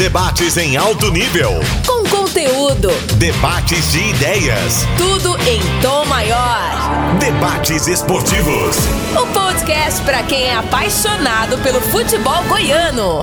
Debates 0.00 0.56
em 0.56 0.78
alto 0.78 1.12
nível. 1.12 1.50
Com 1.86 2.08
conteúdo. 2.08 2.88
Debates 3.18 3.92
de 3.92 3.98
ideias. 3.98 4.86
Tudo 4.96 5.36
em 5.46 5.60
tom 5.82 6.06
maior. 6.06 7.18
Debates 7.18 7.86
esportivos. 7.86 8.78
O 9.14 9.26
podcast 9.26 10.00
para 10.00 10.22
quem 10.22 10.44
é 10.44 10.54
apaixonado 10.54 11.58
pelo 11.58 11.82
futebol 11.82 12.42
goiano. 12.44 13.22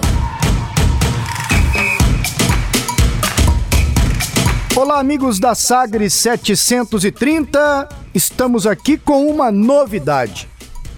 Olá, 4.75 4.99
amigos 4.99 5.39
da 5.39 5.55
Sagres 5.55 6.13
730. 6.13 7.89
Estamos 8.13 8.67
aqui 8.67 8.99
com 8.99 9.27
uma 9.27 9.51
novidade. 9.51 10.47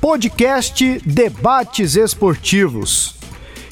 Podcast 0.01 1.01
Debates 1.05 1.95
Esportivos. 1.95 3.18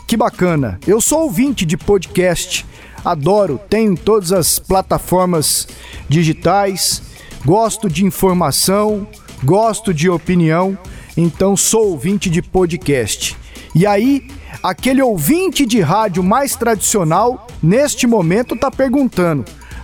Que 0.07 0.15
bacana. 0.15 0.79
Eu 0.87 1.01
sou 1.01 1.23
ouvinte 1.23 1.65
de 1.65 1.75
podcast, 1.75 2.65
adoro, 3.03 3.59
tenho 3.69 3.91
em 3.91 3.95
todas 3.95 4.31
as 4.31 4.57
plataformas 4.57 5.67
digitais, 6.07 7.01
gosto 7.43 7.89
de 7.89 8.05
informação, 8.05 9.05
gosto 9.43 9.93
de 9.93 10.09
opinião, 10.09 10.77
então 11.17 11.57
sou 11.57 11.89
ouvinte 11.89 12.29
de 12.29 12.41
podcast. 12.41 13.35
E 13.75 13.85
aí, 13.85 14.25
aquele 14.63 15.01
ouvinte 15.01 15.65
de 15.65 15.81
rádio 15.81 16.23
mais 16.23 16.55
tradicional, 16.55 17.45
neste 17.61 18.07
momento, 18.07 18.55
está 18.55 18.71
perguntando: 18.71 19.43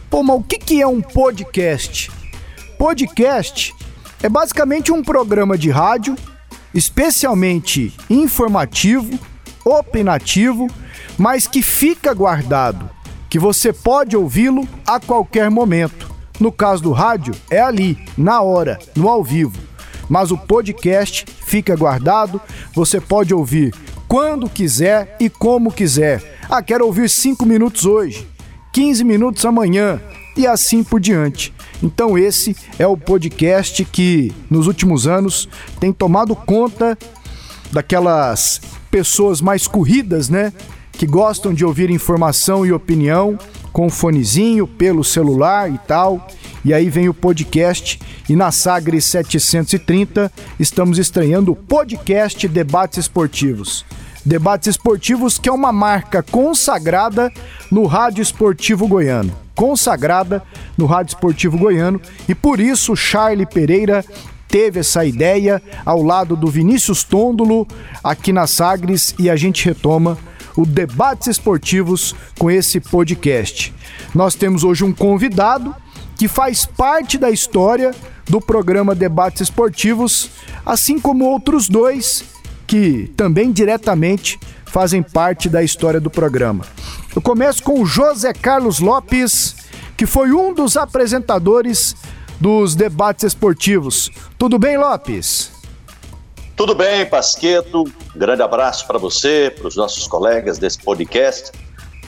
pô, 0.10 0.24
mas 0.24 0.38
o 0.38 0.44
que, 0.44 0.58
que 0.58 0.82
é 0.82 0.88
um 0.88 1.02
podcast? 1.02 2.10
Podcast 2.80 3.76
é 4.24 4.30
basicamente 4.30 4.90
um 4.90 5.04
programa 5.04 5.58
de 5.58 5.70
rádio, 5.70 6.16
especialmente 6.74 7.94
informativo 8.10 9.20
opinativo, 9.66 10.68
mas 11.18 11.48
que 11.48 11.62
fica 11.62 12.14
guardado, 12.14 12.90
que 13.30 13.40
você 13.40 13.72
pode 13.72 14.16
ouvi-lo 14.16 14.68
a 14.86 15.00
qualquer 15.00 15.50
momento. 15.50 16.12
No 16.40 16.52
caso 16.52 16.84
do 16.84 16.92
rádio, 16.92 17.34
é 17.50 17.62
ali, 17.62 17.98
na 18.18 18.42
hora, 18.42 18.80
no 18.96 19.08
ao 19.08 19.24
vivo. 19.24 19.60
Mas 20.10 20.32
o 20.32 20.38
podcast 20.38 21.26
fica 21.46 21.76
guardado, 21.76 22.42
você 22.74 23.00
pode 23.00 23.34
ouvir 23.34 23.74
quando 24.08 24.50
quiser 24.50 25.16
e 25.20 25.30
como 25.30 25.72
quiser. 25.72 26.38
Ah, 26.50 26.62
quero 26.62 26.86
ouvir 26.86 27.10
5 27.10 27.46
minutos 27.46 27.86
hoje, 27.86 28.28
15 28.74 29.04
minutos 29.04 29.46
amanhã 29.46 30.02
e 30.36 30.46
assim 30.46 30.84
por 30.84 31.00
diante. 31.00 31.54
Então, 31.82 32.18
esse 32.18 32.56
é 32.78 32.88
o 32.88 32.98
podcast 32.98 33.84
que 33.86 34.34
nos 34.50 34.68
últimos 34.68 35.08
anos 35.08 35.48
tem 35.80 35.92
tomado 35.92 36.36
conta 36.36 36.98
daquelas 37.72 38.62
pessoas 38.94 39.42
mais 39.42 39.66
corridas, 39.66 40.30
né? 40.30 40.54
Que 40.92 41.08
gostam 41.08 41.52
de 41.52 41.66
ouvir 41.66 41.90
informação 41.90 42.64
e 42.64 42.72
opinião 42.72 43.40
com 43.72 43.90
fonezinho, 43.90 44.68
pelo 44.68 45.04
celular 45.04 45.68
e 45.68 45.80
tal. 45.80 46.28
E 46.64 46.72
aí 46.72 46.92
vem 46.92 47.10
o 47.10 47.14
podcast 47.14 48.00
e 48.30 48.36
na 48.36 48.52
Sagre 48.52 49.02
730 49.02 50.32
estamos 50.60 51.00
estreando 51.00 51.54
o 51.54 51.56
podcast 51.56 52.48
Debates 52.48 53.00
Esportivos. 53.00 53.84
Debates 54.24 54.68
Esportivos 54.68 55.40
que 55.40 55.50
é 55.50 55.52
uma 55.52 55.72
marca 55.72 56.22
consagrada 56.22 57.34
no 57.72 57.88
Rádio 57.88 58.22
Esportivo 58.22 58.88
Goiano. 58.88 59.36
Consagrada 59.56 60.44
no 60.78 60.86
Rádio 60.86 61.16
Esportivo 61.16 61.58
Goiano 61.58 62.00
e 62.30 62.36
por 62.36 62.60
isso 62.60 62.96
Charlie 62.96 63.48
Pereira 63.48 64.06
teve 64.54 64.82
essa 64.82 65.04
ideia 65.04 65.60
ao 65.84 66.04
lado 66.04 66.36
do 66.36 66.46
Vinícius 66.46 67.04
Tôndolo 67.04 67.68
aqui 68.04 68.32
na 68.32 68.46
Sagres 68.46 69.16
e 69.18 69.28
a 69.28 69.36
gente 69.36 69.66
retoma 69.66 70.16
o 70.56 70.64
Debates 70.64 71.28
Esportivos 71.28 72.14
com 72.38 72.52
esse 72.52 72.80
podcast. 72.80 73.74
Nós 74.14 74.36
temos 74.36 74.64
hoje 74.64 74.84
um 74.84 74.94
convidado 74.94 75.76
que 76.16 76.28
faz 76.28 76.68
parte 76.68 77.18
da 77.18 77.32
história 77.32 77.96
do 78.30 78.40
programa 78.40 78.94
Debates 78.94 79.42
Esportivos, 79.42 80.30
assim 80.64 81.00
como 81.00 81.26
outros 81.26 81.68
dois 81.68 82.24
que 82.68 83.12
também 83.18 83.52
diretamente 83.52 84.40
fazem 84.68 85.02
parte 85.02 85.50
da 85.50 85.64
história 85.64 86.00
do 86.00 86.12
programa. 86.12 86.64
Eu 87.16 87.24
começo 87.24 87.64
com 87.64 87.82
o 87.82 87.88
José 87.88 88.32
Carlos 88.34 88.80
Lopes, 88.80 89.56
que 89.98 90.06
foi 90.06 90.32
um 90.32 90.54
dos 90.54 90.78
apresentadores 90.78 91.96
dos 92.44 92.76
debates 92.76 93.24
esportivos. 93.24 94.12
Tudo 94.38 94.60
bem, 94.60 94.78
Lopes? 94.78 95.50
Tudo 96.58 96.76
bem, 96.76 97.06
Pasqueto. 97.06 97.86
grande 98.14 98.42
abraço 98.42 98.86
para 98.86 99.00
você, 99.00 99.50
para 99.58 99.66
os 99.66 99.78
nossos 99.78 100.10
colegas 100.10 100.58
desse 100.58 100.78
podcast. 100.80 101.54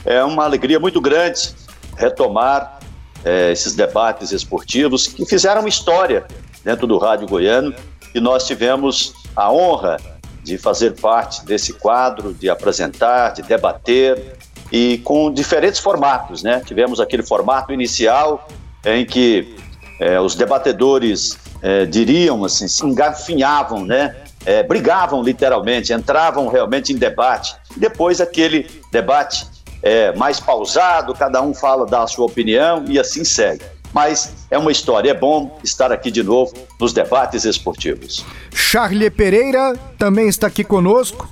É 0.04 0.22
uma 0.22 0.44
alegria 0.44 0.78
muito 0.78 1.00
grande 1.00 1.54
retomar 1.96 2.80
é, 3.24 3.50
esses 3.50 3.74
debates 3.74 4.30
esportivos 4.30 5.06
que 5.06 5.24
fizeram 5.24 5.66
história 5.66 6.26
dentro 6.62 6.86
do 6.86 6.98
Rádio 6.98 7.26
Goiano 7.26 7.74
e 8.14 8.20
nós 8.20 8.46
tivemos 8.46 9.14
a 9.34 9.50
honra 9.50 9.96
de 10.44 10.58
fazer 10.58 11.00
parte 11.00 11.46
desse 11.46 11.72
quadro, 11.72 12.34
de 12.34 12.50
apresentar, 12.50 13.30
de 13.30 13.40
debater 13.40 14.36
e 14.70 14.98
com 14.98 15.32
diferentes 15.32 15.80
formatos, 15.80 16.42
né? 16.42 16.60
Tivemos 16.62 17.00
aquele 17.00 17.22
formato 17.22 17.72
inicial 17.72 18.46
em 18.84 19.06
que 19.06 19.56
é, 19.98 20.20
os 20.20 20.34
debatedores 20.34 21.38
é, 21.62 21.86
diriam 21.86 22.44
assim, 22.44 22.68
se 22.68 22.84
engafinhavam, 22.84 23.84
né? 23.84 24.14
É, 24.44 24.62
brigavam 24.62 25.22
literalmente, 25.22 25.92
entravam 25.92 26.46
realmente 26.46 26.92
em 26.92 26.96
debate. 26.96 27.56
Depois 27.76 28.20
aquele 28.20 28.70
debate 28.92 29.46
é, 29.82 30.14
mais 30.14 30.38
pausado, 30.38 31.14
cada 31.14 31.42
um 31.42 31.52
fala 31.52 31.84
da 31.84 32.06
sua 32.06 32.26
opinião 32.26 32.84
e 32.86 32.98
assim 32.98 33.24
segue. 33.24 33.64
Mas 33.92 34.46
é 34.50 34.58
uma 34.58 34.70
história, 34.70 35.10
é 35.10 35.14
bom 35.14 35.58
estar 35.64 35.90
aqui 35.90 36.10
de 36.10 36.22
novo 36.22 36.52
nos 36.78 36.92
debates 36.92 37.44
esportivos. 37.44 38.24
Charlie 38.52 39.10
Pereira 39.10 39.74
também 39.98 40.28
está 40.28 40.48
aqui 40.48 40.62
conosco, 40.62 41.28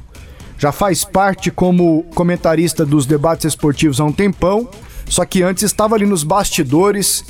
já 0.59 0.73
faz 0.73 1.05
parte 1.05 1.51
como 1.51 2.05
comentarista 2.15 2.87
dos 2.87 3.07
debates 3.07 3.45
esportivos 3.45 4.01
há 4.01 4.05
um 4.05 4.13
tempão, 4.13 4.69
só 5.09 5.25
que 5.25 5.43
antes 5.43 5.63
estava 5.63 5.95
ali 5.95 6.07
nos 6.07 6.23
bastidores 6.23 7.25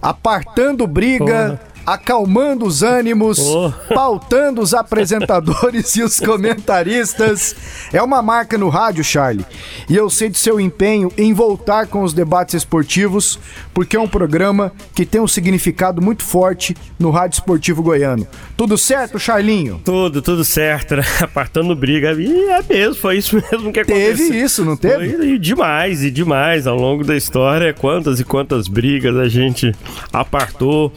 apartando 0.00 0.86
briga, 0.86 1.58
Porra 1.58 1.75
acalmando 1.86 2.66
os 2.66 2.82
ânimos, 2.82 3.38
oh. 3.38 3.72
pautando 3.94 4.60
os 4.60 4.74
apresentadores 4.74 5.94
e 5.94 6.02
os 6.02 6.18
comentaristas. 6.18 7.54
É 7.92 8.02
uma 8.02 8.20
marca 8.20 8.58
no 8.58 8.68
rádio, 8.68 9.04
Charlie. 9.04 9.46
E 9.88 9.94
eu 9.94 10.10
sei 10.10 10.28
de 10.28 10.38
seu 10.38 10.58
empenho 10.58 11.12
em 11.16 11.32
voltar 11.32 11.86
com 11.86 12.02
os 12.02 12.12
debates 12.12 12.54
esportivos, 12.54 13.38
porque 13.72 13.96
é 13.96 14.00
um 14.00 14.08
programa 14.08 14.72
que 14.94 15.06
tem 15.06 15.20
um 15.20 15.28
significado 15.28 16.02
muito 16.02 16.24
forte 16.24 16.76
no 16.98 17.10
rádio 17.10 17.36
esportivo 17.36 17.82
goiano. 17.82 18.26
Tudo 18.56 18.76
certo, 18.76 19.18
Charlinho? 19.18 19.80
Tudo, 19.84 20.20
tudo 20.20 20.44
certo, 20.44 20.96
né? 20.96 21.04
Apartando 21.22 21.76
briga. 21.76 22.12
E 22.14 22.48
é 22.50 22.62
mesmo, 22.68 22.96
foi 22.96 23.18
isso 23.18 23.36
mesmo 23.50 23.72
que 23.72 23.80
aconteceu. 23.80 24.16
Teve 24.16 24.40
isso, 24.40 24.64
não 24.64 24.76
teve? 24.76 25.16
Foi 25.16 25.38
demais, 25.38 26.02
e 26.02 26.10
demais. 26.10 26.66
Ao 26.66 26.76
longo 26.76 27.04
da 27.04 27.16
história, 27.16 27.72
quantas 27.72 28.18
e 28.18 28.24
quantas 28.24 28.66
brigas 28.66 29.16
a 29.16 29.28
gente 29.28 29.72
apartou 30.12 30.92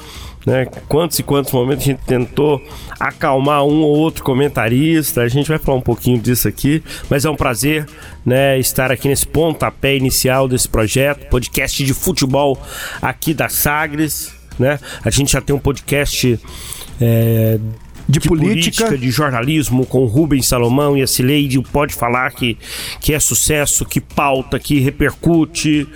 né? 0.46 0.66
Quantos 0.88 1.20
e 1.20 1.24
quantos 1.24 1.52
momentos 1.52 1.84
a 1.84 1.88
gente 1.88 2.02
tentou 2.06 2.62
acalmar 3.00 3.64
um 3.64 3.82
ou 3.82 3.98
outro 3.98 4.24
comentarista. 4.24 5.22
A 5.22 5.28
gente 5.28 5.48
vai 5.48 5.58
falar 5.58 5.78
um 5.78 5.82
pouquinho 5.82 6.20
disso 6.20 6.48
aqui, 6.48 6.84
mas 7.10 7.26
é 7.26 7.30
um 7.30 7.36
prazer, 7.36 7.86
né, 8.26 8.60
estar 8.60 8.92
aqui 8.92 9.08
nesse 9.08 9.28
pontapé 9.28 9.96
inicial 9.96 10.48
desse 10.48 10.68
projeto, 10.68 11.28
podcast 11.30 11.84
de 11.84 11.94
futebol 11.94 12.60
aqui 13.02 13.34
da 13.34 13.50
Sagres, 13.50 14.34
né? 14.58 14.80
A 15.04 15.10
gente 15.10 15.32
já 15.32 15.42
tem 15.42 15.56
um 15.56 15.60
podcast 15.60 16.40
é, 17.00 17.60
de, 18.10 18.18
de 18.20 18.28
política. 18.28 18.86
política. 18.86 18.98
de 18.98 19.12
jornalismo 19.12 19.86
com 19.86 20.06
Rubens 20.06 20.48
Salomão 20.48 20.98
e 20.98 21.04
a 21.04 21.08
Cileide 21.08 21.62
pode 21.62 21.94
falar 21.94 22.32
que, 22.32 22.58
que 23.00 23.14
é 23.14 23.20
sucesso, 23.20 23.86
que 23.86 24.02
pauta, 24.02 24.60
que 24.60 24.80
repercute, 24.80 25.88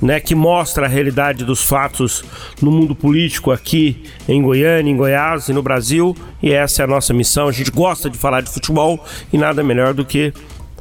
né, 0.00 0.20
que 0.20 0.34
mostra 0.34 0.84
a 0.84 0.88
realidade 0.88 1.42
dos 1.42 1.62
fatos 1.62 2.22
no 2.60 2.70
mundo 2.70 2.94
político 2.94 3.50
aqui 3.50 4.02
em 4.28 4.42
Goiânia, 4.42 4.92
em 4.92 4.96
Goiás 4.96 5.48
e 5.48 5.54
no 5.54 5.62
Brasil. 5.62 6.14
E 6.42 6.52
essa 6.52 6.82
é 6.82 6.84
a 6.84 6.86
nossa 6.86 7.14
missão. 7.14 7.48
A 7.48 7.52
gente 7.52 7.70
gosta 7.70 8.10
de 8.10 8.18
falar 8.18 8.42
de 8.42 8.50
futebol 8.50 9.02
e 9.32 9.38
nada 9.38 9.62
melhor 9.62 9.94
do 9.94 10.04
que 10.04 10.34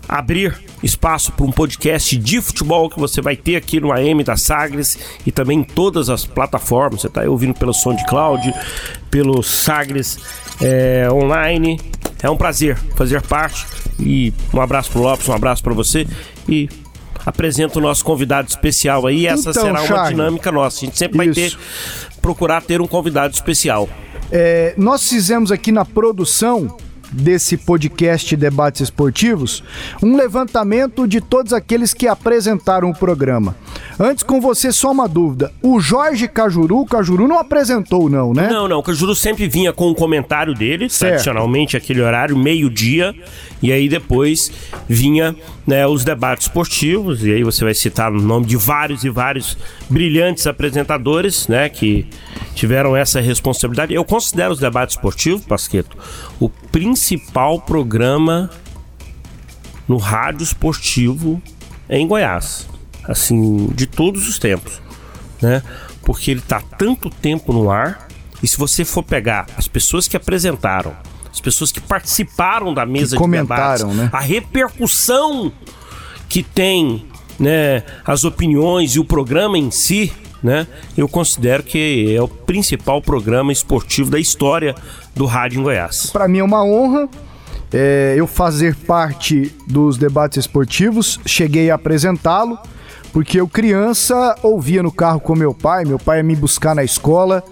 abrir 0.07 0.59
espaço 0.81 1.31
para 1.31 1.45
um 1.45 1.51
podcast 1.51 2.17
de 2.17 2.41
futebol 2.41 2.89
que 2.89 2.99
você 2.99 3.21
vai 3.21 3.35
ter 3.35 3.55
aqui 3.55 3.79
no 3.79 3.91
AM 3.91 4.23
da 4.23 4.35
Sagres 4.35 4.97
e 5.25 5.31
também 5.31 5.59
em 5.59 5.63
todas 5.63 6.09
as 6.09 6.25
plataformas. 6.25 7.01
Você 7.01 7.07
está 7.07 7.21
ouvindo 7.23 7.53
pelo 7.53 7.73
SoundCloud, 7.73 8.53
pelo 9.09 9.41
Sagres 9.41 10.19
é, 10.61 11.07
online. 11.11 11.79
É 12.21 12.29
um 12.29 12.37
prazer 12.37 12.77
fazer 12.95 13.21
parte 13.21 13.65
e 13.99 14.33
um 14.53 14.61
abraço 14.61 14.91
para 14.91 14.99
o 14.99 15.03
Lopes, 15.03 15.27
um 15.27 15.33
abraço 15.33 15.63
para 15.63 15.73
você 15.73 16.07
e 16.47 16.69
apresento 17.25 17.79
o 17.79 17.81
nosso 17.81 18.03
convidado 18.03 18.49
especial 18.49 19.07
aí. 19.07 19.25
Essa 19.27 19.51
então, 19.51 19.63
será 19.63 19.81
uma 19.83 20.09
dinâmica 20.09 20.51
nossa. 20.51 20.77
A 20.77 20.85
gente 20.85 20.97
sempre 20.97 21.17
vai 21.17 21.29
ter 21.29 21.57
procurar 22.21 22.61
ter 22.61 22.81
um 22.81 22.87
convidado 22.87 23.33
especial. 23.33 23.89
É, 24.31 24.73
nós 24.77 25.07
fizemos 25.07 25.51
aqui 25.51 25.71
na 25.71 25.85
produção 25.85 26.77
desse 27.13 27.57
podcast 27.57 28.35
Debates 28.35 28.81
Esportivos, 28.81 29.63
um 30.01 30.15
levantamento 30.15 31.07
de 31.07 31.21
todos 31.21 31.53
aqueles 31.53 31.93
que 31.93 32.07
apresentaram 32.07 32.89
o 32.89 32.95
programa. 32.95 33.55
Antes 33.99 34.23
com 34.23 34.41
você, 34.41 34.71
só 34.71 34.91
uma 34.91 35.07
dúvida. 35.07 35.51
O 35.61 35.79
Jorge 35.79 36.27
Cajuru, 36.27 36.79
o 36.79 36.85
Cajuru 36.85 37.27
não 37.27 37.37
apresentou, 37.37 38.09
não, 38.09 38.33
né? 38.33 38.49
Não, 38.49 38.67
não. 38.67 38.79
O 38.79 38.83
Cajuru 38.83 39.13
sempre 39.15 39.47
vinha 39.47 39.71
com 39.71 39.89
o 39.89 39.95
comentário 39.95 40.53
dele, 40.53 40.89
Certo. 40.89 41.11
tradicionalmente 41.11 41.77
aquele 41.77 42.01
horário, 42.01 42.35
meio-dia, 42.35 43.13
e 43.61 43.71
aí 43.71 43.87
depois 43.87 44.51
vinha 44.89 45.35
né, 45.65 45.87
os 45.87 46.03
debates 46.03 46.47
esportivos, 46.47 47.23
e 47.23 47.31
aí 47.31 47.43
você 47.43 47.63
vai 47.63 47.73
citar 47.73 48.11
o 48.11 48.21
nome 48.21 48.45
de 48.45 48.57
vários 48.57 49.03
e 49.03 49.09
vários 49.09 49.57
brilhantes 49.89 50.45
apresentadores, 50.45 51.47
né, 51.47 51.69
que 51.69 52.07
tiveram 52.53 52.95
essa 52.95 53.21
responsabilidade. 53.21 53.93
Eu 53.93 54.03
considero 54.03 54.53
os 54.53 54.59
debates 54.59 54.95
esportivos, 54.95 55.45
Pasqueto, 55.45 55.97
o 56.39 56.49
principal 56.49 57.61
programa 57.61 58.49
no 59.87 59.97
rádio 59.97 60.43
esportivo 60.43 61.41
em 61.89 62.07
Goiás, 62.07 62.67
assim, 63.05 63.67
de 63.67 63.85
todos 63.85 64.27
os 64.27 64.39
tempos, 64.39 64.81
né? 65.41 65.61
Porque 66.03 66.31
ele 66.31 66.41
tá 66.41 66.61
tanto 66.77 67.09
tempo 67.09 67.53
no 67.53 67.69
ar 67.69 68.07
e 68.41 68.47
se 68.47 68.57
você 68.57 68.83
for 68.83 69.03
pegar 69.03 69.47
as 69.57 69.67
pessoas 69.67 70.07
que 70.07 70.17
apresentaram, 70.17 70.93
as 71.33 71.41
pessoas 71.41 71.71
que 71.71 71.81
participaram 71.81 72.73
da 72.73 72.85
mesa 72.85 73.15
de 73.15 73.17
comentaram, 73.17 73.89
debates, 73.89 73.95
né? 73.97 74.09
a 74.13 74.19
repercussão 74.19 75.51
que 76.29 76.43
tem, 76.43 77.07
né, 77.39 77.83
as 78.05 78.23
opiniões 78.23 78.91
e 78.95 78.99
o 78.99 79.03
programa 79.03 79.57
em 79.57 79.71
si, 79.71 80.13
né? 80.43 80.67
Eu 80.95 81.07
considero 81.07 81.63
que 81.63 82.13
é 82.15 82.21
o 82.21 82.27
principal 82.27 83.01
programa 83.01 83.51
esportivo 83.51 84.11
da 84.11 84.19
história 84.19 84.75
do 85.15 85.25
rádio 85.25 85.59
em 85.59 85.63
Goiás. 85.63 86.11
Para 86.11 86.27
mim 86.27 86.39
é 86.39 86.43
uma 86.43 86.63
honra 86.63 87.09
é, 87.73 88.13
eu 88.15 88.27
fazer 88.27 88.75
parte 88.75 89.51
dos 89.65 89.97
debates 89.97 90.37
esportivos. 90.37 91.19
Cheguei 91.25 91.71
a 91.71 91.75
apresentá-lo, 91.75 92.59
porque 93.11 93.39
eu, 93.39 93.47
criança, 93.47 94.35
ouvia 94.43 94.83
no 94.83 94.91
carro 94.91 95.19
com 95.19 95.35
meu 95.35 95.53
pai. 95.53 95.83
Meu 95.83 95.97
pai 95.97 96.17
ia 96.17 96.23
me 96.23 96.35
buscar 96.35 96.75
na 96.75 96.83
escola, 96.83 97.43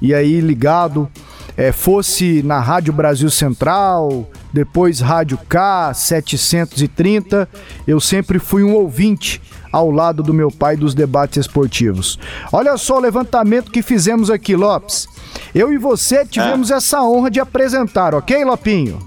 e 0.00 0.14
aí 0.14 0.40
ligado, 0.40 1.10
é, 1.56 1.72
fosse 1.72 2.42
na 2.42 2.60
Rádio 2.60 2.92
Brasil 2.92 3.30
Central, 3.30 4.28
depois 4.52 5.00
Rádio 5.00 5.38
K 5.48 5.92
730, 5.94 7.48
eu 7.86 8.00
sempre 8.00 8.38
fui 8.38 8.62
um 8.62 8.74
ouvinte 8.74 9.40
ao 9.72 9.90
lado 9.90 10.22
do 10.22 10.34
meu 10.34 10.50
pai 10.50 10.76
dos 10.76 10.94
debates 10.94 11.38
esportivos. 11.38 12.18
Olha 12.52 12.76
só 12.76 12.96
o 12.96 13.00
levantamento 13.00 13.70
que 13.70 13.82
fizemos 13.82 14.30
aqui, 14.30 14.56
Lopes. 14.56 15.06
Eu 15.54 15.72
e 15.72 15.78
você 15.78 16.26
tivemos 16.26 16.70
essa 16.70 17.02
honra 17.02 17.30
de 17.30 17.40
apresentar, 17.40 18.14
ok, 18.14 18.44
Lopinho? 18.44 18.98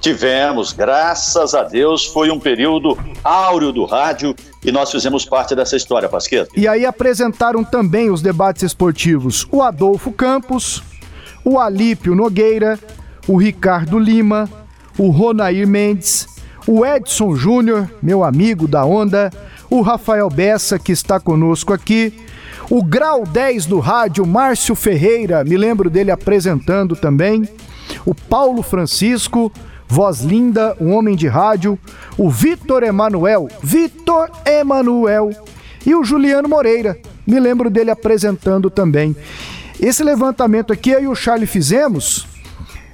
Tivemos, 0.00 0.72
graças 0.72 1.54
a 1.54 1.62
Deus, 1.62 2.06
foi 2.06 2.30
um 2.30 2.40
período 2.40 2.96
áureo 3.22 3.70
do 3.70 3.84
rádio 3.84 4.34
e 4.64 4.72
nós 4.72 4.90
fizemos 4.90 5.26
parte 5.26 5.54
dessa 5.54 5.76
história, 5.76 6.08
Pasqueto. 6.08 6.50
E 6.56 6.66
aí 6.66 6.86
apresentaram 6.86 7.62
também 7.62 8.10
os 8.10 8.22
debates 8.22 8.62
esportivos 8.62 9.46
o 9.52 9.60
Adolfo 9.60 10.10
Campos, 10.10 10.82
o 11.44 11.58
Alípio 11.58 12.14
Nogueira, 12.14 12.78
o 13.26 13.36
Ricardo 13.36 13.98
Lima, 13.98 14.48
o 14.98 15.10
Ronair 15.10 15.66
Mendes, 15.66 16.26
o 16.66 16.84
Edson 16.84 17.34
Júnior, 17.34 17.90
meu 18.02 18.22
amigo 18.22 18.68
da 18.68 18.84
onda, 18.84 19.30
o 19.68 19.80
Rafael 19.80 20.28
Bessa, 20.28 20.78
que 20.78 20.92
está 20.92 21.18
conosco 21.18 21.72
aqui, 21.72 22.12
o 22.68 22.82
Grau 22.82 23.24
10 23.24 23.66
do 23.66 23.78
rádio, 23.78 24.26
Márcio 24.26 24.74
Ferreira, 24.74 25.42
me 25.44 25.56
lembro 25.56 25.90
dele 25.90 26.10
apresentando 26.10 26.94
também, 26.94 27.48
o 28.04 28.14
Paulo 28.14 28.62
Francisco, 28.62 29.50
voz 29.88 30.20
linda, 30.20 30.76
um 30.80 30.92
homem 30.92 31.16
de 31.16 31.26
rádio, 31.26 31.78
o 32.16 32.30
Vitor 32.30 32.82
Emanuel, 32.82 33.48
Vitor 33.62 34.30
Emanuel 34.46 35.30
e 35.84 35.94
o 35.94 36.04
Juliano 36.04 36.48
Moreira, 36.48 36.96
me 37.26 37.40
lembro 37.40 37.70
dele 37.70 37.90
apresentando 37.90 38.70
também. 38.70 39.16
Esse 39.80 40.02
levantamento 40.04 40.72
aqui 40.72 40.90
eu 40.90 41.02
e 41.02 41.06
o 41.08 41.14
Charlie 41.14 41.46
fizemos. 41.46 42.26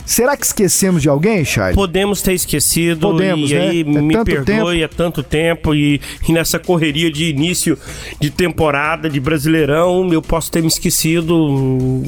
Será 0.05 0.37
que 0.37 0.47
esquecemos 0.47 1.03
de 1.03 1.09
alguém, 1.09 1.45
Charlie? 1.45 1.75
Podemos 1.75 2.23
ter 2.23 2.33
esquecido, 2.33 3.09
Podemos, 3.11 3.51
e 3.51 3.55
né? 3.55 3.61
aí 3.69 3.81
É 3.81 3.85
me 3.85 4.13
tanto 4.15 4.25
perdoe, 4.25 4.81
é 4.85 4.87
tanto 4.87 5.21
tempo, 5.21 5.75
e, 5.75 6.01
e 6.29 6.33
nessa 6.33 6.61
correria 6.61 7.11
de 7.11 7.25
início 7.25 7.77
de 8.21 8.31
temporada 8.31 9.11
de 9.11 9.19
Brasileirão, 9.19 10.09
eu 10.13 10.23
posso 10.23 10.49
ter 10.53 10.61
me 10.63 10.69
esquecido. 10.69 12.05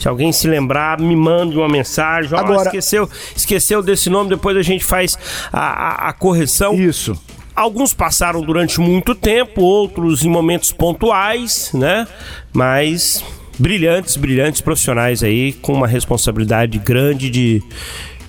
Se 0.00 0.08
alguém 0.08 0.32
se 0.32 0.48
lembrar, 0.48 0.98
me 0.98 1.14
mande 1.14 1.54
uma 1.58 1.68
mensagem. 1.68 2.32
Ó, 2.32 2.38
Agora- 2.38 2.62
esqueceu, 2.68 3.06
esqueceu 3.36 3.82
desse 3.82 4.08
nome, 4.08 4.30
depois 4.30 4.56
a 4.56 4.62
gente 4.62 4.82
faz 4.82 5.18
a, 5.52 5.60
a- 6.06 6.08
a 6.08 6.12
correção. 6.14 6.72
Isso. 6.72 7.14
Alguns 7.54 7.92
passaram 7.92 8.40
durante 8.40 8.80
muito 8.80 9.14
tempo, 9.14 9.60
outros 9.60 10.24
em 10.24 10.30
momentos 10.30 10.72
pontuais, 10.72 11.72
né? 11.74 12.06
Mas 12.54 13.22
brilhantes, 13.58 14.16
brilhantes 14.16 14.60
profissionais 14.60 15.22
aí, 15.22 15.52
com 15.54 15.72
uma 15.72 15.86
responsabilidade 15.86 16.78
grande 16.78 17.28
de, 17.28 17.62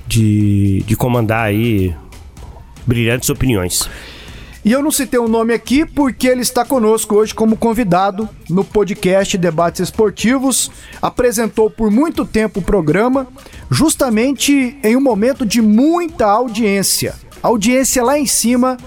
de, 0.08 0.84
de 0.84 0.96
comandar 0.96 1.46
aí 1.46 1.94
brilhantes 2.86 3.30
opiniões. 3.30 3.90
E 4.66 4.74
eu 4.74 4.84
não 4.84 4.92
citei 4.92 5.20
o 5.20 5.28
nome 5.28 5.54
aqui 5.54 5.86
porque 5.86 6.28
ele 6.28 6.42
está 6.42 6.66
conosco 6.66 7.16
hoje 7.16 7.34
como 7.34 7.56
convidado 7.56 8.28
no 8.50 8.64
podcast 8.64 9.38
Debates 9.38 9.80
Esportivos. 9.80 10.70
Apresentou 11.02 11.70
por 11.70 11.90
muito 11.90 12.26
tempo 12.26 12.60
o 12.60 12.64
programa, 12.64 13.26
justamente 13.72 14.78
em 14.84 14.98
um 14.98 15.02
momento 15.02 15.46
de 15.46 15.62
muita 15.62 16.26
audiência. 16.26 17.16
Audiência 17.42 18.04
lá 18.04 18.20
em 18.20 18.26
cima, 18.26 18.78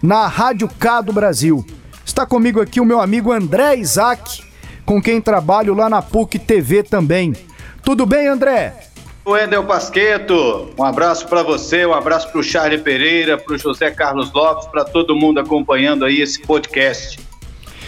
na 0.00 0.28
Rádio 0.28 0.68
K 0.68 1.00
do 1.00 1.12
Brasil. 1.12 1.66
Está 2.04 2.24
comigo 2.24 2.60
aqui 2.60 2.80
o 2.80 2.84
meu 2.84 3.00
amigo 3.00 3.32
André 3.32 3.76
Isaac, 3.76 4.45
com 4.86 5.02
quem 5.02 5.20
trabalho 5.20 5.74
lá 5.74 5.90
na 5.90 6.00
PUC 6.00 6.38
TV 6.38 6.84
também. 6.84 7.34
Tudo 7.82 8.06
bem, 8.06 8.28
André? 8.28 8.72
O 9.24 9.36
Endel 9.36 9.64
Pasqueto, 9.64 10.70
um 10.78 10.84
abraço 10.84 11.26
para 11.26 11.42
você, 11.42 11.84
um 11.84 11.92
abraço 11.92 12.30
para 12.30 12.40
o 12.40 12.44
Charlie 12.44 12.78
Pereira, 12.78 13.36
para 13.36 13.56
o 13.56 13.58
José 13.58 13.90
Carlos 13.90 14.32
Lopes, 14.32 14.68
para 14.68 14.84
todo 14.84 15.16
mundo 15.16 15.40
acompanhando 15.40 16.04
aí 16.04 16.20
esse 16.20 16.40
podcast. 16.42 17.18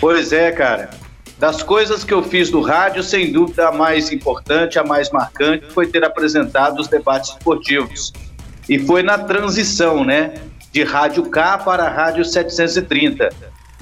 Pois 0.00 0.32
é, 0.32 0.50
cara. 0.50 0.90
Das 1.38 1.62
coisas 1.62 2.02
que 2.02 2.12
eu 2.12 2.24
fiz 2.24 2.50
no 2.50 2.60
rádio, 2.60 3.04
sem 3.04 3.30
dúvida 3.30 3.68
a 3.68 3.72
mais 3.72 4.10
importante, 4.10 4.76
a 4.76 4.82
mais 4.82 5.10
marcante, 5.12 5.66
foi 5.70 5.86
ter 5.86 6.02
apresentado 6.02 6.80
os 6.80 6.88
debates 6.88 7.30
esportivos. 7.30 8.12
E 8.68 8.76
foi 8.80 9.04
na 9.04 9.16
transição, 9.16 10.04
né? 10.04 10.34
De 10.72 10.82
Rádio 10.82 11.30
K 11.30 11.58
para 11.58 11.88
Rádio 11.88 12.24
730. 12.24 13.30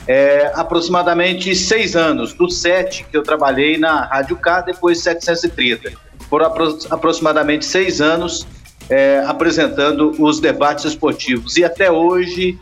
É, 0.09 0.53
aproximadamente 0.55 1.55
seis 1.55 1.97
anos, 1.97 2.33
do 2.33 2.49
sete 2.49 3.05
que 3.11 3.17
eu 3.17 3.23
trabalhei 3.23 3.77
na 3.77 4.05
Rádio 4.05 4.37
K, 4.37 4.61
depois 4.61 5.03
730. 5.03 5.93
Foram 6.31 6.47
apro 6.47 6.79
aproximadamente 6.91 7.65
seis 7.65 8.01
anos 8.01 8.47
é, 8.89 9.23
apresentando 9.27 10.15
os 10.19 10.41
debates 10.41 10.85
esportivos. 10.85 11.57
E 11.57 11.65
até 11.65 11.91
hoje 11.91 12.59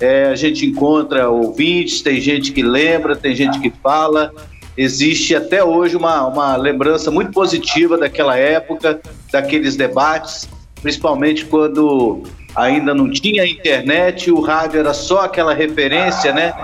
é, 0.00 0.26
a 0.26 0.34
gente 0.34 0.66
encontra 0.66 1.28
ouvintes, 1.28 2.02
tem 2.02 2.20
gente 2.20 2.52
que 2.52 2.62
lembra, 2.62 3.16
tem 3.16 3.34
gente 3.34 3.60
que 3.60 3.72
fala. 3.82 4.32
Existe 4.76 5.34
até 5.34 5.62
hoje 5.62 5.96
uma, 5.96 6.26
uma 6.26 6.56
lembrança 6.56 7.10
muito 7.10 7.32
positiva 7.32 7.98
daquela 7.98 8.36
época, 8.36 9.00
daqueles 9.32 9.76
debates, 9.76 10.48
principalmente 10.80 11.44
quando 11.44 12.22
ainda 12.54 12.94
não 12.94 13.10
tinha 13.10 13.44
internet, 13.44 14.30
o 14.30 14.40
rádio 14.40 14.80
era 14.80 14.94
só 14.94 15.22
aquela 15.22 15.52
referência, 15.52 16.32
né? 16.32 16.54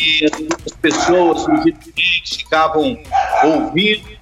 E 0.00 0.24
as 0.24 0.72
pessoas, 0.80 1.44
ficavam 2.24 2.98
ouvindo 3.44 4.16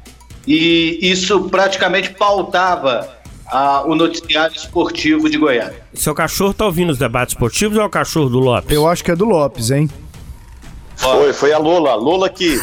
e 0.47 0.99
isso 1.03 1.49
praticamente 1.49 2.11
pautava 2.11 3.09
ah, 3.47 3.83
o 3.87 3.95
noticiário 3.95 4.55
esportivo 4.57 5.29
de 5.31 5.39
Goiás. 5.39 5.75
Seu 5.95 6.15
cachorro 6.15 6.53
tá 6.53 6.67
ouvindo 6.67 6.91
os 6.91 6.99
debates 6.99 7.35
esportivos 7.35 7.77
ou 7.77 7.83
é 7.83 7.87
o 7.87 7.91
cachorro 7.91 8.29
do 8.29 8.39
Lopes? 8.39 8.75
Eu 8.75 8.89
acho 8.89 9.03
que 9.03 9.11
é 9.11 9.17
do 9.17 9.25
Lopes, 9.25 9.71
hein? 9.71 9.89
Foi, 10.97 11.33
foi 11.33 11.53
a 11.53 11.59
Lula, 11.59 11.91
a 11.91 11.95
Lula 11.95 12.29
que 12.29 12.59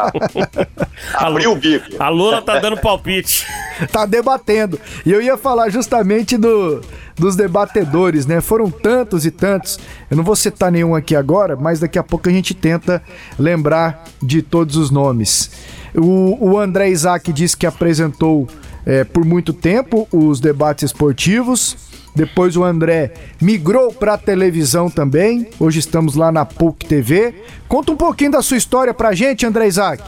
abriu 1.14 1.52
o 1.52 1.56
bico. 1.56 1.86
A 1.98 2.08
Lola 2.08 2.42
tá 2.42 2.58
dando 2.58 2.76
palpite. 2.76 3.46
tá 3.90 4.06
debatendo. 4.06 4.78
E 5.04 5.12
eu 5.12 5.22
ia 5.22 5.36
falar 5.36 5.70
justamente 5.70 6.36
do, 6.36 6.82
dos 7.16 7.36
debatedores, 7.36 8.26
né? 8.26 8.40
Foram 8.40 8.70
tantos 8.70 9.24
e 9.24 9.30
tantos. 9.30 9.78
Eu 10.10 10.16
não 10.16 10.24
vou 10.24 10.36
citar 10.36 10.70
nenhum 10.70 10.94
aqui 10.94 11.16
agora, 11.16 11.56
mas 11.56 11.80
daqui 11.80 11.98
a 11.98 12.02
pouco 12.02 12.28
a 12.28 12.32
gente 12.32 12.54
tenta 12.54 13.02
lembrar 13.38 14.04
de 14.22 14.42
todos 14.42 14.76
os 14.76 14.90
nomes. 14.90 15.50
O, 15.94 16.52
o 16.52 16.58
André 16.58 16.90
Isaac 16.90 17.32
disse 17.32 17.56
que 17.56 17.66
apresentou 17.66 18.46
é, 18.86 19.04
por 19.04 19.24
muito 19.24 19.52
tempo 19.52 20.08
os 20.12 20.40
debates 20.40 20.84
esportivos. 20.84 21.76
Depois 22.14 22.56
o 22.56 22.64
André 22.64 23.12
migrou 23.40 23.92
para 23.92 24.18
televisão 24.18 24.90
também. 24.90 25.48
Hoje 25.58 25.78
estamos 25.78 26.16
lá 26.16 26.32
na 26.32 26.44
PUC 26.44 26.86
TV. 26.86 27.34
Conta 27.68 27.92
um 27.92 27.96
pouquinho 27.96 28.32
da 28.32 28.42
sua 28.42 28.56
história 28.56 28.92
pra 28.92 29.12
gente, 29.12 29.46
André 29.46 29.66
Isaac. 29.68 30.02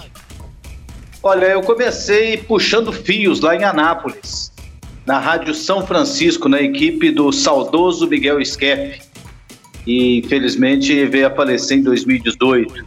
Olha, 1.23 1.47
eu 1.47 1.63
comecei 1.63 2.37
puxando 2.37 2.93
fios 2.93 3.41
lá 3.41 3.55
em 3.55 3.63
Anápolis. 3.63 4.51
na 5.07 5.19
Rádio 5.19 5.55
São 5.55 5.87
Francisco, 5.87 6.49
na 6.49 6.61
equipe 6.61 7.11
do 7.11 7.33
saudoso 7.33 8.07
Miguel 8.07 8.41
Skeff. 8.41 9.01
E 9.87 10.19
infelizmente 10.19 11.05
veio 11.07 11.27
a 11.27 11.31
falecer 11.31 11.79
em 11.79 11.83
2018. 11.83 12.85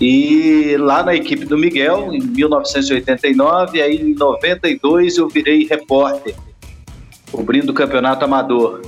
E 0.00 0.76
lá 0.78 1.02
na 1.02 1.14
equipe 1.14 1.44
do 1.44 1.56
Miguel, 1.56 2.12
em 2.12 2.20
1989, 2.20 3.80
aí 3.80 3.96
em 3.96 4.14
92 4.14 5.16
eu 5.16 5.28
virei 5.28 5.66
repórter, 5.66 6.34
cobrindo 7.32 7.72
o 7.72 7.74
campeonato 7.74 8.24
amador. 8.24 8.82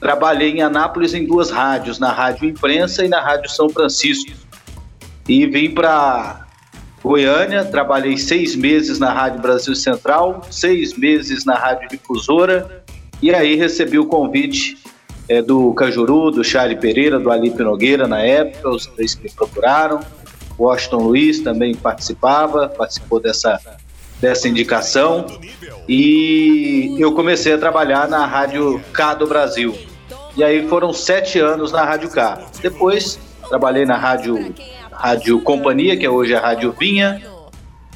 Trabalhei 0.00 0.50
em 0.50 0.62
Anápolis 0.62 1.14
em 1.14 1.24
duas 1.24 1.50
rádios, 1.50 1.98
na 1.98 2.10
Rádio 2.10 2.48
Imprensa 2.48 3.04
e 3.04 3.08
na 3.08 3.20
Rádio 3.20 3.50
São 3.50 3.68
Francisco. 3.68 4.32
E 5.28 5.46
vim 5.46 5.70
para 5.70 6.46
Goiânia, 7.02 7.64
trabalhei 7.64 8.16
seis 8.16 8.56
meses 8.56 8.98
na 8.98 9.12
Rádio 9.12 9.40
Brasil 9.40 9.74
Central, 9.74 10.42
seis 10.50 10.96
meses 10.96 11.44
na 11.44 11.54
Rádio 11.54 11.88
Difusora, 11.88 12.82
e 13.22 13.32
aí 13.34 13.54
recebi 13.54 13.98
o 13.98 14.06
convite 14.06 14.76
é, 15.28 15.40
do 15.40 15.72
Cajuru, 15.74 16.30
do 16.30 16.42
Charlie 16.42 16.76
Pereira, 16.76 17.18
do 17.20 17.30
Alipe 17.30 17.62
Nogueira 17.62 18.08
na 18.08 18.20
época, 18.20 18.68
os 18.70 18.86
três 18.86 19.14
que 19.14 19.24
me 19.24 19.30
procuraram 19.30 20.00
Washington 20.58 20.98
Luiz 20.98 21.40
também 21.40 21.74
participava, 21.74 22.68
participou 22.68 23.20
dessa, 23.20 23.60
dessa 24.20 24.48
indicação. 24.48 25.26
E 25.88 26.96
eu 26.98 27.12
comecei 27.12 27.52
a 27.52 27.58
trabalhar 27.58 28.08
na 28.08 28.26
Rádio 28.26 28.80
K 28.92 29.14
do 29.14 29.26
Brasil. 29.26 29.76
E 30.36 30.42
aí 30.42 30.66
foram 30.68 30.92
sete 30.92 31.38
anos 31.38 31.72
na 31.72 31.84
Rádio 31.84 32.10
K. 32.10 32.46
Depois 32.60 33.18
trabalhei 33.48 33.84
na 33.84 33.96
Rádio, 33.96 34.54
Rádio 34.90 35.40
Companhia, 35.40 35.96
que 35.96 36.06
é 36.06 36.10
hoje 36.10 36.34
a 36.34 36.40
Rádio 36.40 36.74
Vinha, 36.78 37.22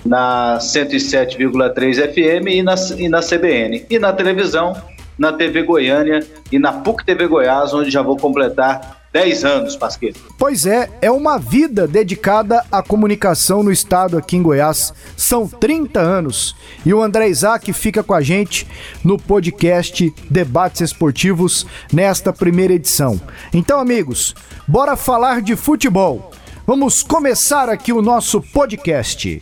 na 0.04 0.58
107,3 0.60 2.12
FM 2.12 2.48
e 2.48 2.62
na, 2.62 2.75
e 2.96 3.08
na 3.08 3.20
CBN. 3.20 3.87
E 3.90 3.98
na 3.98 4.12
televisão, 4.12 4.76
na 5.18 5.32
TV 5.32 5.62
Goiânia 5.62 6.25
e 6.52 6.58
na 6.58 6.72
PUC 6.72 7.04
TV 7.04 7.26
Goiás, 7.26 7.75
onde 7.75 7.90
já 7.90 8.02
vou 8.02 8.16
completar 8.16 8.97
10 9.12 9.44
anos, 9.44 9.76
Pasqueto. 9.76 10.20
Pois 10.38 10.66
é, 10.66 10.90
é 11.00 11.10
uma 11.10 11.38
vida 11.38 11.88
dedicada 11.88 12.64
à 12.70 12.82
comunicação 12.82 13.62
no 13.62 13.72
estado 13.72 14.18
aqui 14.18 14.36
em 14.36 14.42
Goiás. 14.42 14.92
São 15.16 15.48
30 15.48 15.98
anos. 15.98 16.54
E 16.84 16.92
o 16.92 17.02
André 17.02 17.28
Isaac 17.28 17.72
fica 17.72 18.02
com 18.02 18.12
a 18.12 18.20
gente 18.20 18.66
no 19.02 19.18
podcast 19.18 20.12
Debates 20.30 20.82
Esportivos 20.82 21.66
nesta 21.92 22.32
primeira 22.32 22.74
edição. 22.74 23.20
Então, 23.52 23.80
amigos, 23.80 24.34
bora 24.66 24.96
falar 24.96 25.40
de 25.40 25.56
futebol. 25.56 26.30
Vamos 26.66 27.02
começar 27.02 27.70
aqui 27.70 27.94
o 27.94 28.02
nosso 28.02 28.42
podcast. 28.42 29.40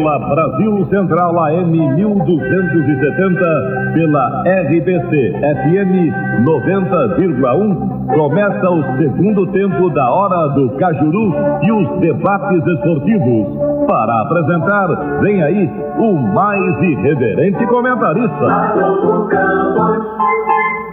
Pela 0.00 0.18
Brasil 0.18 0.86
Central 0.88 1.38
AM 1.38 1.70
1270, 1.70 3.92
pela 3.92 4.42
RBC 4.46 5.34
FM 5.40 6.10
90,1, 6.42 8.14
começa 8.14 8.70
o 8.70 8.82
segundo 8.96 9.46
tempo 9.48 9.90
da 9.90 10.10
Hora 10.10 10.48
do 10.54 10.70
Cajuru 10.76 11.34
e 11.62 11.70
os 11.72 12.00
debates 12.00 12.66
esportivos. 12.66 13.48
Para 13.86 14.22
apresentar, 14.22 14.88
vem 15.20 15.42
aí 15.42 15.70
o 15.98 16.14
mais 16.14 16.82
irreverente 16.82 17.66
comentarista. 17.66 18.46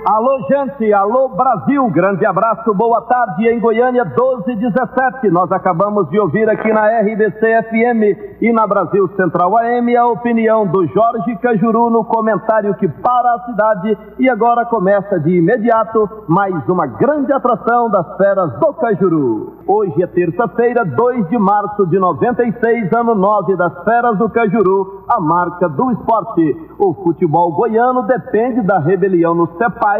Alô, 0.09 0.39
gente, 0.47 0.93
alô, 0.93 1.27
Brasil, 1.27 1.85
grande 1.89 2.25
abraço, 2.25 2.73
boa 2.73 3.01
tarde 3.01 3.45
em 3.49 3.59
Goiânia 3.59 4.05
1217. 4.05 5.29
Nós 5.29 5.51
acabamos 5.51 6.09
de 6.09 6.17
ouvir 6.17 6.49
aqui 6.49 6.71
na 6.71 6.87
RBC 7.01 7.63
FM 7.63 8.39
e 8.41 8.53
na 8.53 8.65
Brasil 8.65 9.05
Central 9.17 9.57
AM 9.57 9.97
a 9.97 10.07
opinião 10.07 10.65
do 10.65 10.87
Jorge 10.87 11.35
Cajuru 11.41 11.89
no 11.89 12.05
comentário 12.05 12.73
que 12.75 12.87
para 12.87 13.33
a 13.33 13.39
cidade 13.47 13.97
e 14.17 14.29
agora 14.29 14.63
começa 14.67 15.19
de 15.19 15.39
imediato 15.39 16.09
mais 16.25 16.55
uma 16.69 16.87
grande 16.87 17.33
atração 17.33 17.89
das 17.89 18.15
feras 18.15 18.57
do 18.61 18.73
Cajuru. 18.75 19.57
Hoje 19.67 20.01
é 20.01 20.07
terça-feira, 20.07 20.85
2 20.85 21.27
de 21.27 21.37
março 21.37 21.85
de 21.85 21.99
96, 21.99 22.93
ano 22.93 23.13
9 23.13 23.57
das 23.57 23.83
feras 23.83 24.17
do 24.17 24.29
Cajuru, 24.29 25.03
a 25.05 25.19
marca 25.19 25.67
do 25.67 25.91
esporte. 25.91 26.55
O 26.79 26.93
futebol 26.93 27.51
goiano 27.51 28.03
depende 28.03 28.61
da 28.61 28.79
rebelião 28.79 29.35
no 29.35 29.47
CEPAI 29.57 29.96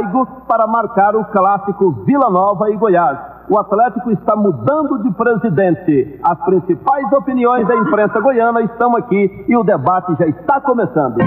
para 0.47 0.67
marcar 0.67 1.15
o 1.15 1.25
clássico 1.25 1.91
Vila 2.05 2.29
Nova 2.29 2.69
e 2.69 2.77
Goiás. 2.77 3.17
O 3.49 3.57
Atlético 3.57 4.11
está 4.11 4.35
mudando 4.35 5.01
de 5.03 5.11
presidente. 5.11 6.19
As 6.21 6.37
principais 6.43 7.11
opiniões 7.13 7.65
da 7.67 7.75
imprensa 7.75 8.19
goiana 8.19 8.61
estão 8.61 8.95
aqui 8.95 9.45
e 9.47 9.55
o 9.55 9.63
debate 9.63 10.15
já 10.19 10.27
está 10.27 10.59
começando. 10.59 11.17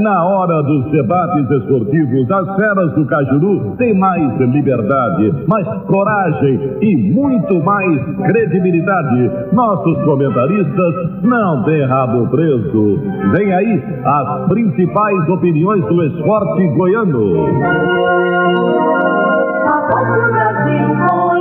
Na 0.00 0.24
hora 0.24 0.62
dos 0.62 0.90
debates 0.90 1.50
esportivos, 1.50 2.30
as 2.30 2.56
feras 2.56 2.92
do 2.94 3.06
Cajuru 3.06 3.76
têm 3.76 3.94
mais 3.94 4.36
liberdade, 4.40 5.32
mais 5.46 5.66
coragem 5.84 6.78
e 6.80 6.96
muito 7.12 7.62
mais 7.62 8.00
credibilidade. 8.26 9.30
Nossos 9.52 10.02
comentaristas 10.04 11.22
não 11.22 11.62
têm 11.64 11.84
rabo 11.84 12.26
preso. 12.28 12.98
Vem 13.32 13.52
aí 13.52 13.82
as 14.04 14.48
principais 14.48 15.28
opiniões 15.28 15.84
do 15.84 16.02
esporte 16.04 16.66
goiano. 16.68 17.32
Brasil 20.02 21.31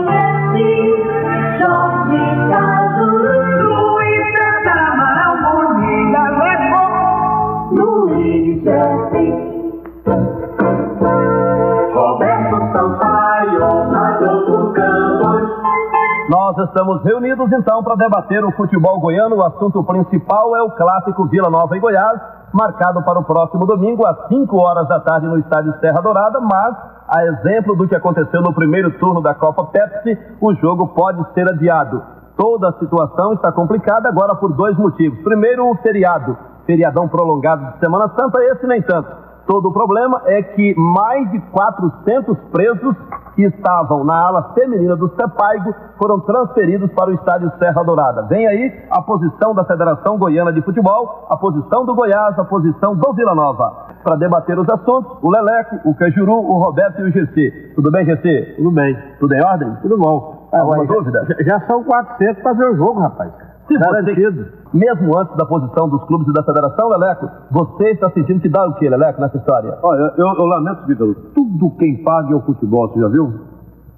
Nós 16.52 16.68
estamos 16.68 17.02
reunidos 17.04 17.50
então 17.54 17.82
para 17.82 17.96
debater 17.96 18.44
o 18.44 18.52
futebol 18.52 19.00
goiano. 19.00 19.38
O 19.38 19.46
assunto 19.46 19.82
principal 19.86 20.54
é 20.54 20.62
o 20.62 20.72
clássico 20.72 21.26
Vila 21.28 21.50
Nova 21.50 21.78
e 21.78 21.80
Goiás, 21.80 22.20
marcado 22.52 23.02
para 23.04 23.20
o 23.20 23.24
próximo 23.24 23.66
domingo 23.66 24.06
às 24.06 24.28
5 24.28 24.58
horas 24.58 24.86
da 24.90 25.00
tarde 25.00 25.28
no 25.28 25.40
estádio 25.40 25.74
Serra 25.80 26.02
Dourada, 26.02 26.42
mas 26.42 26.76
a 27.08 27.24
exemplo 27.24 27.74
do 27.78 27.88
que 27.88 27.96
aconteceu 27.96 28.42
no 28.42 28.54
primeiro 28.54 28.92
turno 29.00 29.22
da 29.22 29.34
Copa 29.34 29.64
Pepsi, 29.68 30.20
o 30.42 30.54
jogo 30.56 30.90
pode 30.90 31.24
ser 31.34 31.48
adiado. 31.48 32.04
Toda 32.36 32.68
a 32.68 32.74
situação 32.80 33.32
está 33.32 33.50
complicada 33.54 34.10
agora 34.10 34.36
por 34.36 34.52
dois 34.52 34.78
motivos. 34.78 35.24
Primeiro, 35.24 35.72
o 35.72 35.76
feriado, 35.78 36.38
feriadão 36.66 37.08
prolongado 37.08 37.72
de 37.72 37.80
Semana 37.80 38.10
Santa, 38.10 38.44
esse 38.44 38.68
nem 38.68 38.82
tanto. 38.82 39.08
Todo 39.48 39.70
o 39.70 39.74
problema 39.74 40.22
é 40.26 40.42
que 40.42 40.76
mais 40.78 41.30
de 41.32 41.40
400 41.52 42.38
presos 42.52 42.96
que 43.36 43.44
estavam 43.44 44.04
na 44.04 44.28
ala 44.28 44.54
feminina 44.54 44.96
do 44.96 45.10
CEPAIGO 45.16 45.74
foram 45.98 46.20
transferidos 46.20 46.92
para 46.92 47.10
o 47.10 47.14
estádio 47.14 47.52
Serra 47.58 47.84
Dourada. 47.84 48.24
Vem 48.24 48.48
aí 48.48 48.86
a 48.90 49.02
posição 49.02 49.54
da 49.54 49.64
Federação 49.64 50.18
Goiana 50.18 50.54
de 50.54 50.62
Futebol, 50.62 51.28
a 51.30 51.38
posição 51.38 51.86
do 51.86 51.96
Goiás, 51.96 52.38
a 52.38 52.46
posição 52.46 52.96
do 52.96 53.14
Vila 53.14 53.34
Nova. 53.34 53.88
Para 54.04 54.16
debater 54.16 54.58
os 54.60 54.70
assuntos, 54.70 55.18
o 55.22 55.30
Leleco, 55.30 55.90
o 55.90 55.96
Cajuru, 55.96 56.34
o 56.34 56.60
Roberto 56.60 57.02
e 57.02 57.04
o 57.04 57.12
GC. 57.12 57.74
Tudo 57.76 57.92
bem, 57.92 58.06
GC? 58.06 58.56
Tudo 58.58 58.72
bem. 58.72 58.98
Tudo 59.20 59.34
em 59.34 59.44
ordem? 59.44 59.76
Tudo 59.82 59.98
bom. 59.98 60.50
Alguma 60.52 60.86
dúvida? 60.86 61.26
Já, 61.28 61.44
já 61.44 61.68
são 61.68 61.84
400 61.84 62.42
para 62.42 62.54
ver 62.54 62.72
o 62.72 62.76
jogo, 62.76 63.00
rapaz. 63.00 63.51
Se 63.72 63.78
você, 63.78 64.52
mesmo 64.74 65.18
antes 65.18 65.36
da 65.38 65.46
posição 65.46 65.88
dos 65.88 66.04
clubes 66.04 66.28
e 66.28 66.34
da 66.34 66.44
federação, 66.44 66.90
Leleco, 66.90 67.30
você 67.50 67.92
está 67.92 68.10
sentindo 68.10 68.42
que 68.42 68.50
dá 68.50 68.68
o 68.68 68.74
quê, 68.74 68.90
Leleco, 68.90 69.22
nessa 69.22 69.38
história? 69.38 69.78
Olha, 69.82 70.14
eu, 70.18 70.28
eu 70.28 70.46
lamento, 70.46 70.86
Vitor, 70.86 71.16
tudo 71.34 71.72
quem 71.78 72.04
paga 72.04 72.34
é 72.34 72.36
o 72.36 72.42
futebol, 72.42 72.90
você 72.90 73.00
já 73.00 73.08
viu? 73.08 73.34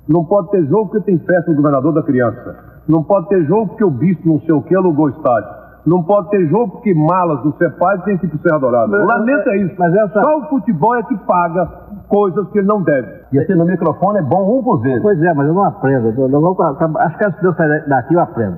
Não 0.08 0.25
pode 0.25 0.51
ter 0.51 0.65
jogo 0.65 0.89
porque 0.89 1.06
tem 1.06 1.18
festa 1.20 1.50
do 1.50 1.58
governador 1.58 1.94
da 1.94 2.03
criança. 2.03 2.56
Não 2.88 3.03
pode 3.03 3.30
ter 3.30 3.46
jogo 3.46 3.70
porque 3.70 3.84
o 3.84 3.89
bispo 3.89 4.27
não 4.27 4.39
sei 4.42 4.53
o 4.53 4.62
que 4.62 4.75
alugou 4.75 5.06
o 5.06 5.10
estádio. 5.10 5.50
Não 5.86 6.03
pode 6.03 6.30
ter 6.30 6.48
jogo 6.48 6.74
porque 6.74 6.94
malas 6.94 7.42
do 7.42 7.53
CEPAI 7.58 8.01
tem 8.03 8.18
que 8.18 8.25
ir 8.25 8.39
Serra 8.42 8.60
Dourada. 8.60 9.06
Lamento 9.06 9.50
é 9.50 9.58
isso. 9.58 9.75
Mas 9.77 9.94
essa... 9.96 10.22
Só 10.22 10.39
o 10.39 10.44
futebol 10.50 10.96
é 10.96 11.03
que 11.03 11.18
paga 11.20 11.70
coisas 12.13 12.48
que 12.50 12.60
ele 12.60 12.67
não 12.67 12.84
deve. 12.84 13.08
E 13.32 13.39
assim, 13.39 13.55
no 13.55 13.65
microfone 13.65 14.20
é 14.20 14.22
bom 14.22 14.60
um 14.60 14.63
por 14.63 14.79
vez. 14.82 15.01
Pois 15.01 15.20
é, 15.20 15.34
mas 15.34 15.48
eu 15.48 15.53
não 15.55 15.63
aprendo. 15.63 16.13
Eu 16.15 16.29
não, 16.29 16.55
acho 17.00 17.17
que 17.17 17.32
se 17.39 17.43
eu 17.43 17.53
sair 17.55 17.89
daqui 17.89 18.13
eu 18.13 18.20
aprendo. 18.20 18.58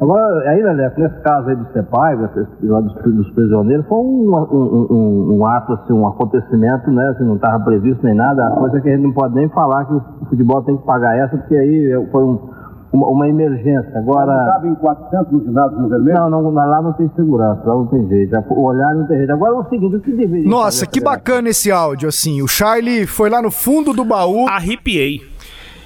Agora, 0.00 0.48
aí, 0.48 0.62
Leleco, 0.62 1.00
nesse 1.00 1.20
caso 1.20 1.50
aí 1.50 1.56
do 1.56 1.66
CEPAI, 1.72 2.16
dos, 2.16 2.94
dos 3.04 3.30
prisioneiros, 3.32 3.84
foi 3.86 3.98
um, 3.98 4.30
um, 4.32 4.86
um, 4.90 5.36
um, 5.36 5.46
ato, 5.46 5.74
assim, 5.74 5.92
um 5.92 6.08
acontecimento, 6.08 6.90
né? 6.90 7.08
Assim, 7.08 7.24
não 7.24 7.34
estava 7.34 7.62
previsto 7.64 8.02
nem 8.02 8.14
nada, 8.14 8.46
a 8.46 8.50
coisa 8.52 8.80
que 8.80 8.88
a 8.88 8.92
gente 8.92 9.04
não 9.04 9.12
pode 9.12 9.34
nem 9.34 9.48
falar 9.50 9.84
que 9.84 9.92
o 9.92 10.00
futebol 10.30 10.62
tem 10.62 10.76
que 10.78 10.86
pagar 10.86 11.18
essa, 11.18 11.36
porque 11.36 11.54
aí 11.54 12.08
foi 12.10 12.24
um 12.24 12.55
uma, 12.92 13.06
uma 13.08 13.28
emergência. 13.28 13.92
Agora. 13.96 14.32
Não 14.32 14.46
cabe 14.46 14.68
em 14.68 14.74
400 14.74 15.32
no 15.32 15.44
ginásio 15.44 15.78
no 15.78 15.88
vermelho? 15.88 16.30
Não, 16.30 16.42
não, 16.42 16.50
lá 16.52 16.82
não 16.82 16.92
tem 16.92 17.10
segurança, 17.14 17.62
lá 17.64 17.74
não 17.74 17.86
tem 17.86 18.08
jeito. 18.08 18.36
O 18.50 18.62
olhar 18.62 18.94
não 18.94 19.06
tem 19.06 19.18
jeito. 19.18 19.32
Agora 19.32 19.54
é 19.54 19.58
o 19.58 19.68
seguinte, 19.68 19.96
o 19.96 20.00
que 20.00 20.12
deveria. 20.12 20.48
Nossa, 20.48 20.86
que 20.86 21.00
bacana 21.00 21.48
esse 21.48 21.70
áudio, 21.70 22.08
assim. 22.08 22.42
O 22.42 22.48
Charlie 22.48 23.06
foi 23.06 23.30
lá 23.30 23.42
no 23.42 23.50
fundo 23.50 23.92
do 23.92 24.04
baú. 24.04 24.48
Arrepiei. 24.48 25.20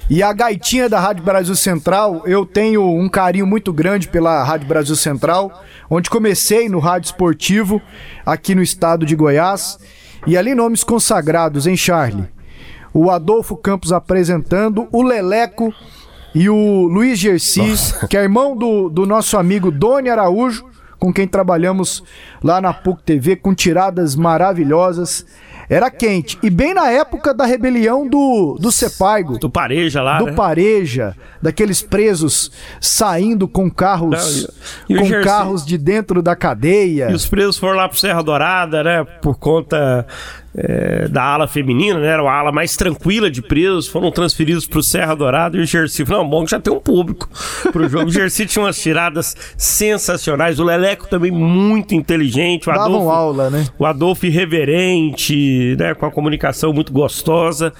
E 0.09 0.21
a 0.21 0.33
gaitinha 0.33 0.89
da 0.89 0.99
Rádio 0.99 1.23
Brasil 1.23 1.55
Central, 1.55 2.23
eu 2.25 2.45
tenho 2.45 2.83
um 2.83 3.07
carinho 3.07 3.47
muito 3.47 3.71
grande 3.71 4.09
pela 4.09 4.43
Rádio 4.43 4.67
Brasil 4.67 4.95
Central, 4.95 5.49
onde 5.89 6.09
comecei 6.09 6.67
no 6.67 6.79
rádio 6.79 7.05
esportivo 7.05 7.81
aqui 8.25 8.53
no 8.53 8.61
estado 8.61 9.05
de 9.05 9.15
Goiás. 9.15 9.79
E 10.27 10.35
ali 10.35 10.53
nomes 10.53 10.83
consagrados, 10.83 11.65
hein, 11.65 11.77
Charlie? 11.77 12.27
O 12.93 13.09
Adolfo 13.09 13.55
Campos 13.55 13.93
apresentando, 13.93 14.85
o 14.91 15.01
Leleco 15.01 15.73
e 16.33 16.49
o 16.49 16.87
Luiz 16.87 17.19
Gersi, 17.19 17.61
Nossa. 17.61 18.07
que 18.07 18.17
é 18.17 18.23
irmão 18.23 18.55
do, 18.55 18.89
do 18.89 19.05
nosso 19.05 19.37
amigo 19.37 19.71
Doni 19.71 20.09
Araújo, 20.09 20.65
com 20.97 21.11
quem 21.11 21.27
trabalhamos 21.27 22.03
lá 22.43 22.61
na 22.61 22.73
PUC 22.73 23.03
TV, 23.03 23.35
com 23.35 23.53
tiradas 23.53 24.15
maravilhosas. 24.15 25.25
Era 25.67 25.89
quente. 25.89 26.37
E 26.43 26.49
bem 26.49 26.73
na 26.73 26.91
época 26.91 27.33
da 27.33 27.45
rebelião 27.45 28.05
do, 28.05 28.57
do 28.59 28.71
Sepaigo. 28.71 29.39
Do 29.39 29.49
Pareja 29.49 30.01
lá. 30.01 30.17
Do 30.17 30.25
né? 30.25 30.33
Pareja. 30.33 31.15
Daqueles 31.41 31.81
presos 31.81 32.51
saindo 32.81 33.47
com 33.47 33.71
carros. 33.71 34.49
Não, 34.89 34.97
e, 34.97 34.99
e 34.99 34.99
com 34.99 35.23
carros 35.23 35.65
de 35.65 35.77
dentro 35.77 36.21
da 36.21 36.35
cadeia. 36.35 37.09
E 37.09 37.13
os 37.13 37.25
presos 37.25 37.57
foram 37.57 37.77
lá 37.77 37.87
pro 37.87 37.97
Serra 37.97 38.21
Dourada, 38.21 38.83
né? 38.83 39.05
Por 39.21 39.37
conta 39.37 40.05
é, 40.55 41.07
da 41.07 41.23
ala 41.23 41.47
feminina, 41.47 41.99
né? 41.99 42.07
Era 42.07 42.23
a 42.23 42.39
ala 42.39 42.51
mais 42.51 42.75
tranquila 42.75 43.31
de 43.31 43.41
presos, 43.41 43.87
foram 43.87 44.11
transferidos 44.11 44.65
para 44.65 44.79
o 44.79 44.83
Serra 44.83 45.15
Dourada 45.15 45.57
e 45.57 45.61
o 45.61 45.65
Gersi 45.65 46.05
falou, 46.05 46.23
não, 46.23 46.29
bom 46.29 46.43
que 46.43 46.51
já 46.51 46.59
tem 46.59 46.73
um 46.73 46.79
público 46.79 47.29
para 47.71 47.81
o 47.81 47.89
jogo. 47.89 48.07
O 48.07 48.11
Gersi 48.11 48.45
tinha 48.45 48.65
umas 48.65 48.79
tiradas 48.79 49.35
sensacionais, 49.57 50.59
o 50.59 50.63
Leleco 50.63 51.07
também 51.07 51.31
muito 51.31 51.95
inteligente, 51.95 52.67
o 52.67 52.71
Adolfo, 52.71 52.91
Davam 52.91 53.09
aula, 53.09 53.49
né? 53.49 53.65
O 53.79 53.85
Adolfo 53.85 54.25
irreverente, 54.25 55.75
né? 55.79 55.93
Com 55.93 56.05
a 56.05 56.11
comunicação 56.11 56.73
muito 56.73 56.91
gostosa, 56.91 57.73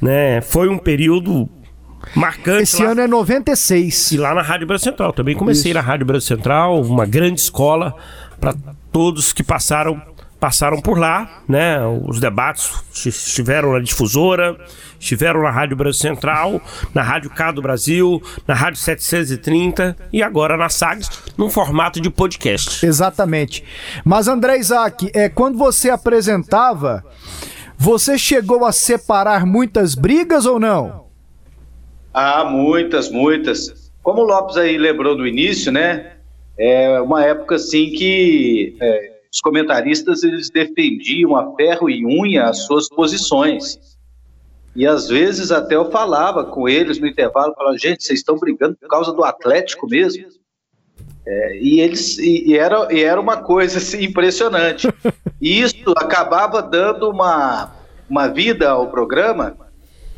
né? 0.00 0.40
Foi 0.40 0.68
um 0.68 0.78
período 0.78 1.48
marcante. 2.14 2.62
Esse 2.62 2.82
lá. 2.84 2.92
ano 2.92 3.00
é 3.00 3.08
96. 3.08 4.12
E 4.12 4.16
lá 4.16 4.34
na 4.34 4.42
Rádio 4.42 4.66
Brasil 4.66 4.90
Central, 4.90 5.12
também 5.12 5.34
comecei 5.34 5.72
Isso. 5.72 5.80
na 5.80 5.84
Rádio 5.84 6.06
Brasil 6.06 6.36
Central, 6.36 6.80
uma 6.82 7.06
grande 7.06 7.40
escola 7.40 7.94
para 8.40 8.54
todos 8.92 9.32
que 9.32 9.42
passaram 9.42 10.00
passaram 10.42 10.80
por 10.80 10.98
lá, 10.98 11.44
né? 11.48 11.78
Os 12.04 12.18
debates 12.18 12.72
estiveram 13.06 13.74
na 13.74 13.78
difusora, 13.78 14.58
estiveram 14.98 15.40
na 15.40 15.52
Rádio 15.52 15.76
Brasil 15.76 16.00
Central, 16.00 16.60
na 16.92 17.00
Rádio 17.00 17.30
K 17.30 17.52
do 17.52 17.62
Brasil, 17.62 18.20
na 18.44 18.52
Rádio 18.52 18.80
730 18.80 19.96
e 20.12 20.20
agora 20.20 20.56
na 20.56 20.68
SAGS, 20.68 21.08
num 21.38 21.48
formato 21.48 22.00
de 22.00 22.10
podcast. 22.10 22.84
Exatamente. 22.84 23.62
Mas 24.04 24.26
André 24.26 24.58
Isaac, 24.58 25.12
é, 25.14 25.28
quando 25.28 25.56
você 25.56 25.90
apresentava, 25.90 27.04
você 27.78 28.18
chegou 28.18 28.64
a 28.64 28.72
separar 28.72 29.46
muitas 29.46 29.94
brigas 29.94 30.44
ou 30.44 30.58
não? 30.58 31.04
Ah, 32.12 32.44
muitas, 32.44 33.08
muitas. 33.12 33.92
Como 34.02 34.22
o 34.22 34.24
Lopes 34.24 34.56
aí 34.56 34.76
lembrou 34.76 35.16
no 35.16 35.24
início, 35.24 35.70
né? 35.70 36.14
É 36.58 37.00
uma 37.00 37.24
época 37.24 37.54
assim 37.54 37.90
que 37.92 38.76
é, 38.80 39.11
os 39.32 39.40
comentaristas 39.40 40.22
eles 40.22 40.50
defendiam 40.50 41.34
a 41.34 41.54
ferro 41.56 41.88
e 41.88 42.04
unha 42.04 42.44
as 42.44 42.64
suas 42.66 42.88
posições. 42.88 43.78
E 44.76 44.86
às 44.86 45.08
vezes 45.08 45.50
até 45.50 45.74
eu 45.74 45.90
falava 45.90 46.44
com 46.44 46.68
eles 46.68 46.98
no 46.98 47.06
intervalo, 47.06 47.54
falava, 47.54 47.78
gente, 47.78 48.04
vocês 48.04 48.20
estão 48.20 48.38
brigando 48.38 48.76
por 48.76 48.88
causa 48.88 49.12
do 49.12 49.24
Atlético 49.24 49.88
mesmo? 49.88 50.26
É, 51.24 51.58
e 51.58 51.80
eles 51.80 52.18
e, 52.18 52.50
e, 52.50 52.58
era, 52.58 52.92
e 52.92 53.02
era 53.02 53.20
uma 53.20 53.38
coisa 53.38 53.78
assim, 53.78 54.04
impressionante. 54.04 54.88
E 55.40 55.60
isso 55.60 55.92
acabava 55.96 56.62
dando 56.62 57.08
uma, 57.08 57.72
uma 58.08 58.28
vida 58.28 58.70
ao 58.70 58.90
programa 58.90 59.61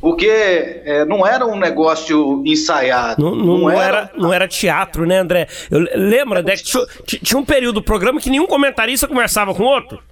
porque 0.05 0.29
é, 0.29 1.03
não 1.07 1.27
era 1.27 1.47
um 1.47 1.59
negócio 1.59 2.43
ensaiado. 2.45 3.25
Não, 3.25 3.35
não, 3.35 3.59
não, 3.61 3.71
era, 3.71 4.11
não 4.15 4.31
era 4.35 4.47
teatro, 4.47 5.07
né, 5.07 5.21
André? 5.21 5.49
Eu 5.71 5.81
lembro, 5.95 6.39
André, 6.39 6.57
que 6.59 7.19
tinha, 7.19 7.39
um 7.39 7.43
período 7.43 7.77
do 7.77 7.83
programa 7.83 8.21
que 8.21 8.29
nenhum 8.29 8.47
comentarista 8.47 9.09
conversava 9.09 9.55
com 9.55 9.63
o 9.63 9.67
outro. 9.67 10.03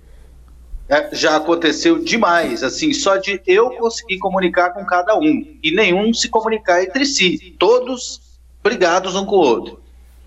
É, 0.89 1.11
já 1.15 1.37
aconteceu 1.37 1.99
demais, 1.99 2.63
assim, 2.63 2.95
só 2.95 3.19
de 3.19 3.43
eu 3.47 3.69
conseguir 3.73 4.17
comunicar 4.17 4.71
com 4.71 4.83
cada 4.87 5.15
um 5.15 5.45
e 5.63 5.71
nenhum 5.71 6.15
se 6.15 6.31
comunicar 6.31 6.83
entre 6.83 7.05
si, 7.05 7.55
todos 7.59 8.19
brigados 8.63 9.15
um 9.15 9.27
com 9.27 9.37
o 9.37 9.41
outro. 9.41 9.79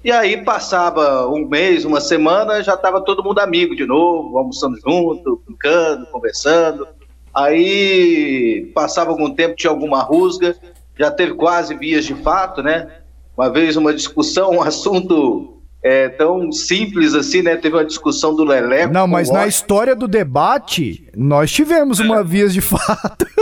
E 0.03 0.11
aí 0.11 0.43
passava 0.43 1.27
um 1.27 1.47
mês, 1.47 1.85
uma 1.85 1.99
semana, 1.99 2.61
já 2.61 2.75
estava 2.75 3.01
todo 3.01 3.23
mundo 3.23 3.39
amigo 3.39 3.75
de 3.75 3.87
novo, 3.87 4.37
almoçando 4.37 4.77
junto, 4.79 5.41
brincando, 5.43 6.05
conversando. 6.11 6.87
Aí 7.35 8.71
passava 8.73 9.11
algum 9.11 9.29
tempo, 9.29 9.55
tinha 9.55 9.69
alguma 9.69 10.01
rusga, 10.01 10.55
já 10.97 11.11
teve 11.11 11.33
quase 11.33 11.75
vias 11.75 12.05
de 12.05 12.15
fato, 12.15 12.63
né? 12.63 12.87
Uma 13.37 13.51
vez 13.51 13.75
uma 13.75 13.93
discussão, 13.93 14.51
um 14.51 14.61
assunto 14.61 15.59
é, 15.83 16.07
tão 16.07 16.49
simples 16.51 17.13
assim, 17.13 17.41
né? 17.41 17.57
Teve 17.57 17.75
uma 17.75 17.83
discussão 17.83 18.33
do 18.33 18.45
Leleco. 18.45 18.93
Não, 18.93 19.05
mas 19.05 19.29
na 19.29 19.45
história 19.45 19.93
do 19.93 20.07
debate, 20.07 21.09
nós 21.15 21.51
tivemos 21.51 21.99
uma 21.99 22.23
vias 22.23 22.53
de 22.53 22.61
fato. 22.61 23.25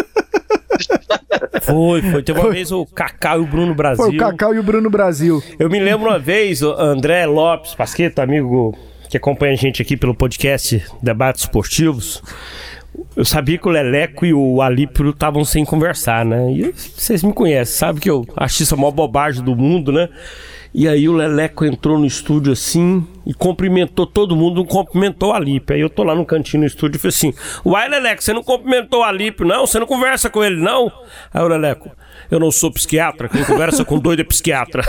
Foi, 1.62 2.02
foi. 2.02 2.22
Teve 2.22 2.40
uma 2.40 2.48
foi. 2.48 2.56
vez 2.56 2.72
o 2.74 2.86
Cacau 2.86 3.40
e 3.40 3.44
o 3.44 3.48
Bruno 3.48 3.74
Brasil. 3.74 4.04
Foi 4.04 4.16
o 4.16 4.18
Cacau 4.18 4.54
e 4.54 4.60
o 4.60 4.64
Bruno 4.64 4.90
Brasil. 4.90 5.42
Eu 5.58 5.70
me 5.70 5.80
lembro 5.80 6.10
uma 6.10 6.20
vez, 6.20 6.62
o 6.62 6.74
André 6.74 7.26
Lopes, 7.26 7.74
Pasqueta, 7.74 8.22
amigo 8.22 8.76
que 9.10 9.18
acompanha 9.18 9.54
a 9.54 9.56
gente 9.56 9.82
aqui 9.82 9.96
pelo 9.96 10.14
podcast 10.14 10.84
Debates 11.02 11.44
Esportivos. 11.44 12.22
Eu 13.16 13.26
sabia 13.26 13.58
que 13.58 13.68
o 13.68 13.72
Leleco 13.72 14.26
e 14.26 14.34
o 14.34 14.62
Alípio 14.62 15.10
estavam 15.10 15.46
sem 15.46 15.64
conversar, 15.66 16.26
né? 16.26 16.52
E 16.52 16.72
vocês 16.72 17.24
me 17.24 17.34
conhecem, 17.34 17.76
sabe 17.76 18.00
que 18.00 18.10
eu 18.10 18.26
acho 18.36 18.64
isso 18.64 18.74
a 18.74 18.78
maior 18.78 18.92
bobagem 18.92 19.44
do 19.44 19.56
mundo, 19.56 19.92
né? 19.92 20.10
E 20.74 20.88
aí 20.88 21.08
o 21.08 21.14
Leleco 21.14 21.64
entrou 21.64 22.00
no 22.00 22.06
estúdio 22.06 22.52
assim 22.52 23.08
e 23.28 23.34
cumprimentou 23.34 24.08
todo 24.08 24.36
mundo, 24.36 24.58
não 24.58 24.66
cumprimentou 24.66 25.30
o 25.30 25.34
Alípio. 25.34 25.76
Aí 25.76 25.82
eu 25.82 25.90
tô 25.90 26.04
lá 26.04 26.16
no 26.16 26.26
cantinho 26.26 26.62
no 26.62 26.68
estúdio 26.68 26.98
e 26.98 27.00
falei 27.00 27.16
assim: 27.16 27.34
Uai, 27.64 27.88
Leleco, 27.88 28.24
você 28.24 28.34
não 28.34 28.44
cumprimentou 28.44 29.02
o 29.02 29.04
Alípio, 29.04 29.46
não? 29.46 29.68
Você 29.68 29.78
não 29.78 29.86
conversa 29.86 30.32
com 30.32 30.44
ele, 30.44 30.60
não? 30.60 30.92
Aí 31.32 31.44
o 31.44 31.48
Leleco, 31.48 31.92
eu 32.32 32.40
não 32.40 32.50
sou 32.50 32.72
psiquiatra, 32.72 33.30
quem 33.30 33.44
conversa 33.44 33.86
com 33.86 34.00
doido 34.00 34.22
é 34.22 34.24
psiquiatra. 34.24 34.84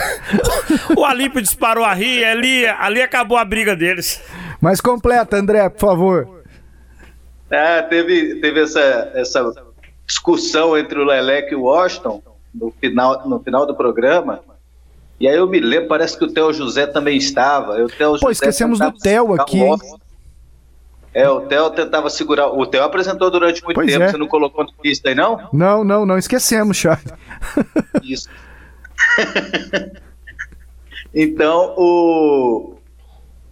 o 0.96 1.04
Alípio 1.04 1.42
disparou 1.42 1.84
a 1.84 1.92
rir, 1.92 2.24
ali, 2.24 2.66
ali 2.66 3.02
acabou 3.02 3.36
a 3.36 3.44
briga 3.44 3.76
deles. 3.76 4.22
Mas 4.62 4.80
completa, 4.80 5.36
André, 5.36 5.68
por 5.68 5.80
favor. 5.80 6.34
É, 7.50 7.83
teve, 7.83 8.37
teve 8.40 8.62
essa, 8.62 9.12
essa 9.14 9.52
discussão 10.07 10.76
entre 10.76 10.98
o 10.98 11.04
Leleque 11.04 11.52
e 11.52 11.57
o 11.57 11.62
Washington 11.62 12.22
no 12.54 12.70
final, 12.70 13.28
no 13.28 13.40
final 13.40 13.66
do 13.66 13.74
programa. 13.74 14.40
E 15.18 15.28
aí 15.28 15.37
eu 15.37 15.46
me 15.46 15.61
lembro, 15.61 15.88
parece 15.88 16.18
que 16.18 16.24
o 16.24 16.33
Theo 16.33 16.52
José 16.52 16.87
também 16.87 17.16
estava. 17.16 17.83
O 17.83 17.88
Theo 17.88 18.12
Pô, 18.12 18.28
José 18.28 18.33
esquecemos 18.33 18.78
do 18.78 18.92
Theo 18.92 19.35
aqui. 19.35 19.61
É, 21.12 21.28
o 21.28 21.42
Theo 21.42 21.70
tentava 21.70 22.11
segurar. 22.11 22.48
O 22.48 22.66
Theo 22.66 22.83
apresentou 22.83 23.30
durante 23.30 23.62
muito 23.62 23.76
pois 23.76 23.90
tempo, 23.90 24.02
é. 24.02 24.11
você 24.11 24.16
não 24.16 24.26
colocou 24.26 24.64
na 24.64 24.72
pista 24.83 25.09
aí, 25.09 25.14
não? 25.14 25.48
Não, 25.52 25.85
não, 25.85 26.04
não 26.04 26.18
esquecemos, 26.18 26.76
Charlie. 26.76 27.14
Isso. 28.02 28.28
então, 31.14 31.74
o. 31.76 32.74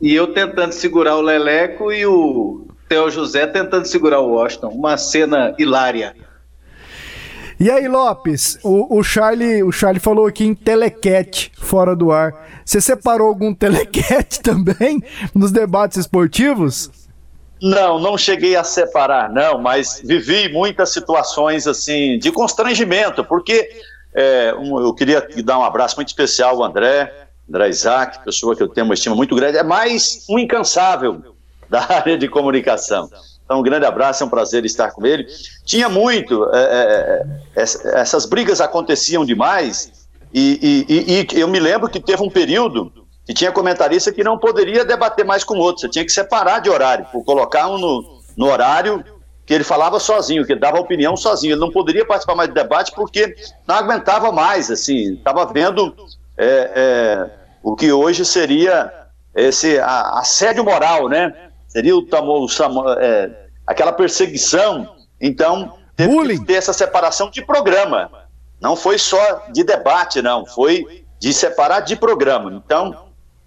E 0.01 0.13
eu 0.13 0.35
tentando 0.35 0.73
segurar 0.73 1.17
o 1.17 1.21
Leleco 1.21 1.93
e 1.93 2.05
o, 2.05 2.67
Theo 2.93 3.11
José 3.11 3.47
tentando 3.47 3.87
segurar 3.87 4.21
o 4.21 4.33
Washington. 4.35 4.69
Uma 4.69 4.99
cena 4.99 5.55
hilária. 5.59 6.15
E 7.59 7.71
aí, 7.71 7.89
Lopes, 7.89 8.59
o, 8.63 8.99
o, 8.99 9.03
Charlie, 9.03 9.63
o 9.63 9.73
Charlie 9.73 9.99
falou 10.01 10.27
aqui 10.27 10.45
em 10.45 10.55
telequete, 10.55 11.51
fora 11.57 11.97
do 11.97 12.13
ar. 12.13 12.35
Você 12.67 12.83
separou 12.83 13.29
algum 13.29 13.55
telequete 13.55 14.41
também 14.45 15.03
nos 15.35 15.51
debates 15.51 15.97
esportivos? 15.97 16.91
Não, 17.63 17.99
não 17.99 18.19
cheguei 18.19 18.57
a 18.57 18.65
separar, 18.65 19.33
não, 19.33 19.59
mas 19.59 20.03
vivi 20.05 20.53
muitas 20.53 20.93
situações 20.93 21.67
assim 21.67 22.19
de 22.19 22.31
constrangimento, 22.31 23.25
porque 23.25 23.71
É, 24.15 24.55
um, 24.59 24.79
eu 24.79 24.93
queria 24.93 25.27
dar 25.43 25.59
um 25.59 25.65
abraço 25.65 25.97
muito 25.97 26.09
especial 26.09 26.57
ao 26.57 26.65
André, 26.65 27.11
André 27.49 27.71
Isaac, 27.71 28.23
pessoa 28.23 28.55
que 28.55 28.63
eu 28.63 28.69
tenho 28.69 28.85
uma 28.85 28.93
estima 28.93 29.17
muito 29.17 29.35
grande, 29.35 29.57
é 29.57 29.63
mais 29.63 30.27
um 30.29 30.39
incansável 30.39 31.32
da 31.73 31.81
área 31.89 32.19
de 32.19 32.29
comunicação. 32.29 33.09
Então, 33.45 33.59
um 33.59 33.63
grande 33.63 33.87
abraço, 33.87 34.23
é 34.23 34.27
um 34.27 34.31
prazer 34.31 34.65
estar 34.65 34.93
com 34.93 35.05
ele. 35.05 35.27
Tinha 35.65 35.89
muito, 35.89 36.49
é, 36.53 37.25
é, 37.57 37.61
é 37.61 38.01
essas 38.01 38.27
brigas 38.27 38.61
aconteciam 38.61 39.25
demais, 39.25 40.07
e, 40.33 40.87
e, 40.89 41.27
e, 41.35 41.41
eu 41.41 41.49
me 41.49 41.59
lembro 41.59 41.89
que 41.89 42.01
teve 42.01 42.23
um 42.23 42.31
período 42.31 42.93
que 43.27 43.35
tinha 43.35 43.53
comentarista 43.53 44.13
que 44.13 44.25
não 44.25 44.39
poderia 44.39 44.85
debater 44.85 45.25
mais 45.25 45.45
com 45.45 45.59
outro, 45.59 45.83
você 45.83 45.89
tinha 45.89 46.05
que 46.05 46.13
separar 46.13 46.61
de 46.61 46.71
horário, 46.71 47.07
colocar 47.25 47.69
um 47.69 47.79
no, 47.79 48.21
no 48.37 48.47
horário 48.47 49.05
que 49.45 49.53
ele 49.53 49.65
falava 49.65 49.99
sozinho, 49.99 50.47
que 50.47 50.53
ele 50.53 50.61
dava 50.61 50.81
opinião 50.81 51.17
sozinho, 51.17 51.53
ele 51.53 51.61
não 51.61 51.71
poderia 51.71 52.07
participar 52.07 52.35
mais 52.35 52.49
do 52.49 52.55
debate 52.55 52.93
porque 52.93 53.35
não 53.67 53.75
aguentava 53.77 54.33
mais, 54.33 54.71
assim, 54.71 55.15
estava 55.15 55.45
vendo 55.47 55.95
é, 56.37 56.71
é, 56.75 57.31
o 57.63 57.77
que 57.77 57.93
hoje 57.93 58.25
seria 58.25 58.93
esse 59.35 59.79
assédio 59.79 60.65
moral, 60.65 61.09
né? 61.09 61.51
Seria 61.73 61.97
o, 61.97 62.01
o 62.03 62.91
é, 63.01 63.31
aquela 63.67 63.93
perseguição. 63.93 64.95
Então, 65.19 65.79
teve 65.97 66.13
Bullying. 66.13 66.39
que 66.39 66.45
ter 66.45 66.55
essa 66.55 66.75
separação 66.75 67.31
de 67.31 67.41
programa. 67.41 68.11
Não 68.61 68.77
foi 68.77 68.99
só 68.99 69.47
de 69.51 69.65
debate, 69.65 70.21
não. 70.21 70.45
Foi 70.45 71.05
de 71.19 71.33
separar 71.33 71.81
de 71.81 71.97
programa. 71.97 72.63
Então, 72.63 73.07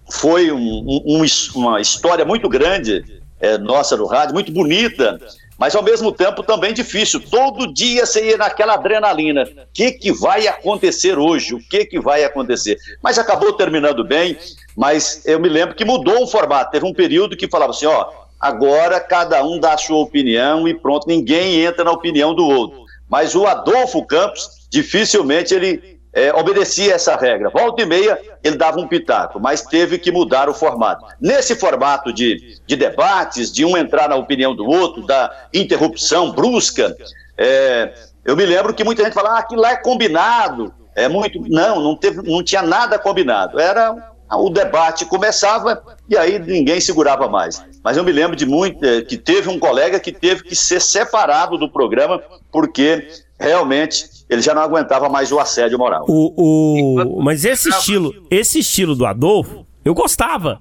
foi 0.09 0.51
um, 0.51 1.03
um, 1.05 1.25
uma 1.53 1.79
história 1.79 2.25
muito 2.25 2.49
grande 2.49 3.21
é, 3.39 3.59
nossa 3.59 3.95
no 3.95 4.07
rádio, 4.07 4.33
muito 4.33 4.51
bonita, 4.51 5.19
mas 5.57 5.75
ao 5.75 5.83
mesmo 5.83 6.11
tempo 6.11 6.43
também 6.43 6.73
difícil. 6.73 7.19
Todo 7.19 7.71
dia 7.71 8.05
você 8.05 8.29
ia 8.29 8.37
naquela 8.37 8.73
adrenalina. 8.73 9.43
O 9.43 9.67
que, 9.73 9.91
que 9.91 10.11
vai 10.11 10.47
acontecer 10.47 11.17
hoje? 11.17 11.53
O 11.53 11.59
que, 11.59 11.85
que 11.85 11.99
vai 11.99 12.23
acontecer? 12.23 12.77
Mas 13.01 13.17
acabou 13.17 13.53
terminando 13.53 14.03
bem, 14.03 14.37
mas 14.75 15.21
eu 15.25 15.39
me 15.39 15.47
lembro 15.47 15.75
que 15.75 15.85
mudou 15.85 16.23
o 16.23 16.27
formato. 16.27 16.71
Teve 16.71 16.85
um 16.85 16.93
período 16.93 17.37
que 17.37 17.47
falava 17.47 17.71
assim, 17.71 17.85
ó, 17.85 18.09
agora 18.39 18.99
cada 18.99 19.43
um 19.43 19.59
dá 19.59 19.73
a 19.73 19.77
sua 19.77 19.97
opinião 19.97 20.67
e 20.67 20.73
pronto, 20.73 21.07
ninguém 21.07 21.61
entra 21.61 21.83
na 21.83 21.91
opinião 21.91 22.35
do 22.35 22.45
outro. 22.45 22.83
Mas 23.09 23.35
o 23.35 23.45
Adolfo 23.45 24.05
Campos, 24.05 24.67
dificilmente 24.69 25.53
ele 25.53 25.94
é, 26.15 26.33
obedecia 26.33 26.93
essa 26.93 27.17
regra. 27.17 27.49
Volta 27.49 27.83
e 27.83 27.85
meia, 27.85 28.17
ele 28.41 28.55
dava 28.55 28.79
um 28.79 28.87
pitaco, 28.87 29.37
mas 29.37 29.61
teve 29.61 29.99
que 29.99 30.13
mudar 30.13 30.47
o 30.47 30.53
formato. 30.53 31.05
Nesse 31.19 31.55
formato 31.55 32.13
de, 32.13 32.57
de 32.65 32.75
debates, 32.77 33.51
de 33.51 33.65
um 33.65 33.75
entrar 33.75 34.07
na 34.07 34.15
opinião 34.15 34.55
do 34.55 34.65
outro, 34.65 35.05
da 35.05 35.47
interrupção 35.53 36.31
brusca, 36.31 36.95
é, 37.37 37.93
eu 38.23 38.33
me 38.35 38.45
lembro 38.45 38.73
que 38.73 38.83
muita 38.83 39.03
gente 39.03 39.13
falava, 39.13 39.35
ah, 39.35 39.39
aquilo 39.39 39.61
lá 39.61 39.71
é 39.71 39.75
combinado. 39.75 40.73
É 40.95 41.09
muito. 41.09 41.41
Não, 41.49 41.81
não, 41.81 41.97
teve, 41.97 42.21
não 42.21 42.41
tinha 42.41 42.61
nada 42.61 42.97
combinado. 42.97 43.59
Era 43.59 43.93
o 44.31 44.49
debate 44.49 45.05
começava 45.05 45.83
e 46.09 46.17
aí 46.17 46.39
ninguém 46.39 46.79
segurava 46.79 47.27
mais. 47.27 47.61
Mas 47.83 47.97
eu 47.97 48.03
me 48.03 48.11
lembro 48.13 48.35
de 48.35 48.45
muito 48.45 48.83
eh, 48.83 49.01
que 49.01 49.17
teve 49.17 49.49
um 49.49 49.59
colega 49.59 49.99
que 49.99 50.11
teve 50.11 50.43
que 50.43 50.55
ser 50.55 50.81
separado 50.81 51.57
do 51.57 51.69
programa 51.69 52.23
porque 52.51 53.07
realmente 53.39 54.05
ele 54.29 54.41
já 54.41 54.53
não 54.53 54.61
aguentava 54.61 55.09
mais 55.09 55.31
o 55.31 55.39
assédio 55.39 55.77
moral. 55.77 56.05
O, 56.07 57.17
o... 57.17 57.21
Mas 57.23 57.45
esse 57.45 57.69
estilo, 57.69 58.13
esse 58.31 58.59
estilo 58.59 58.95
do 58.95 59.05
Adolfo, 59.05 59.65
eu 59.83 59.93
gostava 59.93 60.59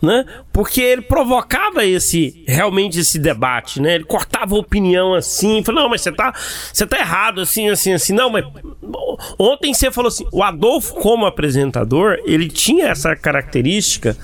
né? 0.00 0.24
Porque 0.52 0.80
ele 0.80 1.02
provocava 1.02 1.84
esse 1.84 2.44
realmente 2.46 3.00
esse 3.00 3.18
debate, 3.18 3.80
né? 3.80 3.94
Ele 3.94 4.04
cortava 4.04 4.54
a 4.54 4.58
opinião 4.58 5.14
assim, 5.14 5.62
falou: 5.64 5.82
"Não, 5.82 5.90
mas 5.90 6.02
você 6.02 6.12
tá, 6.12 6.32
você 6.72 6.86
tá 6.86 6.98
errado 6.98 7.40
assim, 7.40 7.68
assim, 7.68 7.92
assim". 7.92 8.12
Não, 8.12 8.30
mas 8.30 8.44
ontem 9.38 9.72
você 9.72 9.90
falou 9.90 10.08
assim, 10.08 10.26
o 10.32 10.42
Adolfo 10.42 10.94
como 10.94 11.26
apresentador, 11.26 12.18
ele 12.24 12.48
tinha 12.48 12.88
essa 12.88 13.16
característica 13.16 14.16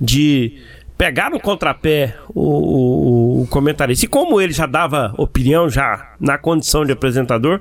de 0.00 0.58
pegar 0.96 1.30
no 1.30 1.38
contrapé 1.38 2.16
o, 2.34 2.42
o, 2.42 3.42
o, 3.42 3.46
comentarista. 3.48 4.06
E 4.06 4.08
como 4.08 4.40
ele 4.40 4.52
já 4.52 4.66
dava 4.66 5.14
opinião, 5.18 5.68
já 5.68 6.14
na 6.18 6.38
condição 6.38 6.84
de 6.84 6.92
apresentador, 6.92 7.60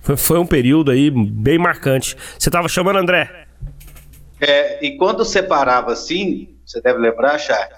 foi, 0.00 0.16
foi 0.16 0.38
um 0.38 0.46
período 0.46 0.90
aí 0.90 1.10
bem 1.10 1.58
marcante. 1.58 2.16
Você 2.38 2.48
estava 2.48 2.68
chamando 2.68 2.98
André? 2.98 3.46
É, 4.40 4.84
e 4.84 4.96
quando 4.96 5.24
separava 5.24 5.92
assim, 5.92 6.56
você 6.64 6.80
deve 6.80 6.98
lembrar, 6.98 7.38
Chay, 7.38 7.68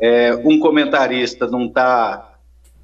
é, 0.00 0.34
um 0.34 0.58
comentarista 0.58 1.46
não 1.46 1.66
está 1.66 2.34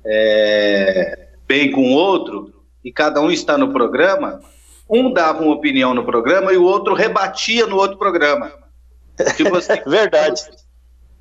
é, 0.05 1.29
bem 1.49 1.71
com 1.71 1.81
o 1.81 1.93
outro 1.93 2.53
e 2.85 2.93
cada 2.93 3.21
um 3.21 3.31
está 3.31 3.59
no 3.59 3.73
programa, 3.73 4.41
um 4.89 5.13
dava 5.13 5.43
uma 5.43 5.55
opinião 5.55 5.95
no 5.95 6.05
programa 6.05 6.53
e 6.53 6.57
o 6.57 6.63
outro 6.63 6.95
rebatia 6.95 7.67
no 7.67 7.77
outro 7.77 7.97
programa. 7.99 8.53
Tipo 9.37 9.57
assim, 9.57 9.81
Verdade. 9.87 10.43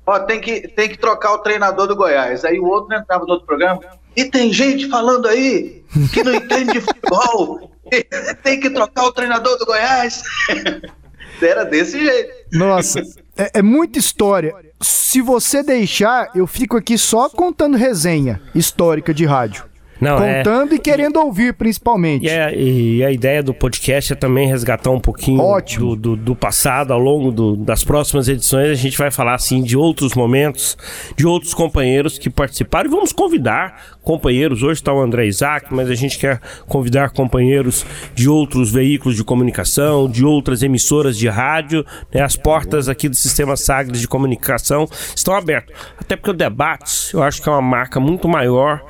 Ó, 0.06 0.20
tem 0.20 0.40
que, 0.40 0.68
tem 0.68 0.88
que 0.88 0.96
trocar 0.96 1.32
o 1.32 1.38
treinador 1.38 1.88
do 1.88 1.96
Goiás. 1.96 2.44
Aí 2.44 2.60
o 2.60 2.64
outro 2.66 2.96
entrava 2.96 3.24
no 3.24 3.32
outro 3.32 3.46
programa. 3.46 3.80
E 4.14 4.24
tem 4.24 4.52
gente 4.52 4.88
falando 4.88 5.26
aí 5.26 5.84
que 6.12 6.22
não 6.22 6.32
entende 6.32 6.74
de 6.74 6.80
futebol. 6.80 7.70
tem 8.42 8.60
que 8.60 8.70
trocar 8.70 9.04
o 9.04 9.12
treinador 9.12 9.58
do 9.58 9.66
Goiás. 9.66 10.22
Era 11.42 11.64
desse 11.64 12.02
jeito. 12.02 12.32
Nossa, 12.52 13.00
é, 13.36 13.58
é 13.58 13.62
muita 13.62 13.98
história. 13.98 14.54
Se 14.80 15.20
você 15.20 15.62
deixar, 15.62 16.30
eu 16.34 16.46
fico 16.46 16.76
aqui 16.76 16.96
só 16.96 17.28
contando 17.28 17.76
resenha 17.76 18.40
histórica 18.54 19.12
de 19.12 19.26
rádio. 19.26 19.64
Não, 20.00 20.22
é. 20.22 20.38
Contando 20.38 20.72
é... 20.72 20.76
e 20.76 20.78
querendo 20.78 21.16
ouvir, 21.16 21.54
principalmente. 21.54 22.26
E 22.26 22.30
a, 22.30 22.52
e 22.52 23.04
a, 23.04 23.10
ideia 23.10 23.42
do 23.42 23.54
podcast 23.54 24.12
é 24.12 24.16
também 24.16 24.46
resgatar 24.46 24.90
um 24.90 25.00
pouquinho 25.00 25.42
do, 25.78 25.96
do, 25.96 26.16
do, 26.16 26.36
passado 26.36 26.92
ao 26.92 26.98
longo 26.98 27.32
do, 27.32 27.56
das 27.56 27.82
próximas 27.82 28.28
edições. 28.28 28.70
A 28.70 28.74
gente 28.74 28.98
vai 28.98 29.10
falar 29.10 29.34
assim 29.34 29.62
de 29.62 29.76
outros 29.76 30.14
momentos, 30.14 30.76
de 31.16 31.26
outros 31.26 31.54
companheiros 31.54 32.18
que 32.18 32.28
participaram. 32.28 32.88
E 32.88 32.90
vamos 32.90 33.12
convidar 33.12 33.96
companheiros. 34.02 34.62
Hoje 34.62 34.80
está 34.80 34.92
o 34.92 35.00
André 35.00 35.26
Isaac, 35.26 35.66
mas 35.70 35.90
a 35.90 35.94
gente 35.94 36.18
quer 36.18 36.40
convidar 36.66 37.10
companheiros 37.10 37.84
de 38.14 38.28
outros 38.28 38.70
veículos 38.70 39.16
de 39.16 39.24
comunicação, 39.24 40.08
de 40.08 40.24
outras 40.24 40.62
emissoras 40.62 41.16
de 41.16 41.28
rádio. 41.28 41.84
Né? 42.12 42.20
As 42.20 42.36
portas 42.36 42.88
aqui 42.88 43.08
do 43.08 43.16
Sistema 43.16 43.56
Sagres 43.56 44.00
de 44.00 44.08
Comunicação 44.08 44.86
estão 45.14 45.34
abertas. 45.34 45.74
Até 45.98 46.16
porque 46.16 46.30
o 46.30 46.34
debate, 46.34 47.14
eu 47.14 47.22
acho 47.22 47.42
que 47.42 47.48
é 47.48 47.52
uma 47.52 47.62
marca 47.62 47.98
muito 47.98 48.28
maior 48.28 48.84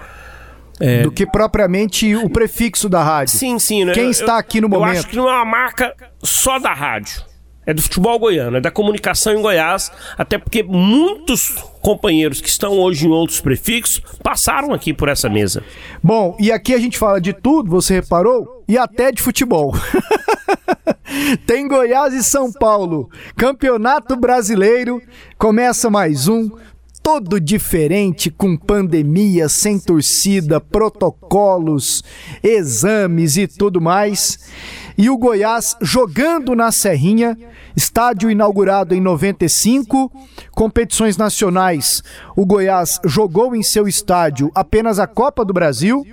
é... 0.80 1.02
Do 1.02 1.10
que 1.10 1.26
propriamente 1.26 2.14
o 2.14 2.28
prefixo 2.28 2.88
da 2.88 3.02
rádio. 3.02 3.36
Sim, 3.36 3.58
sim. 3.58 3.84
Né? 3.84 3.92
Quem 3.92 4.10
está 4.10 4.38
aqui 4.38 4.60
no 4.60 4.68
momento? 4.68 4.94
Eu 4.94 4.98
acho 5.00 5.08
que 5.08 5.16
não 5.16 5.28
é 5.28 5.32
uma 5.32 5.44
marca 5.44 5.94
só 6.22 6.58
da 6.58 6.72
rádio. 6.72 7.24
É 7.66 7.74
do 7.74 7.82
futebol 7.82 8.16
goiano, 8.16 8.58
é 8.58 8.60
da 8.60 8.70
comunicação 8.70 9.32
em 9.32 9.42
Goiás, 9.42 9.90
até 10.16 10.38
porque 10.38 10.62
muitos 10.62 11.48
companheiros 11.80 12.40
que 12.40 12.48
estão 12.48 12.78
hoje 12.78 13.08
em 13.08 13.10
outros 13.10 13.40
prefixos 13.40 14.00
passaram 14.22 14.72
aqui 14.72 14.94
por 14.94 15.08
essa 15.08 15.28
mesa. 15.28 15.64
Bom, 16.00 16.36
e 16.38 16.52
aqui 16.52 16.72
a 16.72 16.78
gente 16.78 16.96
fala 16.96 17.20
de 17.20 17.32
tudo, 17.32 17.68
você 17.68 17.94
reparou? 17.94 18.62
E 18.68 18.78
até 18.78 19.10
de 19.10 19.20
futebol. 19.20 19.74
Tem 21.44 21.66
Goiás 21.66 22.14
e 22.14 22.22
São 22.22 22.52
Paulo. 22.52 23.10
Campeonato 23.36 24.14
Brasileiro. 24.14 25.02
Começa 25.36 25.90
mais 25.90 26.28
um 26.28 26.48
todo 27.06 27.40
diferente, 27.40 28.32
com 28.32 28.56
pandemia, 28.56 29.48
sem 29.48 29.78
torcida, 29.78 30.60
protocolos, 30.60 32.02
exames 32.42 33.36
e 33.36 33.46
tudo 33.46 33.80
mais. 33.80 34.40
E 34.98 35.08
o 35.08 35.16
Goiás 35.16 35.76
jogando 35.80 36.56
na 36.56 36.72
Serrinha, 36.72 37.38
estádio 37.76 38.28
inaugurado 38.28 38.92
em 38.92 39.00
95, 39.00 40.10
competições 40.50 41.16
nacionais. 41.16 42.02
O 42.36 42.44
Goiás 42.44 43.00
jogou 43.04 43.54
em 43.54 43.62
seu 43.62 43.86
estádio 43.86 44.50
apenas 44.52 44.98
a 44.98 45.06
Copa 45.06 45.44
do 45.44 45.52
Brasil 45.54 46.04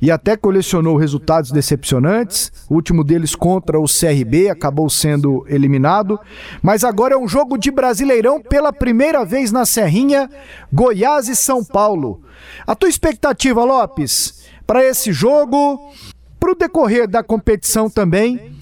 e 0.00 0.10
até 0.10 0.36
colecionou 0.36 0.96
resultados 0.96 1.50
decepcionantes. 1.50 2.52
O 2.68 2.74
último 2.74 3.02
deles 3.02 3.34
contra 3.34 3.78
o 3.80 3.84
CRB 3.84 4.48
acabou 4.48 4.88
sendo 4.88 5.44
eliminado. 5.48 6.18
Mas 6.62 6.84
agora 6.84 7.14
é 7.14 7.18
um 7.18 7.28
jogo 7.28 7.58
de 7.58 7.70
Brasileirão 7.70 8.40
pela 8.40 8.72
primeira 8.72 9.24
vez 9.24 9.50
na 9.50 9.66
Serrinha, 9.66 10.30
Goiás 10.72 11.28
e 11.28 11.36
São 11.36 11.64
Paulo. 11.64 12.22
A 12.66 12.74
tua 12.74 12.88
expectativa, 12.88 13.64
Lopes, 13.64 14.44
para 14.66 14.84
esse 14.84 15.12
jogo, 15.12 15.92
para 16.38 16.52
o 16.52 16.54
decorrer 16.54 17.08
da 17.08 17.22
competição 17.22 17.90
também, 17.90 18.52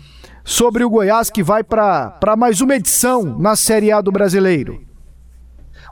sobre 0.45 0.85
o 0.85 0.91
Goiás 0.91 1.29
que 1.29 1.43
vai 1.43 1.63
para 1.63 2.37
mais 2.39 2.61
uma 2.61 2.77
edição 2.77 3.39
na 3.39 3.57
Série 3.57 3.93
A 3.93 4.01
do 4.01 4.13
Brasileiro? 4.13 4.86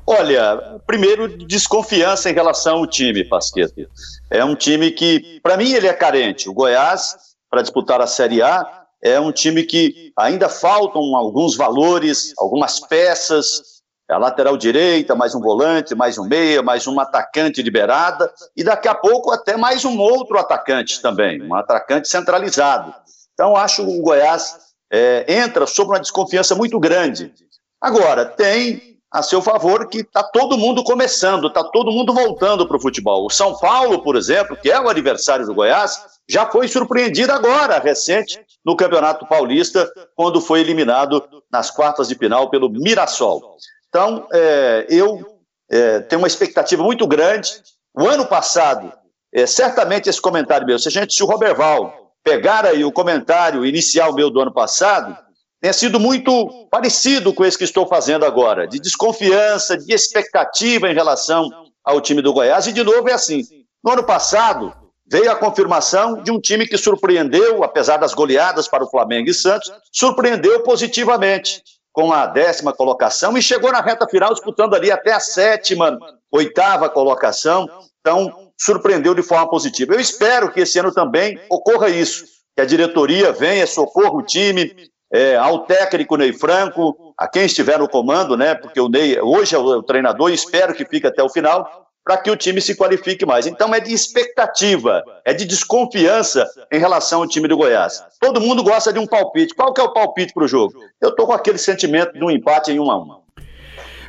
Olha, 0.07 0.81
primeiro, 0.87 1.29
desconfiança 1.47 2.29
em 2.29 2.35
relação 2.35 2.77
ao 2.79 2.87
time, 2.87 3.25
Pasqueta. 3.25 3.88
É 4.31 4.45
um 4.45 4.55
time 4.55 4.90
que, 4.90 5.40
para 5.43 5.57
mim, 5.57 5.73
ele 5.73 5.87
é 5.87 5.93
carente. 5.95 6.49
O 6.49 6.53
Goiás, 6.53 7.17
para 7.51 7.62
disputar 7.62 8.01
a 8.01 8.07
Série 8.07 8.43
A, 8.43 8.85
é 9.03 9.19
um 9.19 9.33
time 9.33 9.62
que 9.62 10.12
ainda 10.17 10.49
faltam 10.49 11.17
alguns 11.17 11.57
valores, 11.57 12.35
algumas 12.38 12.81
peças. 12.81 13.75
A 14.11 14.19
lateral 14.19 14.59
direita, 14.59 15.14
mais 15.14 15.35
um 15.35 15.40
volante, 15.40 15.95
mais 15.95 16.19
um 16.19 16.25
meia, 16.25 16.62
mais 16.62 16.87
um 16.87 17.01
atacante 17.01 17.62
liberada, 17.62 18.31
e 18.55 18.62
daqui 18.62 18.87
a 18.87 18.95
pouco 18.95 19.31
até 19.31 19.57
mais 19.57 19.83
um 19.87 19.99
outro 19.99 20.38
atacante 20.38 21.01
também, 21.01 21.43
um 21.43 21.55
atacante 21.55 22.07
centralizado. 22.07 22.95
Então, 23.33 23.57
acho 23.57 23.83
que 23.83 23.90
o 23.90 24.03
Goiás 24.03 24.59
é, 24.93 25.25
entra 25.27 25.67
sob 25.67 25.90
uma 25.90 25.99
desconfiança 25.99 26.55
muito 26.55 26.79
grande. 26.79 27.33
Agora, 27.81 28.27
tem 28.27 28.94
a 29.14 29.22
seu 29.22 29.40
favor 29.40 29.88
que 29.88 29.98
está 29.98 30.24
todo 30.24 30.59
mundo 30.59 30.83
começando, 30.83 31.46
está 31.46 31.62
todo 31.62 31.92
mundo 31.92 32.12
voltando 32.12 32.66
para 32.66 32.77
o 32.77 32.81
futebol. 32.81 33.24
O 33.24 33.31
São 33.31 33.57
Paulo, 33.57 34.03
por 34.03 34.16
exemplo, 34.16 34.57
que 34.57 34.68
é 34.68 34.81
o 34.81 34.88
adversário 34.88 35.46
do 35.46 35.55
Goiás, 35.55 36.05
já 36.29 36.50
foi 36.50 36.66
surpreendido 36.66 37.31
agora, 37.31 37.79
recente, 37.79 38.44
no 38.66 38.74
Campeonato 38.74 39.24
Paulista, 39.24 39.88
quando 40.16 40.40
foi 40.40 40.62
eliminado 40.62 41.22
nas 41.48 41.70
quartas 41.70 42.09
de 42.09 42.16
final 42.16 42.50
pelo 42.50 42.68
Mirassol. 42.68 43.57
Então, 43.88 44.27
é, 44.33 44.87
eu 44.90 45.24
é, 45.70 46.00
tenho 46.00 46.20
uma 46.20 46.27
expectativa 46.27 46.83
muito 46.83 47.07
grande. 47.07 47.53
O 47.96 48.09
ano 48.09 48.27
passado, 48.27 48.92
é, 49.33 49.46
certamente 49.46 50.09
esse 50.09 50.20
comentário 50.20 50.66
meu, 50.66 50.77
se 50.77 50.88
a 50.88 50.90
gente, 50.90 51.14
se 51.14 51.22
o 51.22 51.27
Roberval 51.27 52.11
pegar 52.24 52.66
aí 52.66 52.85
o 52.85 52.90
comentário 52.90 53.64
inicial 53.64 54.12
meu 54.12 54.29
do 54.29 54.40
ano 54.40 54.53
passado, 54.53 55.16
tenha 55.64 55.72
sido 55.72 55.98
muito 55.98 56.68
parecido 56.70 57.33
com 57.33 57.42
esse 57.42 57.57
que 57.57 57.64
estou 57.64 57.87
fazendo 57.87 58.27
agora, 58.27 58.68
de 58.68 58.79
desconfiança, 58.79 59.79
de 59.79 59.94
expectativa 59.94 60.90
em 60.90 60.94
relação 60.94 61.48
ao 61.83 62.03
time 62.03 62.20
do 62.20 62.35
Goiás. 62.35 62.66
E, 62.66 62.72
de 62.72 62.85
novo, 62.85 63.09
é 63.09 63.14
assim: 63.14 63.42
no 63.83 63.92
ano 63.92 64.05
passado, 64.05 64.74
veio 65.11 65.33
a 65.33 65.35
confirmação 65.35 66.22
de 66.22 66.31
um 66.31 66.38
time 66.38 66.66
que 66.66 66.77
surpreendeu, 66.77 67.64
apesar 67.64 67.96
das 67.96 68.12
goleadas 68.12 68.68
para 68.68 68.85
o 68.85 68.90
Flamengo 68.90 69.31
e 69.31 69.33
Santos, 69.33 69.72
surpreendeu 69.90 70.62
positivamente 70.64 71.62
com 71.94 72.12
a 72.12 72.27
décima 72.27 72.74
colocação 72.74 73.35
e 73.38 73.40
chegou 73.40 73.72
na 73.72 73.81
reta 73.81 74.07
final 74.07 74.35
disputando 74.35 74.74
ali 74.74 74.90
até 74.90 75.12
a 75.12 75.20
sétima, 75.20 75.98
oitava 76.31 76.90
colocação. 76.90 77.66
Então, 78.00 78.50
surpreendeu 78.61 79.14
de 79.14 79.22
forma 79.22 79.48
positiva. 79.48 79.94
Eu 79.94 80.00
espero 80.00 80.53
que 80.53 80.61
esse 80.61 80.79
ano 80.79 80.92
também 80.92 81.40
ocorra 81.48 81.88
isso, 81.88 82.27
que 82.55 82.61
a 82.61 82.66
diretoria 82.66 83.33
venha, 83.33 83.66
socorra 83.66 84.12
o 84.12 84.22
time, 84.22 84.92
é, 85.14 85.37
ao 85.37 85.61
técnico 85.61 86.16
Ney 86.16 86.33
Franco, 86.33 87.14
a 87.16 87.29
quem 87.29 87.44
estiver 87.44 87.79
no 87.79 87.88
comando, 87.88 88.37
né? 88.37 88.53
Porque 88.53 88.81
o 88.81 88.88
Ney 88.88 89.20
hoje 89.20 89.55
é 89.55 89.59
o 89.59 89.81
treinador 89.81 90.33
e 90.33 90.35
espero 90.35 90.74
que 90.74 90.85
fique 90.85 91.07
até 91.07 91.22
o 91.22 91.29
final, 91.29 91.87
para 92.05 92.16
que 92.16 92.29
o 92.29 92.37
time 92.37 92.61
se 92.61 92.74
qualifique 92.74 93.24
mais. 93.24 93.46
Então 93.46 93.72
é 93.72 93.79
de 93.79 93.94
expectativa, 93.94 95.05
é 95.24 95.33
de 95.33 95.44
desconfiança 95.44 96.44
em 96.70 96.81
relação 96.81 97.20
ao 97.20 97.29
time 97.29 97.46
do 97.46 97.57
Goiás. 97.57 98.03
Todo 98.20 98.40
mundo 98.40 98.64
gosta 98.64 98.92
de 98.92 98.98
um 98.98 99.07
palpite. 99.07 99.55
Qual 99.55 99.72
que 99.72 99.81
é 99.81 99.85
o 99.85 99.92
palpite 99.92 100.35
para 100.35 100.42
o 100.42 100.48
jogo? 100.48 100.74
Eu 101.00 101.11
estou 101.11 101.29
com 101.29 101.33
aquele 101.33 101.59
sentimento 101.59 102.12
de 102.12 102.24
um 102.24 102.31
empate 102.31 102.72
em 102.72 102.81
1 102.81 102.90
a 102.90 103.00
1 103.00 103.24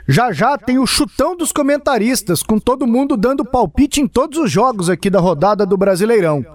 já 0.07 0.31
já 0.31 0.55
tem 0.55 0.77
o 0.77 0.85
chutão 0.85 1.35
dos 1.35 1.51
comentaristas, 1.51 2.43
com 2.43 2.59
todo 2.59 2.85
mundo 2.85 3.17
dando 3.17 3.43
palpite 3.43 3.99
em 3.99 4.07
todos 4.07 4.37
os 4.37 4.51
jogos 4.51 4.87
aqui 4.87 5.09
da 5.09 5.19
rodada 5.19 5.65
do 5.65 5.75
Brasileirão. 5.75 6.45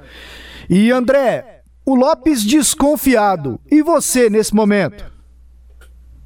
E 0.68 0.92
André, 0.92 1.59
o 1.84 1.94
Lopes 1.94 2.44
desconfiado. 2.44 3.60
E 3.70 3.82
você 3.82 4.28
nesse 4.28 4.54
momento? 4.54 5.10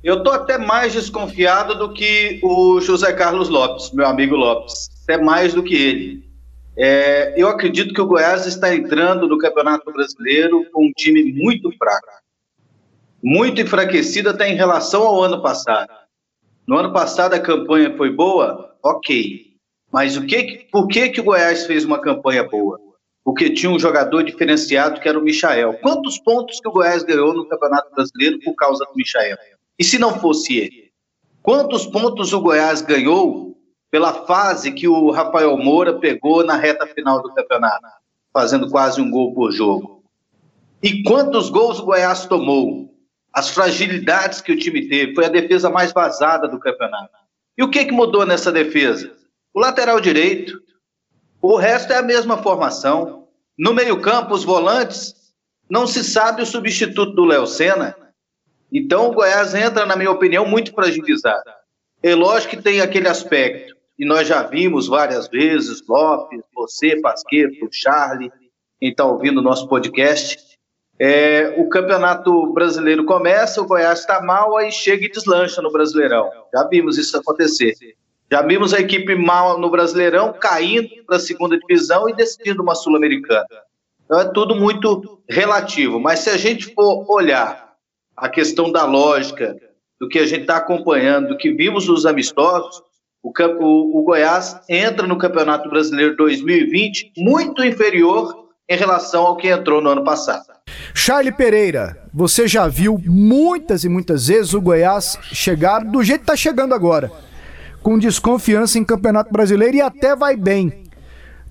Eu 0.02 0.22
tô 0.22 0.30
até 0.30 0.58
mais 0.58 0.92
desconfiado 0.92 1.74
do 1.76 1.92
que 1.92 2.38
o 2.42 2.80
José 2.80 3.12
Carlos 3.14 3.48
Lopes, 3.48 3.90
meu 3.92 4.06
amigo 4.06 4.36
Lopes. 4.36 4.90
Até 5.02 5.16
mais 5.16 5.54
do 5.54 5.62
que 5.62 5.74
ele. 5.74 6.24
É, 6.76 7.40
eu 7.40 7.48
acredito 7.48 7.94
que 7.94 8.00
o 8.00 8.06
Goiás 8.06 8.46
está 8.46 8.74
entrando 8.74 9.28
no 9.28 9.38
Campeonato 9.38 9.90
Brasileiro 9.92 10.68
com 10.72 10.86
um 10.86 10.92
time 10.92 11.32
muito 11.32 11.70
fraco. 11.78 12.06
Muito 13.22 13.60
enfraquecido 13.60 14.28
até 14.28 14.48
em 14.48 14.56
relação 14.56 15.02
ao 15.02 15.22
ano 15.22 15.40
passado. 15.40 15.88
No 16.66 16.76
ano 16.76 16.92
passado 16.92 17.34
a 17.34 17.40
campanha 17.40 17.96
foi 17.96 18.10
boa? 18.10 18.76
Ok. 18.82 19.54
Mas 19.90 20.16
o 20.16 20.26
que, 20.26 20.66
por 20.70 20.88
que, 20.88 21.08
que 21.08 21.20
o 21.20 21.24
Goiás 21.24 21.64
fez 21.66 21.84
uma 21.84 22.00
campanha 22.00 22.42
boa? 22.44 22.78
Porque 23.24 23.48
tinha 23.50 23.72
um 23.72 23.78
jogador 23.78 24.22
diferenciado 24.22 25.00
que 25.00 25.08
era 25.08 25.18
o 25.18 25.22
Michael. 25.22 25.78
Quantos 25.80 26.18
pontos 26.18 26.60
que 26.60 26.68
o 26.68 26.72
Goiás 26.72 27.02
ganhou 27.02 27.32
no 27.32 27.48
Campeonato 27.48 27.90
Brasileiro 27.94 28.38
por 28.44 28.54
causa 28.54 28.84
do 28.84 28.94
Michael? 28.94 29.38
E 29.78 29.82
se 29.82 29.98
não 29.98 30.20
fosse 30.20 30.58
ele? 30.58 30.92
Quantos 31.42 31.86
pontos 31.86 32.32
o 32.34 32.40
Goiás 32.40 32.82
ganhou 32.82 33.56
pela 33.90 34.26
fase 34.26 34.72
que 34.72 34.86
o 34.86 35.10
Rafael 35.10 35.56
Moura 35.56 35.98
pegou 35.98 36.44
na 36.44 36.56
reta 36.56 36.86
final 36.86 37.22
do 37.22 37.32
campeonato, 37.32 37.86
fazendo 38.32 38.68
quase 38.70 39.00
um 39.00 39.10
gol 39.10 39.32
por 39.32 39.50
jogo? 39.50 40.04
E 40.82 41.02
quantos 41.02 41.48
gols 41.48 41.80
o 41.80 41.86
Goiás 41.86 42.26
tomou? 42.26 42.94
As 43.32 43.48
fragilidades 43.48 44.40
que 44.40 44.52
o 44.52 44.58
time 44.58 44.86
teve, 44.86 45.14
foi 45.14 45.24
a 45.24 45.30
defesa 45.30 45.70
mais 45.70 45.92
vazada 45.92 46.46
do 46.46 46.60
campeonato. 46.60 47.14
E 47.56 47.62
o 47.62 47.70
que, 47.70 47.84
que 47.86 47.92
mudou 47.92 48.26
nessa 48.26 48.52
defesa? 48.52 49.12
O 49.52 49.60
lateral 49.60 50.00
direito, 50.00 50.60
o 51.46 51.56
resto 51.56 51.92
é 51.92 51.96
a 51.96 52.02
mesma 52.02 52.38
formação. 52.38 53.28
No 53.58 53.74
meio-campo, 53.74 54.32
os 54.32 54.44
volantes, 54.44 55.14
não 55.68 55.86
se 55.86 56.02
sabe 56.02 56.40
o 56.40 56.46
substituto 56.46 57.14
do 57.14 57.26
Léo 57.26 57.46
Senna. 57.46 57.94
Então, 58.72 59.08
o 59.08 59.12
Goiás 59.12 59.54
entra, 59.54 59.84
na 59.84 59.94
minha 59.94 60.10
opinião, 60.10 60.46
muito 60.46 60.72
fragilizado. 60.72 61.50
É 62.02 62.14
lógico 62.14 62.56
que 62.56 62.62
tem 62.62 62.80
aquele 62.80 63.08
aspecto, 63.08 63.76
e 63.98 64.06
nós 64.06 64.26
já 64.26 64.42
vimos 64.42 64.88
várias 64.88 65.28
vezes, 65.28 65.86
Lopes, 65.86 66.40
você, 66.54 66.98
Pasqueto, 67.02 67.68
Charlie, 67.70 68.32
quem 68.80 68.88
está 68.88 69.04
ouvindo 69.04 69.38
o 69.38 69.44
nosso 69.44 69.68
podcast. 69.68 70.42
É, 70.98 71.54
o 71.58 71.68
campeonato 71.68 72.54
brasileiro 72.54 73.04
começa, 73.04 73.60
o 73.60 73.66
Goiás 73.66 74.00
está 74.00 74.22
mal, 74.22 74.56
aí 74.56 74.72
chega 74.72 75.04
e 75.04 75.10
deslancha 75.10 75.60
no 75.60 75.70
Brasileirão. 75.70 76.30
Já 76.54 76.66
vimos 76.68 76.96
isso 76.96 77.18
acontecer. 77.18 77.74
Já 78.30 78.42
vimos 78.42 78.72
a 78.72 78.80
equipe 78.80 79.14
mal 79.14 79.58
no 79.58 79.70
Brasileirão 79.70 80.32
caindo 80.32 80.88
para 81.06 81.16
a 81.16 81.20
segunda 81.20 81.58
divisão 81.58 82.08
e 82.08 82.14
decidindo 82.14 82.62
uma 82.62 82.74
Sul-Americana. 82.74 83.46
Então 84.04 84.20
é 84.20 84.24
tudo 84.24 84.54
muito 84.54 85.20
relativo. 85.28 86.00
Mas 86.00 86.20
se 86.20 86.30
a 86.30 86.36
gente 86.36 86.72
for 86.74 87.04
olhar 87.08 87.74
a 88.16 88.28
questão 88.28 88.72
da 88.72 88.84
lógica, 88.84 89.56
do 90.00 90.08
que 90.08 90.18
a 90.18 90.26
gente 90.26 90.42
está 90.42 90.56
acompanhando, 90.56 91.28
do 91.28 91.36
que 91.36 91.52
vimos 91.52 91.86
nos 91.86 92.06
amistosos, 92.06 92.82
o, 93.22 93.32
o, 93.60 94.00
o 94.00 94.02
Goiás 94.02 94.60
entra 94.68 95.06
no 95.06 95.18
Campeonato 95.18 95.68
Brasileiro 95.68 96.16
2020 96.16 97.12
muito 97.16 97.64
inferior 97.64 98.48
em 98.68 98.76
relação 98.76 99.26
ao 99.26 99.36
que 99.36 99.48
entrou 99.48 99.80
no 99.80 99.90
ano 99.90 100.04
passado. 100.04 100.46
Charlie 100.94 101.32
Pereira, 101.32 102.02
você 102.12 102.48
já 102.48 102.68
viu 102.68 103.00
muitas 103.04 103.84
e 103.84 103.88
muitas 103.88 104.28
vezes 104.28 104.54
o 104.54 104.60
Goiás 104.60 105.18
chegar 105.32 105.84
do 105.84 106.02
jeito 106.02 106.20
que 106.20 106.24
está 106.24 106.36
chegando 106.36 106.74
agora 106.74 107.10
com 107.84 107.98
desconfiança 107.98 108.78
em 108.78 108.84
Campeonato 108.84 109.30
Brasileiro 109.30 109.76
e 109.76 109.80
até 109.82 110.16
vai 110.16 110.34
bem. 110.34 110.84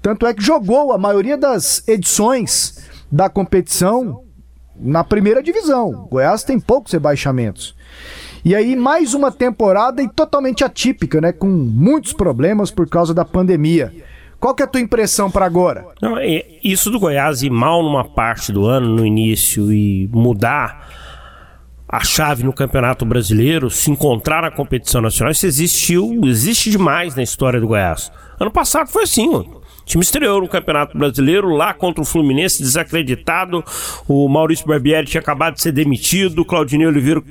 Tanto 0.01 0.25
é 0.25 0.33
que 0.33 0.43
jogou 0.43 0.91
a 0.91 0.97
maioria 0.97 1.37
das 1.37 1.87
edições 1.87 2.89
da 3.09 3.29
competição 3.29 4.23
na 4.75 5.03
primeira 5.03 5.43
divisão. 5.43 6.07
Goiás 6.09 6.43
tem 6.43 6.59
poucos 6.59 6.91
rebaixamentos. 6.91 7.75
E 8.43 8.55
aí, 8.55 8.75
mais 8.75 9.13
uma 9.13 9.31
temporada 9.31 10.01
e 10.01 10.09
totalmente 10.09 10.63
atípica, 10.63 11.21
né? 11.21 11.31
Com 11.31 11.47
muitos 11.47 12.11
problemas 12.11 12.71
por 12.71 12.89
causa 12.89 13.13
da 13.13 13.23
pandemia. 13.23 13.93
Qual 14.39 14.55
que 14.55 14.63
é 14.63 14.65
a 14.65 14.67
tua 14.67 14.81
impressão 14.81 15.29
para 15.29 15.45
agora? 15.45 15.85
Não, 16.01 16.17
é, 16.17 16.43
isso 16.63 16.89
do 16.89 16.99
Goiás 16.99 17.43
ir 17.43 17.51
mal 17.51 17.83
numa 17.83 18.03
parte 18.03 18.51
do 18.51 18.65
ano, 18.65 18.89
no 18.89 19.05
início, 19.05 19.71
e 19.71 20.09
mudar 20.11 21.02
a 21.93 22.03
chave 22.03 22.43
no 22.43 22.51
Campeonato 22.51 23.05
Brasileiro, 23.05 23.69
se 23.69 23.91
encontrar 23.91 24.41
na 24.41 24.49
competição 24.49 24.99
nacional, 24.99 25.31
isso 25.31 25.45
existiu, 25.45 26.21
existe 26.23 26.71
demais 26.71 27.15
na 27.15 27.21
história 27.21 27.61
do 27.61 27.67
Goiás. 27.67 28.11
Ano 28.39 28.49
passado 28.49 28.87
foi 28.89 29.03
assim, 29.03 29.29
O 29.29 29.61
time 29.85 30.01
estreou 30.01 30.41
no 30.41 30.47
Campeonato 30.47 30.97
Brasileiro 30.97 31.49
lá 31.49 31.71
contra 31.71 32.01
o 32.01 32.05
Fluminense, 32.05 32.63
desacreditado. 32.63 33.63
O 34.07 34.27
Maurício 34.27 34.65
Barbieri 34.65 35.05
tinha 35.05 35.21
acabado 35.21 35.53
de 35.53 35.61
ser 35.61 35.71
demitido, 35.71 36.39
o 36.39 36.45
Claudinei 36.45 36.87
Oliveira 36.87 37.21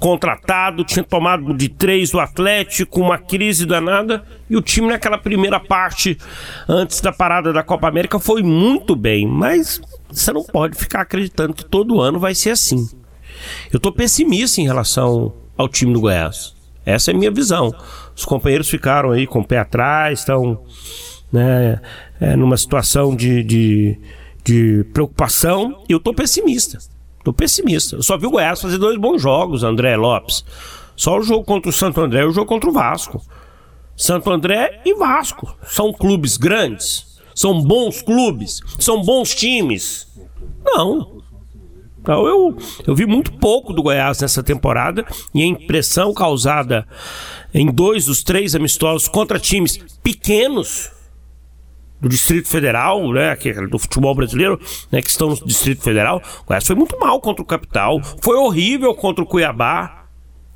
contratado, 0.00 0.82
tinha 0.82 1.04
tomado 1.04 1.52
de 1.52 1.68
três 1.68 2.10
do 2.10 2.18
Atlético, 2.18 3.02
uma 3.02 3.18
crise 3.18 3.66
danada. 3.66 4.24
E 4.48 4.56
o 4.56 4.62
time 4.62 4.88
naquela 4.88 5.18
primeira 5.18 5.60
parte, 5.60 6.16
antes 6.66 7.02
da 7.02 7.12
parada 7.12 7.52
da 7.52 7.62
Copa 7.62 7.86
América, 7.86 8.18
foi 8.18 8.42
muito 8.42 8.96
bem. 8.96 9.26
Mas 9.26 9.78
você 10.10 10.32
não 10.32 10.42
pode 10.42 10.78
ficar 10.78 11.02
acreditando 11.02 11.52
que 11.52 11.66
todo 11.66 12.00
ano 12.00 12.18
vai 12.18 12.34
ser 12.34 12.52
assim. 12.52 12.88
Eu 13.72 13.78
estou 13.78 13.92
pessimista 13.92 14.60
em 14.60 14.64
relação 14.64 15.32
ao 15.56 15.68
time 15.68 15.92
do 15.92 16.00
Goiás. 16.00 16.54
Essa 16.84 17.10
é 17.10 17.14
a 17.14 17.16
minha 17.16 17.30
visão. 17.30 17.74
Os 18.14 18.24
companheiros 18.24 18.68
ficaram 18.68 19.10
aí 19.10 19.26
com 19.26 19.40
o 19.40 19.44
pé 19.44 19.58
atrás, 19.58 20.20
estão 20.20 20.62
né, 21.32 21.80
é, 22.20 22.36
numa 22.36 22.56
situação 22.56 23.14
de, 23.14 23.42
de, 23.42 23.98
de 24.44 24.84
preocupação. 24.92 25.82
Eu 25.88 25.98
estou 25.98 26.14
pessimista. 26.14 26.78
Estou 27.18 27.34
pessimista. 27.34 27.96
Eu 27.96 28.02
só 28.02 28.16
vi 28.16 28.26
o 28.26 28.30
Goiás 28.30 28.60
fazer 28.60 28.78
dois 28.78 28.96
bons 28.96 29.20
jogos, 29.20 29.64
André 29.64 29.96
Lopes. 29.96 30.44
Só 30.94 31.18
o 31.18 31.22
jogo 31.22 31.44
contra 31.44 31.68
o 31.68 31.72
Santo 31.72 32.00
André 32.00 32.22
e 32.22 32.26
o 32.26 32.30
jogo 32.30 32.46
contra 32.46 32.70
o 32.70 32.72
Vasco. 32.72 33.20
Santo 33.96 34.30
André 34.30 34.80
e 34.84 34.94
Vasco. 34.94 35.56
São 35.64 35.92
clubes 35.92 36.36
grandes. 36.36 37.18
São 37.34 37.60
bons 37.62 38.00
clubes. 38.00 38.60
São 38.78 39.02
bons 39.02 39.34
times. 39.34 40.06
Não. 40.64 41.20
Então 42.06 42.24
eu, 42.24 42.56
eu 42.86 42.94
vi 42.94 43.04
muito 43.04 43.32
pouco 43.32 43.72
do 43.72 43.82
Goiás 43.82 44.20
nessa 44.20 44.40
temporada 44.40 45.04
e 45.34 45.42
a 45.42 45.46
impressão 45.46 46.14
causada 46.14 46.86
em 47.52 47.66
dois 47.66 48.04
dos 48.04 48.22
três 48.22 48.54
amistosos 48.54 49.08
contra 49.08 49.40
times 49.40 49.76
pequenos 50.04 50.92
do 52.00 52.08
Distrito 52.08 52.46
Federal, 52.46 53.12
né, 53.12 53.34
que, 53.34 53.48
é 53.48 53.66
do 53.66 53.76
futebol 53.76 54.14
brasileiro, 54.14 54.60
né, 54.92 55.02
que 55.02 55.10
estão 55.10 55.30
no 55.30 55.44
Distrito 55.44 55.82
Federal. 55.82 56.22
O 56.42 56.46
Goiás 56.46 56.64
foi 56.64 56.76
muito 56.76 56.96
mal 57.00 57.20
contra 57.20 57.42
o 57.42 57.46
Capital, 57.46 58.00
foi 58.22 58.36
horrível 58.36 58.94
contra 58.94 59.24
o 59.24 59.26
Cuiabá 59.26 60.06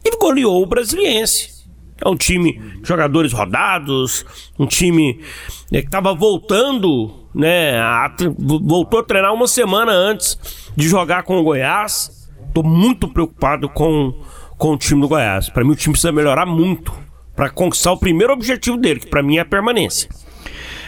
e 0.05 0.17
goleou 0.19 0.63
o 0.63 0.67
Brasiliense. 0.67 1.60
É 2.03 2.09
um 2.09 2.17
time 2.17 2.59
de 2.81 2.89
jogadores 2.89 3.33
rodados, 3.33 4.25
um 4.59 4.67
time 4.67 5.21
né, 5.71 5.81
que 5.81 5.87
estava 5.87 6.15
voltando, 6.15 7.15
né, 7.35 7.79
a, 7.79 8.11
voltou 8.39 9.01
a 9.01 9.05
treinar 9.05 9.35
uma 9.35 9.47
semana 9.47 9.93
antes 9.93 10.39
de 10.75 10.89
jogar 10.89 11.23
com 11.25 11.39
o 11.39 11.43
Goiás. 11.43 12.29
Estou 12.47 12.65
muito 12.65 13.07
preocupado 13.07 13.69
com, 13.69 14.15
com 14.57 14.73
o 14.73 14.79
time 14.79 15.01
do 15.01 15.09
Goiás. 15.09 15.49
Para 15.49 15.63
mim, 15.63 15.73
o 15.73 15.77
time 15.77 15.93
precisa 15.93 16.13
melhorar 16.13 16.47
muito 16.47 16.93
para 17.37 17.49
conquistar 17.51 17.93
o 17.93 17.99
primeiro 17.99 18.33
objetivo 18.33 18.77
dele, 18.77 19.01
que 19.01 19.07
para 19.07 19.23
mim 19.23 19.37
é 19.37 19.41
a 19.41 19.45
permanência. 19.45 20.09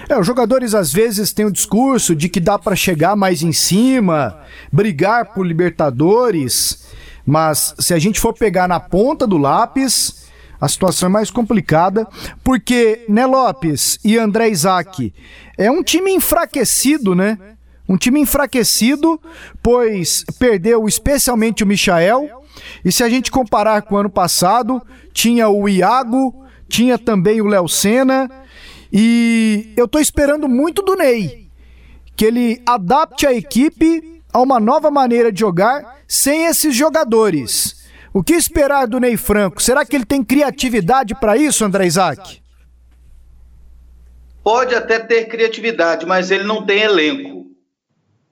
É, 0.09 0.19
os 0.19 0.27
jogadores 0.27 0.75
às 0.75 0.93
vezes 0.93 1.33
têm 1.33 1.47
o 1.47 1.51
discurso 1.51 2.15
de 2.15 2.29
que 2.29 2.41
dá 2.41 2.59
para 2.59 2.77
chegar 2.77 3.17
mais 3.17 3.43
em 3.43 3.53
cima, 3.53 4.39
brigar 4.71 5.33
por 5.33 5.47
Libertadores, 5.47 6.87
mas 7.25 7.75
se 7.79 7.95
a 7.95 7.99
gente 7.99 8.21
for 8.21 8.35
pegar 8.35 8.69
na 8.69 8.81
ponta 8.81 9.27
do 9.27 9.39
lápis, 9.39 10.22
a 10.63 10.69
situação 10.69 11.09
é 11.09 11.11
mais 11.11 11.29
complicada, 11.29 12.07
porque, 12.45 13.05
né, 13.09 13.27
Lopes 13.27 13.99
e 14.05 14.17
André 14.17 14.49
Isaac, 14.49 15.13
é 15.59 15.69
um 15.69 15.83
time 15.83 16.13
enfraquecido, 16.13 17.17
né? 17.17 17.37
Um 17.89 17.97
time 17.97 18.21
enfraquecido, 18.21 19.21
pois 19.61 20.25
perdeu 20.39 20.87
especialmente 20.87 21.65
o 21.65 21.67
Michael. 21.67 22.45
E 22.85 22.93
se 22.93 23.03
a 23.03 23.09
gente 23.09 23.29
comparar 23.29 23.83
com 23.83 23.97
o 23.97 23.99
ano 23.99 24.09
passado, 24.09 24.81
tinha 25.13 25.49
o 25.49 25.69
Iago, 25.69 26.47
tinha 26.69 26.97
também 26.97 27.41
o 27.41 27.49
Léo 27.49 27.69
Senna 27.69 28.31
e 28.93 29.73
eu 29.77 29.89
tô 29.89 29.99
esperando 29.99 30.49
muito 30.49 30.81
do 30.81 30.95
Ney, 30.95 31.49
que 32.15 32.25
ele 32.25 32.63
adapte 32.65 33.27
a 33.27 33.33
equipe 33.33 34.23
a 34.33 34.41
uma 34.41 34.61
nova 34.61 34.93
maneira 34.93 35.33
de 35.33 35.41
jogar 35.41 35.99
sem 36.07 36.45
esses 36.47 36.73
jogadores. 36.73 37.82
O 38.15 38.23
que 38.23 38.35
esperar 38.35 38.87
do 38.87 39.01
Ney 39.01 39.17
Franco? 39.17 39.63
Será 39.63 39.87
que 39.87 39.97
ele 39.97 40.05
tem 40.05 40.23
criatividade 40.23 41.15
para 41.19 41.35
isso, 41.37 41.65
André 41.65 41.87
Isaac? 41.87 42.43
Pode 44.45 44.75
até 44.75 44.99
ter 44.99 45.27
criatividade, 45.29 46.05
mas 46.05 46.31
ele 46.31 46.45
não 46.45 46.67
tem 46.67 46.83
elenco. 46.83 47.47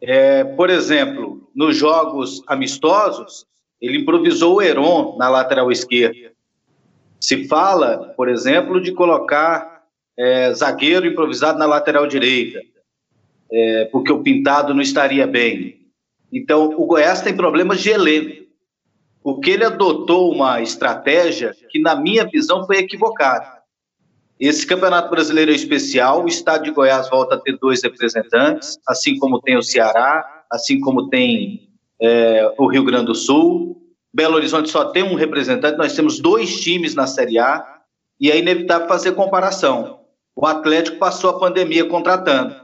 É, 0.03 0.45
por 0.45 0.69
exemplo, 0.69 1.51
nos 1.55 1.77
jogos 1.77 2.43
amistosos, 2.47 3.47
ele 3.81 3.99
improvisou 3.99 4.57
o 4.57 4.63
Heron 4.63 5.17
na 5.17 5.31
lateral 5.31 5.73
esquerda. 5.73 6.33
Se 7.19 7.47
fala, 7.49 8.13
por 8.17 8.29
exemplo, 8.29 8.83
de 8.83 8.93
colocar 8.93 9.85
é, 10.19 10.53
zagueiro 10.53 11.07
improvisado 11.07 11.59
na 11.59 11.65
lateral 11.65 12.07
direita, 12.07 12.61
é, 13.51 13.85
porque 13.87 14.13
o 14.13 14.23
Pintado 14.23 14.75
não 14.75 14.83
estaria 14.83 15.27
bem. 15.27 15.87
Então, 16.31 16.75
o 16.77 16.85
Goiás 16.87 17.23
tem 17.23 17.35
problemas 17.35 17.81
de 17.81 17.91
elenco, 17.91 18.50
porque 19.23 19.51
ele 19.51 19.65
adotou 19.65 20.33
uma 20.33 20.61
estratégia 20.61 21.55
que, 21.69 21.81
na 21.81 21.95
minha 21.95 22.25
visão, 22.25 22.67
foi 22.67 22.79
equivocada. 22.79 23.61
Esse 24.39 24.67
Campeonato 24.67 25.11
Brasileiro 25.11 25.51
é 25.51 25.55
especial, 25.55 26.25
o 26.25 26.29
estado 26.29 26.65
de 26.65 26.71
Goiás 26.71 27.11
volta 27.11 27.35
a 27.35 27.39
ter 27.39 27.59
dois 27.59 27.83
representantes, 27.83 28.79
assim 28.89 29.19
como 29.19 29.41
tem 29.41 29.59
o 29.59 29.63
Ceará, 29.63 30.45
assim 30.51 30.81
como 30.81 31.11
tem 31.11 31.69
é, 32.01 32.51
o 32.57 32.67
Rio 32.67 32.83
Grande 32.83 33.07
do 33.07 33.15
Sul. 33.15 33.77
Belo 34.13 34.37
Horizonte 34.37 34.71
só 34.71 34.87
tem 34.87 35.03
um 35.03 35.15
representante, 35.15 35.77
nós 35.77 35.93
temos 35.93 36.19
dois 36.19 36.59
times 36.61 36.95
na 36.95 37.07
Série 37.07 37.39
A, 37.39 37.81
e 38.19 38.31
é 38.31 38.39
inevitável 38.39 38.89
fazer 38.89 39.13
comparação. 39.13 40.01
O 40.35 40.47
Atlético 40.47 40.99
passou 40.99 41.31
a 41.31 41.39
pandemia 41.39 41.85
contratando. 41.85 42.55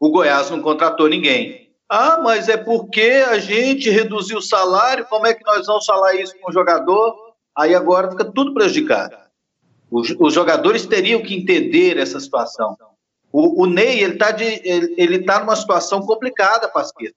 O 0.00 0.10
Goiás 0.10 0.50
não 0.50 0.62
contratou 0.62 1.08
ninguém. 1.08 1.65
Ah, 1.88 2.18
mas 2.22 2.48
é 2.48 2.56
porque 2.56 3.24
a 3.28 3.38
gente 3.38 3.88
reduziu 3.88 4.38
o 4.38 4.42
salário, 4.42 5.06
como 5.06 5.26
é 5.26 5.34
que 5.34 5.44
nós 5.44 5.66
vamos 5.66 5.86
falar 5.86 6.14
isso 6.14 6.34
com 6.40 6.50
o 6.50 6.52
jogador? 6.52 7.14
Aí 7.56 7.74
agora 7.74 8.10
fica 8.10 8.24
tudo 8.24 8.52
prejudicado. 8.52 9.16
Os, 9.90 10.14
os 10.18 10.34
jogadores 10.34 10.84
teriam 10.84 11.22
que 11.22 11.34
entender 11.34 11.96
essa 11.96 12.18
situação. 12.18 12.76
O, 13.32 13.62
o 13.62 13.66
Ney, 13.66 14.00
ele 14.02 14.14
está 14.14 14.34
ele, 14.40 14.94
ele 14.96 15.18
tá 15.20 15.38
numa 15.38 15.54
situação 15.54 16.00
complicada, 16.00 16.68
Pasqueta. 16.68 17.14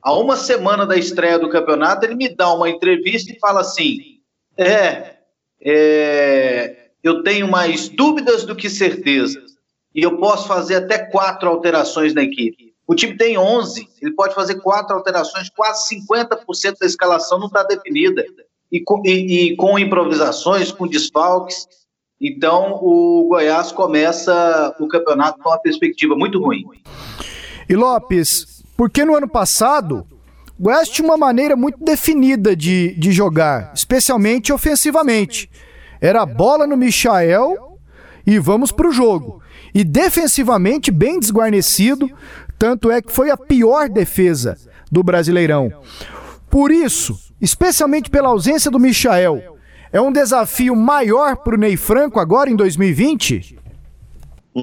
Há 0.00 0.12
uma 0.14 0.36
semana 0.36 0.86
da 0.86 0.96
estreia 0.96 1.38
do 1.38 1.50
campeonato, 1.50 2.06
ele 2.06 2.14
me 2.14 2.28
dá 2.28 2.52
uma 2.52 2.70
entrevista 2.70 3.32
e 3.32 3.38
fala 3.38 3.60
assim: 3.60 4.20
é, 4.56 5.16
é 5.60 6.86
eu 7.02 7.22
tenho 7.22 7.48
mais 7.48 7.88
dúvidas 7.88 8.44
do 8.44 8.56
que 8.56 8.68
certezas 8.68 9.56
e 9.94 10.02
eu 10.02 10.18
posso 10.18 10.48
fazer 10.48 10.76
até 10.76 10.98
quatro 10.98 11.48
alterações 11.48 12.12
na 12.12 12.22
equipe. 12.22 12.65
O 12.86 12.94
time 12.94 13.16
tem 13.16 13.36
11, 13.36 13.88
ele 14.00 14.12
pode 14.12 14.34
fazer 14.34 14.60
quatro 14.60 14.94
alterações, 14.94 15.50
quase 15.50 15.96
50% 15.96 16.78
da 16.80 16.86
escalação 16.86 17.38
não 17.38 17.48
está 17.48 17.64
definida. 17.64 18.24
E 18.70 18.80
com, 18.80 19.02
e, 19.04 19.52
e 19.52 19.56
com, 19.56 19.78
improvisações, 19.78 20.70
com 20.70 20.86
desfalques. 20.86 21.66
Então, 22.20 22.78
o 22.82 23.26
Goiás 23.28 23.72
começa 23.72 24.74
o 24.78 24.86
campeonato 24.88 25.40
com 25.42 25.48
uma 25.48 25.58
perspectiva 25.58 26.14
muito 26.14 26.40
ruim. 26.40 26.64
E 27.68 27.74
Lopes, 27.74 28.62
porque 28.76 29.04
no 29.04 29.16
ano 29.16 29.28
passado, 29.28 30.06
o 30.58 30.62
Goiás 30.62 30.88
tinha 30.88 31.06
uma 31.06 31.16
maneira 31.16 31.56
muito 31.56 31.82
definida 31.82 32.54
de, 32.54 32.94
de 32.94 33.10
jogar, 33.10 33.72
especialmente 33.74 34.52
ofensivamente. 34.52 35.50
Era 36.00 36.24
bola 36.24 36.66
no 36.66 36.76
Michael 36.76 37.78
e 38.26 38.38
vamos 38.38 38.70
para 38.70 38.88
o 38.88 38.92
jogo 38.92 39.42
e 39.76 39.84
defensivamente 39.84 40.90
bem 40.90 41.20
desguarnecido, 41.20 42.10
tanto 42.58 42.90
é 42.90 43.00
que 43.02 43.12
foi 43.12 43.30
a 43.30 43.36
pior 43.36 43.88
defesa 43.88 44.56
do 44.90 45.02
Brasileirão. 45.02 45.72
Por 46.50 46.70
isso, 46.70 47.18
especialmente 47.40 48.10
pela 48.10 48.28
ausência 48.28 48.70
do 48.70 48.78
Michael, 48.78 49.56
é 49.92 50.00
um 50.00 50.12
desafio 50.12 50.74
maior 50.74 51.36
para 51.36 51.54
o 51.54 51.58
Ney 51.58 51.76
Franco 51.76 52.18
agora 52.18 52.50
em 52.50 52.56
2020? 52.56 53.58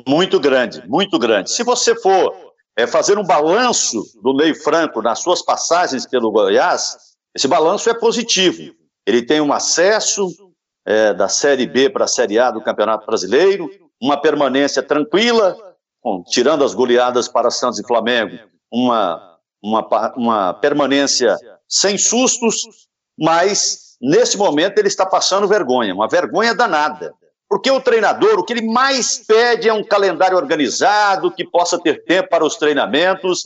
Muito 0.08 0.40
grande, 0.40 0.84
muito 0.88 1.20
grande. 1.20 1.52
Se 1.52 1.64
você 1.64 1.96
for 1.96 2.34
é, 2.76 2.88
fazer 2.88 3.18
um 3.18 3.24
balanço 3.24 4.04
do 4.22 4.34
Ney 4.34 4.54
Franco 4.54 5.02
nas 5.02 5.20
suas 5.20 5.42
passagens 5.42 6.06
pelo 6.06 6.32
Goiás, 6.32 6.98
esse 7.36 7.48
balanço 7.48 7.90
é 7.90 7.94
positivo. 7.94 8.74
Ele 9.06 9.22
tem 9.22 9.42
um 9.42 9.54
acesso 9.54 10.28
é, 10.86 11.14
da 11.14 11.28
Série 11.28 11.68
B 11.68 11.90
para 11.90 12.06
a 12.06 12.08
Série 12.08 12.40
A 12.40 12.52
do 12.52 12.62
Campeonato 12.62 13.06
Brasileiro, 13.06 13.70
uma 14.02 14.20
permanência 14.20 14.82
tranquila, 14.82 15.56
tirando 16.30 16.64
as 16.64 16.74
goleadas 16.74 17.28
para 17.28 17.52
Santos 17.52 17.80
e 17.80 17.88
Flamengo, 17.88 18.38
uma, 18.72 19.38
uma, 19.62 20.14
uma 20.16 20.54
permanência 20.54 21.38
sem 21.68 21.98
sustos, 21.98 22.66
mas 23.18 23.96
nesse 24.02 24.38
momento 24.38 24.78
ele 24.78 24.88
está 24.88 25.06
passando 25.06 25.48
vergonha, 25.48 25.94
uma 25.94 26.08
vergonha 26.08 26.54
danada. 26.54 27.14
Porque 27.50 27.70
o 27.70 27.80
treinador, 27.80 28.40
o 28.40 28.44
que 28.44 28.54
ele 28.54 28.66
mais 28.66 29.20
pede 29.28 29.70
é 29.70 29.74
um 29.74 29.84
calendário 29.84 30.38
organizado, 30.38 31.32
que 31.32 31.46
possa 31.46 31.80
ter 31.80 32.04
tempo 32.04 32.30
para 32.30 32.44
os 32.44 32.56
treinamentos, 32.56 33.44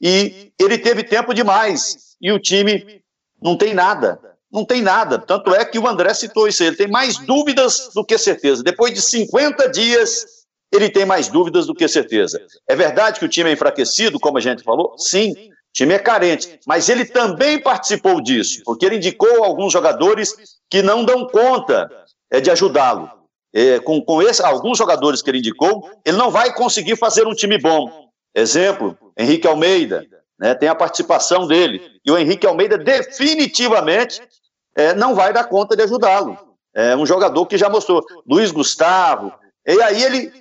e 0.00 0.52
ele 0.60 0.76
teve 0.76 1.02
tempo 1.02 1.32
demais, 1.32 2.16
e 2.20 2.30
o 2.30 2.38
time 2.38 3.02
não 3.40 3.56
tem 3.56 3.72
nada. 3.72 4.20
Não 4.52 4.64
tem 4.64 4.80
nada. 4.80 5.18
Tanto 5.18 5.54
é 5.54 5.64
que 5.64 5.78
o 5.78 5.86
André 5.86 6.14
citou 6.14 6.46
isso. 6.46 6.62
Ele 6.62 6.76
tem 6.76 6.88
mais 6.88 7.18
dúvidas 7.18 7.90
do 7.94 8.04
que 8.04 8.16
certeza. 8.16 8.62
Depois 8.62 8.94
de 8.94 9.02
50 9.02 9.68
dias, 9.68 10.24
ele 10.72 10.90
tem 10.90 11.04
mais 11.04 11.28
dúvidas 11.28 11.66
do 11.66 11.74
que 11.74 11.86
certeza. 11.88 12.40
É 12.68 12.74
verdade 12.74 13.18
que 13.18 13.24
o 13.24 13.28
time 13.28 13.50
é 13.50 13.52
enfraquecido, 13.52 14.18
como 14.18 14.38
a 14.38 14.40
gente 14.40 14.62
falou? 14.62 14.94
Sim. 14.98 15.32
O 15.32 15.72
time 15.72 15.94
é 15.94 15.98
carente, 15.98 16.58
mas 16.66 16.88
ele 16.88 17.04
também 17.04 17.60
participou 17.60 18.20
disso, 18.20 18.62
porque 18.64 18.86
ele 18.86 18.96
indicou 18.96 19.44
alguns 19.44 19.72
jogadores 19.72 20.34
que 20.70 20.82
não 20.82 21.04
dão 21.04 21.26
conta 21.26 21.90
é, 22.30 22.40
de 22.40 22.50
ajudá-lo. 22.50 23.10
É, 23.54 23.78
com 23.80 24.02
com 24.02 24.20
esse, 24.22 24.42
alguns 24.42 24.78
jogadores 24.78 25.22
que 25.22 25.30
ele 25.30 25.38
indicou, 25.38 25.88
ele 26.04 26.16
não 26.16 26.30
vai 26.30 26.52
conseguir 26.54 26.96
fazer 26.96 27.26
um 27.26 27.34
time 27.34 27.58
bom. 27.58 28.08
Exemplo, 28.34 28.96
Henrique 29.18 29.46
Almeida, 29.46 30.06
né, 30.38 30.54
tem 30.54 30.68
a 30.68 30.74
participação 30.74 31.46
dele. 31.46 31.80
E 32.04 32.10
o 32.10 32.18
Henrique 32.18 32.46
Almeida 32.46 32.76
definitivamente 32.76 34.20
é, 34.74 34.94
não 34.94 35.14
vai 35.14 35.32
dar 35.32 35.44
conta 35.44 35.74
de 35.74 35.82
ajudá-lo. 35.82 36.38
É 36.74 36.94
um 36.94 37.06
jogador 37.06 37.46
que 37.46 37.56
já 37.56 37.70
mostrou. 37.70 38.04
Luiz 38.28 38.50
Gustavo. 38.50 39.32
E 39.66 39.82
aí 39.82 40.02
ele, 40.02 40.32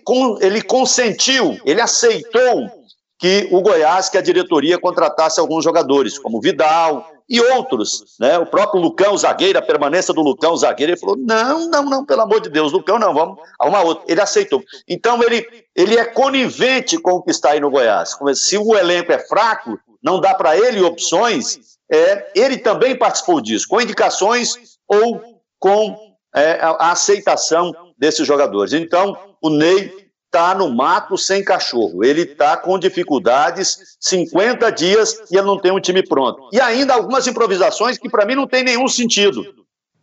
ele 0.41 0.61
consentiu, 0.61 1.59
ele 1.65 1.81
aceitou 1.81 2.69
que 3.17 3.47
o 3.51 3.61
Goiás, 3.61 4.09
que 4.09 4.17
a 4.17 4.21
diretoria 4.21 4.77
contratasse 4.77 5.39
alguns 5.39 5.63
jogadores, 5.63 6.19
como 6.19 6.41
Vidal 6.41 7.09
e 7.27 7.41
outros, 7.41 8.15
né? 8.19 8.37
O 8.37 8.45
próprio 8.45 8.79
Lucão, 8.79 9.17
zagueiro, 9.17 9.57
a 9.57 9.61
permanência 9.61 10.13
do 10.13 10.21
Lucão, 10.21 10.55
zagueiro, 10.55 10.91
ele 10.91 10.99
falou: 10.99 11.17
não, 11.17 11.67
não, 11.67 11.83
não, 11.83 12.05
pelo 12.05 12.21
amor 12.21 12.39
de 12.39 12.49
Deus, 12.49 12.71
Lucão, 12.71 12.99
não, 12.99 13.13
vamos 13.13 13.39
arrumar 13.59 13.81
outro. 13.81 14.05
Ele 14.07 14.21
aceitou. 14.21 14.61
Então 14.87 15.23
ele, 15.23 15.47
ele 15.75 15.97
é 15.97 16.05
conivente 16.05 16.97
com 16.97 17.13
o 17.13 17.21
que 17.23 17.31
está 17.31 17.51
aí 17.51 17.59
no 17.59 17.71
Goiás. 17.71 18.15
Se 18.35 18.57
o 18.57 18.77
elenco 18.77 19.11
é 19.11 19.17
fraco, 19.17 19.79
não 20.03 20.19
dá 20.19 20.35
para 20.35 20.55
ele 20.55 20.81
opções, 20.81 21.57
é, 21.91 22.31
ele 22.35 22.57
também 22.57 22.95
participou 22.95 23.41
disso, 23.41 23.67
com 23.67 23.81
indicações 23.81 24.53
ou 24.87 25.19
com 25.57 25.97
é, 26.35 26.59
a, 26.61 26.69
a 26.69 26.91
aceitação 26.91 27.73
desses 27.97 28.25
jogadores. 28.25 28.73
Então, 28.73 29.17
o 29.41 29.49
Ney 29.49 30.05
está 30.35 30.53
no 30.53 30.69
mato 30.69 31.17
sem 31.17 31.43
cachorro. 31.43 32.03
Ele 32.03 32.21
está 32.23 32.57
com 32.57 32.77
dificuldades, 32.77 33.97
50 34.01 34.69
dias 34.71 35.23
e 35.31 35.37
ele 35.37 35.47
não 35.47 35.57
tem 35.57 35.71
um 35.71 35.79
time 35.79 36.03
pronto. 36.03 36.49
E 36.51 36.59
ainda 36.59 36.93
algumas 36.93 37.25
improvisações 37.25 37.97
que 37.97 38.09
para 38.09 38.25
mim 38.25 38.35
não 38.35 38.47
tem 38.47 38.63
nenhum 38.63 38.87
sentido. 38.87 39.43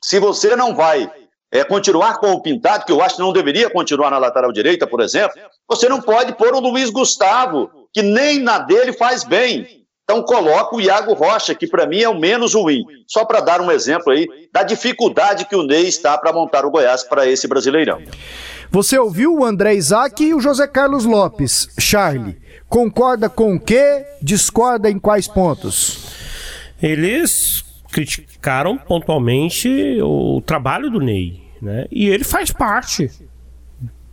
Se 0.02 0.18
você 0.18 0.56
não 0.56 0.74
vai 0.74 1.10
é, 1.50 1.62
continuar 1.62 2.18
com 2.18 2.32
o 2.32 2.40
Pintado, 2.40 2.86
que 2.86 2.92
eu 2.92 3.02
acho 3.02 3.16
que 3.16 3.20
não 3.20 3.32
deveria 3.32 3.68
continuar 3.68 4.10
na 4.10 4.18
lateral 4.18 4.50
direita, 4.50 4.86
por 4.86 5.02
exemplo, 5.02 5.38
você 5.68 5.86
não 5.88 6.00
pode 6.00 6.34
pôr 6.34 6.54
o 6.54 6.60
Luiz 6.60 6.88
Gustavo, 6.88 7.70
que 7.92 8.00
nem 8.00 8.40
na 8.40 8.58
dele 8.58 8.92
faz 8.92 9.22
bem. 9.22 9.81
Então 10.04 10.22
coloca 10.22 10.76
o 10.76 10.80
Iago 10.80 11.14
Rocha, 11.14 11.54
que 11.54 11.66
para 11.66 11.86
mim 11.86 12.00
é 12.00 12.08
o 12.08 12.18
menos 12.18 12.54
ruim. 12.54 12.84
Só 13.06 13.24
para 13.24 13.40
dar 13.40 13.60
um 13.60 13.70
exemplo 13.70 14.12
aí 14.12 14.26
da 14.52 14.62
dificuldade 14.62 15.46
que 15.46 15.56
o 15.56 15.62
Ney 15.62 15.86
está 15.86 16.18
para 16.18 16.32
montar 16.32 16.64
o 16.64 16.70
Goiás 16.70 17.02
para 17.02 17.26
esse 17.26 17.46
Brasileirão. 17.46 18.02
Você 18.70 18.98
ouviu 18.98 19.34
o 19.34 19.44
André 19.44 19.74
Isaac 19.74 20.24
e 20.24 20.34
o 20.34 20.40
José 20.40 20.66
Carlos 20.66 21.04
Lopes. 21.04 21.68
Charlie, 21.78 22.40
concorda 22.68 23.28
com 23.28 23.54
o 23.54 23.60
quê? 23.60 24.04
Discorda 24.20 24.90
em 24.90 24.98
quais 24.98 25.28
pontos? 25.28 26.06
Eles 26.82 27.64
criticaram 27.92 28.76
pontualmente 28.76 29.98
o 30.02 30.42
trabalho 30.44 30.90
do 30.90 30.98
Ney, 30.98 31.42
né? 31.60 31.86
E 31.92 32.08
ele 32.08 32.24
faz 32.24 32.50
parte 32.50 33.10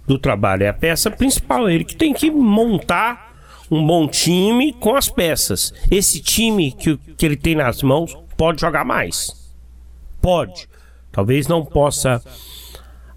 do 0.06 0.20
trabalho, 0.20 0.64
é 0.64 0.68
a 0.68 0.74
peça 0.74 1.10
principal, 1.10 1.70
ele 1.70 1.86
que 1.86 1.96
tem 1.96 2.14
que 2.14 2.30
montar 2.30 3.29
um 3.70 3.86
bom 3.86 4.08
time 4.08 4.74
com 4.74 4.96
as 4.96 5.10
peças. 5.10 5.74
Esse 5.90 6.20
time 6.20 6.72
que, 6.72 6.98
que 7.18 7.26
ele 7.26 7.36
tem 7.36 7.56
nas 7.56 7.84
mãos 7.84 8.18
pode 8.36 8.62
jogar 8.62 8.86
mais. 8.86 9.32
Pode. 10.22 10.68
Talvez 11.12 11.48
não 11.48 11.66
possa 11.66 12.22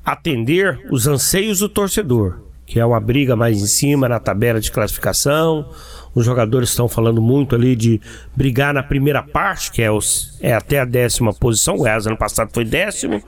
atender 0.05 0.87
os 0.91 1.07
anseios 1.07 1.61
do 1.61 1.69
torcedor, 1.69 2.41
que 2.67 2.81
é 2.81 2.85
uma 2.85 3.01
briga 3.01 3.37
mais 3.37 3.63
em 3.63 3.67
cima 3.67 4.09
na 4.09 4.19
tabela 4.19 4.61
de 4.61 4.71
classificação. 4.71 5.69
Os 6.15 6.25
jogadores 6.25 6.71
estão 6.71 6.89
falando 6.89 7.23
muito 7.23 7.55
ali 7.55 7.75
de 7.75 8.01
brigar 8.35 8.75
na 8.75 8.83
primeira 8.83 9.23
parte, 9.23 9.71
que 9.71 9.81
é, 9.81 9.91
os, 9.91 10.37
é 10.41 10.53
até 10.53 10.81
a 10.81 10.85
décima 10.85 11.33
posição. 11.33 11.75
O 11.75 11.79
Goiás 11.79 12.07
ano 12.07 12.17
passado 12.17 12.51
foi 12.53 12.65
décimo. 12.65 13.23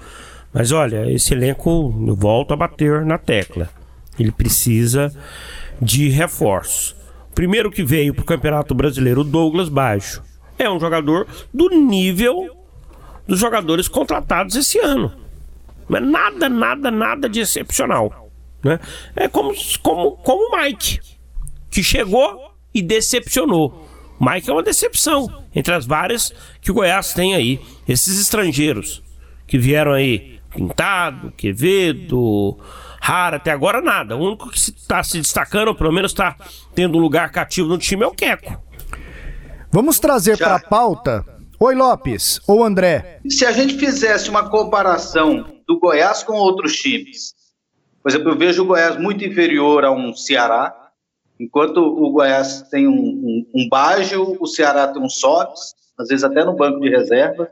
Mas 0.52 0.70
olha, 0.70 1.10
esse 1.10 1.34
elenco, 1.34 1.94
eu 2.06 2.14
volto 2.14 2.52
a 2.52 2.56
bater 2.56 3.04
na 3.04 3.18
tecla. 3.18 3.68
Ele 4.18 4.30
precisa 4.30 5.12
de 5.80 6.08
reforço. 6.08 6.94
Primeiro 7.34 7.70
que 7.70 7.82
veio 7.82 8.14
para 8.14 8.22
o 8.22 8.26
Campeonato 8.26 8.74
Brasileiro, 8.74 9.22
o 9.22 9.24
Douglas 9.24 9.68
Baixo. 9.68 10.22
É 10.58 10.70
um 10.70 10.78
jogador 10.78 11.26
do 11.52 11.68
nível 11.68 12.48
dos 13.26 13.40
jogadores 13.40 13.88
contratados 13.88 14.54
esse 14.54 14.78
ano. 14.78 15.12
Não 15.88 15.98
é 15.98 16.00
nada, 16.00 16.48
nada, 16.48 16.90
nada 16.90 17.28
de 17.28 17.40
excepcional. 17.40 18.30
Né? 18.62 18.78
É 19.16 19.28
como, 19.28 19.52
como, 19.82 20.12
como 20.12 20.48
o 20.48 20.56
Mike, 20.56 21.00
que 21.70 21.82
chegou 21.82 22.52
e 22.72 22.80
decepcionou. 22.80 23.88
O 24.18 24.24
Mike 24.24 24.48
é 24.48 24.52
uma 24.52 24.62
decepção 24.62 25.44
entre 25.54 25.74
as 25.74 25.84
várias 25.84 26.32
que 26.60 26.70
o 26.70 26.74
Goiás 26.74 27.12
tem 27.12 27.34
aí. 27.34 27.60
Esses 27.86 28.20
estrangeiros 28.20 29.02
que 29.46 29.58
vieram 29.58 29.92
aí, 29.92 30.40
Pintado, 30.50 31.32
Quevedo, 31.36 32.56
Rara, 33.04 33.36
até 33.36 33.50
agora 33.50 33.82
nada. 33.82 34.16
O 34.16 34.20
único 34.20 34.48
que 34.48 34.56
está 34.56 35.02
se 35.02 35.18
destacando, 35.18 35.74
pelo 35.74 35.92
menos 35.92 36.12
está 36.12 36.34
tendo 36.74 36.96
um 36.96 37.00
lugar 37.02 37.30
cativo 37.30 37.68
no 37.68 37.76
time, 37.76 38.02
é 38.02 38.06
o 38.06 38.12
Queco. 38.12 38.58
Vamos 39.70 40.00
trazer 40.00 40.38
para 40.38 40.54
a 40.54 40.60
pauta. 40.60 41.22
Oi, 41.60 41.74
Lopes, 41.74 42.40
ou 42.48 42.64
André. 42.64 43.20
Se 43.28 43.44
a 43.44 43.52
gente 43.52 43.76
fizesse 43.76 44.30
uma 44.30 44.48
comparação 44.48 45.44
do 45.68 45.78
Goiás 45.78 46.22
com 46.22 46.32
outros 46.32 46.76
times. 46.76 47.34
Por 48.02 48.08
exemplo, 48.08 48.30
eu 48.30 48.38
vejo 48.38 48.62
o 48.62 48.66
Goiás 48.66 48.96
muito 48.96 49.22
inferior 49.22 49.84
a 49.84 49.90
um 49.90 50.14
Ceará, 50.14 50.74
enquanto 51.38 51.82
o 51.82 52.10
Goiás 52.10 52.62
tem 52.70 52.88
um, 52.88 52.94
um, 52.94 53.46
um 53.54 53.68
Baggio, 53.68 54.38
o 54.40 54.46
Ceará 54.46 54.88
tem 54.88 55.02
um 55.02 55.10
Sobs, 55.10 55.74
às 55.98 56.08
vezes 56.08 56.24
até 56.24 56.42
no 56.42 56.56
banco 56.56 56.80
de 56.80 56.88
reserva. 56.88 57.50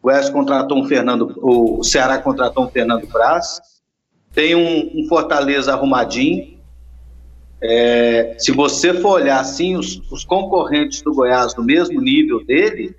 O 0.00 0.04
Goiás 0.04 0.30
contratou 0.30 0.78
um 0.78 0.86
Fernando, 0.86 1.34
o 1.42 1.82
Ceará 1.82 2.18
contratou 2.18 2.66
um 2.66 2.70
Fernando 2.70 3.04
Braz, 3.08 3.60
tem 4.34 4.54
um, 4.54 4.90
um 4.94 5.08
Fortaleza 5.08 5.72
arrumadinho. 5.72 6.54
É, 7.62 8.34
se 8.38 8.52
você 8.52 8.92
for 8.92 9.20
olhar 9.22 9.40
assim, 9.40 9.76
os, 9.76 10.02
os 10.10 10.24
concorrentes 10.24 11.00
do 11.00 11.14
Goiás 11.14 11.54
no 11.54 11.64
mesmo 11.64 12.00
nível 12.00 12.44
dele, 12.44 12.94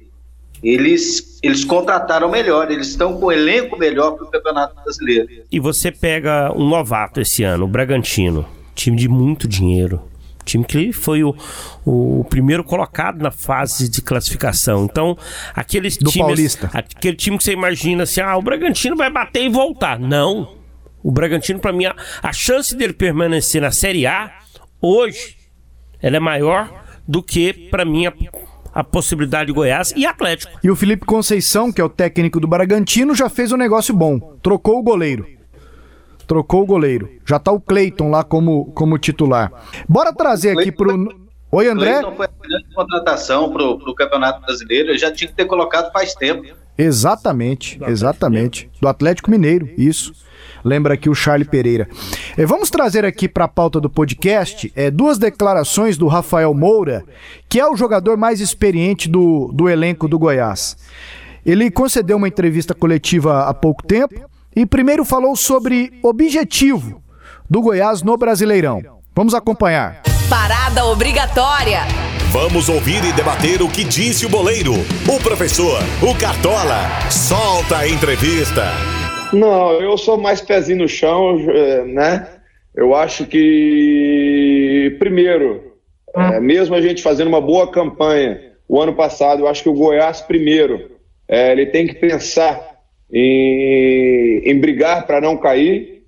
eles, 0.64 1.40
eles 1.44 1.64
contrataram 1.64 2.30
melhor, 2.32 2.72
eles 2.72 2.88
estão 2.88 3.20
com 3.20 3.28
o 3.28 3.32
elenco 3.32 3.78
melhor 3.78 4.12
para 4.12 4.26
o 4.26 4.32
Campeonato 4.32 4.76
Brasileiro. 4.82 5.28
E 5.52 5.60
você 5.60 5.92
pega 5.92 6.52
um 6.56 6.68
novato 6.68 7.22
esse 7.22 7.44
ano, 7.44 7.66
o 7.66 7.68
Bragantino, 7.68 8.46
time 8.74 8.98
de 8.98 9.08
muito 9.08 9.48
dinheiro. 9.48 10.02
Time 10.44 10.64
que 10.64 10.94
foi 10.94 11.24
o, 11.24 11.36
o 11.84 12.24
primeiro 12.30 12.64
colocado 12.64 13.20
na 13.20 13.32
fase 13.32 13.90
de 13.90 14.00
classificação. 14.00 14.86
Então, 14.86 15.18
aqueles 15.56 15.98
Do 15.98 16.12
times. 16.12 16.28
Paulista. 16.28 16.70
Aquele 16.72 17.18
time 17.18 17.36
que 17.36 17.44
você 17.44 17.52
imagina 17.52 18.04
assim, 18.04 18.22
ah, 18.22 18.38
o 18.38 18.44
Bragantino 18.44 18.96
vai 18.96 19.10
bater 19.10 19.44
e 19.44 19.50
voltar. 19.50 20.00
Não. 20.00 20.65
O 21.06 21.12
Bragantino, 21.12 21.60
para 21.60 21.72
mim, 21.72 21.86
a, 21.86 21.96
a 22.24 22.34
chance 22.34 22.76
dele 22.76 22.92
permanecer 22.92 23.62
na 23.62 23.70
Série 23.70 24.08
A, 24.08 24.40
hoje, 24.82 25.38
ela 26.02 26.18
é 26.18 26.20
maior 26.20 26.84
do 27.08 27.22
que, 27.22 27.54
para 27.70 27.86
mim, 27.86 28.08
a, 28.08 28.14
a 28.74 28.84
possibilidade 28.84 29.46
de 29.46 29.54
Goiás 29.54 29.94
e 29.96 30.04
Atlético. 30.04 30.58
E 30.64 30.72
o 30.72 30.76
Felipe 30.76 31.06
Conceição, 31.06 31.72
que 31.72 31.80
é 31.80 31.84
o 31.84 31.90
técnico 31.90 32.40
do 32.40 32.48
Bragantino, 32.48 33.14
já 33.14 33.30
fez 33.30 33.52
um 33.52 33.56
negócio 33.56 33.94
bom. 33.94 34.20
Trocou 34.42 34.80
o 34.80 34.82
goleiro. 34.82 35.28
Trocou 36.26 36.64
o 36.64 36.66
goleiro. 36.66 37.08
Já 37.24 37.38
tá 37.38 37.52
o 37.52 37.62
Cleiton 37.62 38.10
lá 38.10 38.24
como, 38.24 38.72
como 38.74 38.98
titular. 38.98 39.52
Bora 39.88 40.12
trazer 40.12 40.58
aqui 40.58 40.72
pro. 40.72 41.08
Oi, 41.52 41.68
André? 41.68 42.00
Cleiton 42.00 42.16
foi 42.16 42.26
a 42.26 42.48
grande 42.48 42.74
contratação 42.74 43.54
pro, 43.54 43.78
pro 43.78 43.94
Campeonato 43.94 44.42
Brasileiro, 44.42 44.90
ele 44.90 44.98
já 44.98 45.12
tinha 45.12 45.28
que 45.28 45.36
ter 45.36 45.46
colocado 45.46 45.92
faz 45.92 46.16
tempo. 46.16 46.52
Exatamente, 46.76 47.80
exatamente. 47.86 48.72
Do 48.82 48.88
Atlético 48.88 49.30
Mineiro, 49.30 49.70
isso. 49.78 50.26
Lembra 50.66 50.96
aqui 50.96 51.08
o 51.08 51.14
Charlie 51.14 51.48
Pereira. 51.48 51.88
Eh, 52.36 52.44
vamos 52.44 52.72
trazer 52.72 53.06
aqui 53.06 53.30
para 53.30 53.46
a 53.46 53.48
pauta 53.48 53.80
do 53.80 53.88
podcast 53.88 54.74
eh, 54.76 54.90
duas 54.90 55.20
declarações 55.20 55.96
do 55.96 56.08
Rafael 56.08 56.52
Moura, 56.56 57.06
que 57.48 57.60
é 57.60 57.70
o 57.70 57.78
jogador 57.78 58.18
mais 58.18 58.42
experiente 58.42 59.08
do, 59.08 59.52
do 59.54 59.70
elenco 59.70 60.08
do 60.08 60.18
Goiás. 60.18 60.76
Ele 61.46 61.70
concedeu 61.70 62.18
uma 62.18 62.28
entrevista 62.28 62.74
coletiva 62.74 63.44
há 63.44 63.54
pouco 63.54 63.86
tempo 63.86 64.28
e 64.56 64.66
primeiro 64.66 65.06
falou 65.06 65.36
sobre 65.36 65.94
objetivo 66.02 67.00
do 67.48 67.62
Goiás 67.62 68.02
no 68.02 68.18
Brasileirão. 68.18 68.82
Vamos 69.16 69.36
acompanhar. 69.36 70.02
Parada 70.28 70.84
obrigatória. 70.86 71.82
Vamos 72.32 72.68
ouvir 72.68 73.04
e 73.06 73.14
debater 73.14 73.62
o 73.62 73.70
que 73.70 73.84
disse 73.84 74.26
o 74.26 74.30
boleiro, 74.30 74.74
o 74.74 75.20
professor, 75.22 75.80
o 76.02 76.16
Cartola. 76.16 76.90
Solta 77.12 77.78
a 77.78 77.88
entrevista. 77.88 79.05
Não, 79.36 79.82
eu 79.82 79.98
sou 79.98 80.18
mais 80.18 80.42
pezinho 80.42 80.80
no 80.80 80.88
chão, 80.88 81.38
eh, 81.50 81.84
né? 81.84 82.28
Eu 82.74 82.96
acho 82.96 83.26
que, 83.26 84.96
primeiro, 84.98 85.74
é, 86.16 86.40
mesmo 86.40 86.74
a 86.76 86.82
gente 86.82 87.02
fazendo 87.02 87.28
uma 87.28 87.42
boa 87.42 87.70
campanha 87.70 88.54
o 88.68 88.82
ano 88.82 88.94
passado, 88.96 89.42
eu 89.42 89.48
acho 89.48 89.64
que 89.64 89.70
o 89.70 89.74
Goiás, 89.74 90.22
primeiro, 90.22 90.92
é, 91.28 91.52
ele 91.52 91.68
tem 91.68 91.86
que 91.86 91.96
pensar 91.96 92.60
em, 93.12 94.42
em 94.46 94.60
brigar 94.60 95.06
para 95.06 95.22
não 95.22 95.38
cair, 95.38 96.04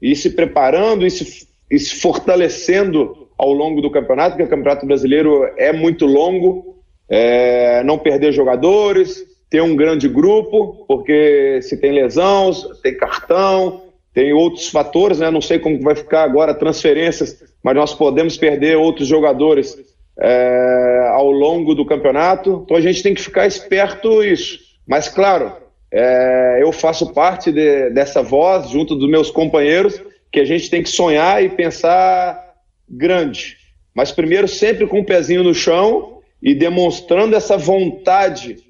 e 0.00 0.16
se 0.16 0.30
preparando 0.30 1.06
e 1.06 1.10
se, 1.10 1.46
e 1.70 1.78
se 1.78 1.96
fortalecendo 1.96 3.28
ao 3.38 3.52
longo 3.52 3.80
do 3.80 3.90
campeonato, 3.90 4.30
porque 4.30 4.44
o 4.44 4.48
Campeonato 4.48 4.86
Brasileiro 4.86 5.44
é 5.56 5.72
muito 5.72 6.06
longo, 6.06 6.82
é, 7.08 7.82
não 7.84 7.98
perder 7.98 8.32
jogadores, 8.32 9.24
ter 9.54 9.62
um 9.62 9.76
grande 9.76 10.08
grupo, 10.08 10.84
porque 10.88 11.60
se 11.62 11.76
tem 11.76 11.92
lesão, 11.92 12.50
tem 12.82 12.96
cartão, 12.96 13.82
tem 14.12 14.32
outros 14.32 14.68
fatores, 14.68 15.20
né? 15.20 15.30
Não 15.30 15.40
sei 15.40 15.60
como 15.60 15.80
vai 15.80 15.94
ficar 15.94 16.24
agora 16.24 16.52
transferências, 16.52 17.40
mas 17.62 17.76
nós 17.76 17.94
podemos 17.94 18.36
perder 18.36 18.76
outros 18.76 19.06
jogadores 19.06 19.78
é, 20.18 21.08
ao 21.12 21.30
longo 21.30 21.72
do 21.72 21.86
campeonato. 21.86 22.62
Então 22.64 22.76
a 22.76 22.80
gente 22.80 23.00
tem 23.00 23.14
que 23.14 23.22
ficar 23.22 23.46
esperto 23.46 24.24
isso. 24.24 24.58
Mas 24.84 25.08
claro, 25.08 25.52
é, 25.92 26.58
eu 26.60 26.72
faço 26.72 27.12
parte 27.12 27.52
de, 27.52 27.90
dessa 27.90 28.24
voz 28.24 28.70
junto 28.70 28.96
dos 28.96 29.08
meus 29.08 29.30
companheiros 29.30 30.02
que 30.32 30.40
a 30.40 30.44
gente 30.44 30.68
tem 30.68 30.82
que 30.82 30.88
sonhar 30.88 31.44
e 31.44 31.48
pensar 31.48 32.44
grande. 32.90 33.56
Mas 33.94 34.10
primeiro 34.10 34.48
sempre 34.48 34.84
com 34.84 34.96
o 34.96 35.02
um 35.02 35.04
pezinho 35.04 35.44
no 35.44 35.54
chão 35.54 36.18
e 36.42 36.56
demonstrando 36.56 37.36
essa 37.36 37.56
vontade 37.56 38.63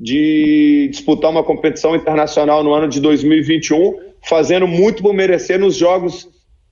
de 0.00 0.88
disputar 0.90 1.30
uma 1.30 1.42
competição 1.42 1.96
internacional 1.96 2.62
no 2.62 2.72
ano 2.72 2.86
de 2.86 3.00
2021, 3.00 3.98
fazendo 4.24 4.66
muito 4.66 5.02
por 5.02 5.12
merecer 5.12 5.58
nos 5.58 5.74
jogos 5.74 6.28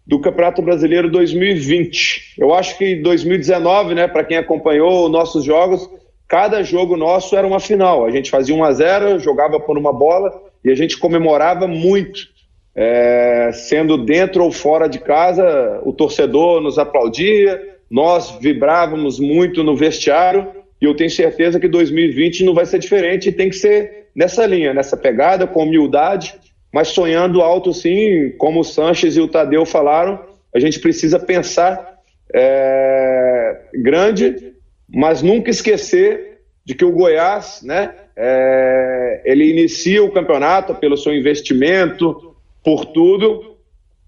do 0.06 0.20
Campeonato 0.20 0.62
Brasileiro 0.62 1.10
2020. 1.10 2.34
Eu 2.38 2.54
acho 2.54 2.78
que 2.78 2.94
2019, 2.94 3.94
né, 3.94 4.06
para 4.06 4.22
quem 4.22 4.36
acompanhou 4.36 5.08
nossos 5.08 5.44
jogos, 5.44 5.90
cada 6.28 6.62
jogo 6.62 6.96
nosso 6.96 7.36
era 7.36 7.46
uma 7.46 7.58
final. 7.58 8.04
A 8.04 8.10
gente 8.12 8.30
fazia 8.30 8.54
1 8.54 8.62
a 8.64 8.72
0, 8.72 9.18
jogava 9.18 9.58
por 9.58 9.76
uma 9.76 9.92
bola 9.92 10.32
e 10.64 10.70
a 10.70 10.74
gente 10.76 10.96
comemorava 10.96 11.66
muito. 11.66 12.36
é, 12.78 13.52
sendo 13.54 13.96
dentro 13.96 14.44
ou 14.44 14.52
fora 14.52 14.86
de 14.86 14.98
casa, 14.98 15.80
o 15.82 15.94
torcedor 15.94 16.60
nos 16.60 16.78
aplaudia, 16.78 17.58
nós 17.90 18.36
vibrávamos 18.38 19.18
muito 19.18 19.64
no 19.64 19.74
vestiário 19.74 20.46
eu 20.86 20.94
tenho 20.94 21.10
certeza 21.10 21.60
que 21.60 21.68
2020 21.68 22.44
não 22.44 22.54
vai 22.54 22.66
ser 22.66 22.78
diferente 22.78 23.28
e 23.28 23.32
tem 23.32 23.48
que 23.48 23.56
ser 23.56 24.06
nessa 24.14 24.46
linha, 24.46 24.72
nessa 24.72 24.96
pegada, 24.96 25.46
com 25.46 25.62
humildade, 25.62 26.34
mas 26.72 26.88
sonhando 26.88 27.42
alto 27.42 27.72
sim, 27.72 28.34
como 28.38 28.60
o 28.60 28.64
Sanches 28.64 29.16
e 29.16 29.20
o 29.20 29.28
Tadeu 29.28 29.64
falaram, 29.64 30.20
a 30.54 30.58
gente 30.58 30.80
precisa 30.80 31.18
pensar 31.18 31.98
é, 32.34 33.60
grande, 33.74 34.54
mas 34.88 35.22
nunca 35.22 35.50
esquecer 35.50 36.38
de 36.64 36.74
que 36.74 36.84
o 36.84 36.92
Goiás, 36.92 37.60
né, 37.62 37.94
é, 38.16 39.22
ele 39.24 39.50
inicia 39.50 40.02
o 40.02 40.10
campeonato 40.10 40.74
pelo 40.74 40.96
seu 40.96 41.14
investimento, 41.14 42.34
por 42.64 42.86
tudo, 42.86 43.56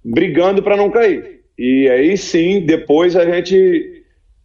brigando 0.04 0.62
para 0.62 0.76
não 0.76 0.90
cair. 0.90 1.40
E 1.58 1.88
aí 1.88 2.16
sim, 2.16 2.60
depois 2.60 3.14
a 3.14 3.24
gente 3.24 3.97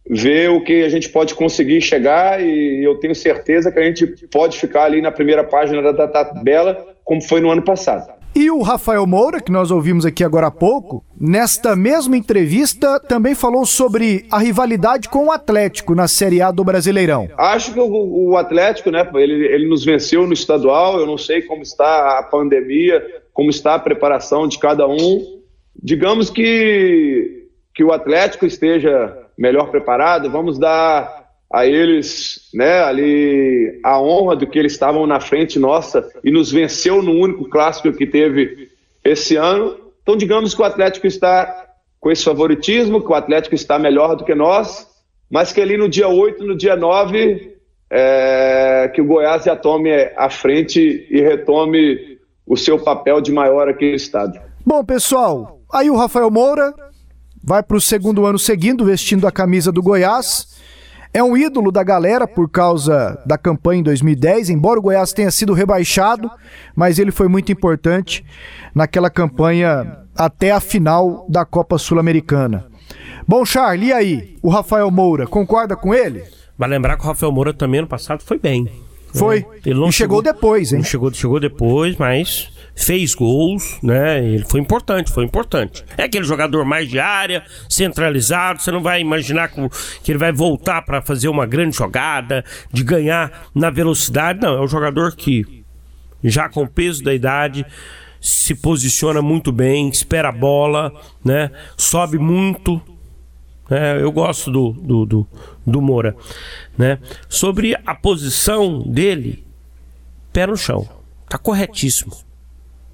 vê 0.08 0.48
o 0.48 0.62
que 0.62 0.84
a 0.84 0.88
gente 0.88 1.08
pode 1.08 1.34
conseguir 1.34 1.80
chegar 1.80 2.42
e 2.42 2.84
eu 2.84 2.96
tenho 2.96 3.14
certeza 3.14 3.72
que 3.72 3.78
a 3.78 3.84
gente 3.84 4.06
pode 4.30 4.58
ficar 4.58 4.84
ali 4.84 5.00
na 5.00 5.10
primeira 5.10 5.42
página 5.42 5.92
da 5.92 6.06
tabela, 6.06 6.86
como 7.02 7.22
foi 7.22 7.40
no 7.40 7.50
ano 7.50 7.62
passado. 7.62 8.12
E 8.36 8.50
o 8.50 8.62
Rafael 8.62 9.06
Moura, 9.06 9.40
que 9.40 9.52
nós 9.52 9.70
ouvimos 9.70 10.04
aqui 10.04 10.24
agora 10.24 10.48
há 10.48 10.50
pouco, 10.50 11.04
nesta 11.18 11.76
mesma 11.76 12.16
entrevista 12.16 12.98
também 12.98 13.32
falou 13.32 13.64
sobre 13.64 14.26
a 14.28 14.40
rivalidade 14.40 15.08
com 15.08 15.26
o 15.26 15.30
Atlético 15.30 15.94
na 15.94 16.08
Série 16.08 16.42
A 16.42 16.50
do 16.50 16.64
Brasileirão. 16.64 17.28
Acho 17.38 17.72
que 17.72 17.78
o, 17.78 18.30
o 18.30 18.36
Atlético, 18.36 18.90
né, 18.90 19.08
ele, 19.14 19.46
ele 19.46 19.68
nos 19.68 19.84
venceu 19.84 20.26
no 20.26 20.32
estadual, 20.32 20.98
eu 20.98 21.06
não 21.06 21.16
sei 21.16 21.42
como 21.42 21.62
está 21.62 22.18
a 22.18 22.24
pandemia, 22.24 23.06
como 23.32 23.50
está 23.50 23.76
a 23.76 23.78
preparação 23.78 24.48
de 24.48 24.58
cada 24.58 24.84
um. 24.84 25.40
Digamos 25.80 26.28
que, 26.28 27.46
que 27.72 27.84
o 27.84 27.92
Atlético 27.92 28.46
esteja 28.46 29.16
melhor 29.36 29.70
preparado, 29.70 30.30
vamos 30.30 30.58
dar 30.58 31.24
a 31.52 31.66
eles, 31.66 32.50
né, 32.52 32.82
ali 32.82 33.80
a 33.84 34.00
honra 34.00 34.34
do 34.34 34.46
que 34.46 34.58
eles 34.58 34.72
estavam 34.72 35.06
na 35.06 35.20
frente 35.20 35.58
nossa 35.58 36.08
e 36.24 36.30
nos 36.30 36.50
venceu 36.50 37.00
no 37.02 37.12
único 37.12 37.48
clássico 37.48 37.92
que 37.92 38.06
teve 38.06 38.68
esse 39.04 39.36
ano. 39.36 39.76
Então, 40.02 40.16
digamos 40.16 40.54
que 40.54 40.60
o 40.60 40.64
Atlético 40.64 41.06
está 41.06 41.66
com 42.00 42.10
esse 42.10 42.24
favoritismo, 42.24 43.00
que 43.00 43.10
o 43.10 43.14
Atlético 43.14 43.54
está 43.54 43.78
melhor 43.78 44.16
do 44.16 44.24
que 44.24 44.34
nós, 44.34 44.86
mas 45.30 45.52
que 45.52 45.60
ali 45.60 45.76
no 45.76 45.88
dia 45.88 46.08
8, 46.08 46.44
no 46.44 46.56
dia 46.56 46.76
9, 46.76 47.54
é, 47.90 48.90
que 48.92 49.00
o 49.00 49.06
Goiás 49.06 49.44
já 49.44 49.54
tome 49.54 49.90
a 50.16 50.28
frente 50.28 51.06
e 51.08 51.20
retome 51.20 52.18
o 52.46 52.56
seu 52.56 52.78
papel 52.78 53.20
de 53.20 53.32
maior 53.32 53.68
aqui 53.68 53.90
no 53.90 53.96
estado. 53.96 54.38
Bom, 54.66 54.84
pessoal, 54.84 55.60
aí 55.72 55.88
o 55.88 55.96
Rafael 55.96 56.30
Moura 56.30 56.74
vai 57.44 57.62
para 57.62 57.76
o 57.76 57.80
segundo 57.80 58.24
ano 58.24 58.38
seguindo 58.38 58.84
vestindo 58.84 59.26
a 59.26 59.32
camisa 59.32 59.70
do 59.70 59.82
Goiás. 59.82 60.48
É 61.12 61.22
um 61.22 61.36
ídolo 61.36 61.70
da 61.70 61.84
galera 61.84 62.26
por 62.26 62.48
causa 62.48 63.22
da 63.24 63.38
campanha 63.38 63.80
em 63.80 63.84
2010, 63.84 64.50
embora 64.50 64.80
o 64.80 64.82
Goiás 64.82 65.12
tenha 65.12 65.30
sido 65.30 65.52
rebaixado, 65.52 66.28
mas 66.74 66.98
ele 66.98 67.12
foi 67.12 67.28
muito 67.28 67.52
importante 67.52 68.24
naquela 68.74 69.08
campanha 69.08 69.98
até 70.16 70.50
a 70.50 70.58
final 70.58 71.26
da 71.28 71.44
Copa 71.44 71.78
Sul-Americana. 71.78 72.66
Bom, 73.28 73.44
Charlie, 73.44 73.88
e 73.88 73.92
aí? 73.92 74.36
O 74.42 74.48
Rafael 74.48 74.90
Moura, 74.90 75.26
concorda 75.26 75.76
com 75.76 75.94
ele? 75.94 76.24
Vai 76.58 76.68
lembrar 76.68 76.96
que 76.96 77.04
o 77.04 77.06
Rafael 77.06 77.30
Moura 77.30 77.52
também 77.52 77.80
no 77.80 77.86
passado 77.86 78.22
foi 78.22 78.38
bem. 78.38 78.68
Foi. 79.12 79.46
Ele 79.64 79.78
não 79.78 79.88
e 79.88 79.92
chegou, 79.92 80.18
chegou 80.18 80.22
depois, 80.22 80.72
hein? 80.72 80.82
Chegou, 80.82 81.12
chegou 81.12 81.38
depois, 81.38 81.96
mas 81.96 82.50
fez 82.74 83.14
gols, 83.14 83.78
né? 83.82 84.24
Ele 84.24 84.44
foi 84.44 84.60
importante, 84.60 85.12
foi 85.12 85.24
importante. 85.24 85.84
É 85.96 86.04
aquele 86.04 86.24
jogador 86.24 86.64
mais 86.64 86.88
de 86.88 86.98
área, 86.98 87.44
centralizado, 87.68 88.60
você 88.60 88.70
não 88.70 88.82
vai 88.82 89.00
imaginar 89.00 89.50
que 90.02 90.10
ele 90.10 90.18
vai 90.18 90.32
voltar 90.32 90.82
para 90.82 91.00
fazer 91.00 91.28
uma 91.28 91.46
grande 91.46 91.76
jogada, 91.76 92.44
de 92.72 92.82
ganhar 92.82 93.48
na 93.54 93.70
velocidade, 93.70 94.40
não, 94.40 94.56
é 94.56 94.60
um 94.60 94.68
jogador 94.68 95.14
que 95.14 95.64
já 96.22 96.48
com 96.48 96.62
o 96.62 96.68
peso 96.68 97.02
da 97.04 97.14
idade 97.14 97.64
se 98.20 98.54
posiciona 98.54 99.20
muito 99.20 99.52
bem, 99.52 99.88
espera 99.88 100.30
a 100.30 100.32
bola, 100.32 100.92
né? 101.22 101.50
Sobe 101.76 102.16
muito, 102.18 102.80
é, 103.70 104.00
eu 104.00 104.10
gosto 104.10 104.50
do, 104.50 104.72
do, 104.72 105.06
do, 105.06 105.26
do, 105.66 105.82
Moura. 105.82 106.16
Né? 106.76 106.98
Sobre 107.28 107.76
a 107.84 107.94
posição 107.94 108.82
dele, 108.82 109.44
pé 110.32 110.46
no 110.46 110.56
chão. 110.56 110.88
Tá 111.28 111.38
corretíssimo. 111.38 112.23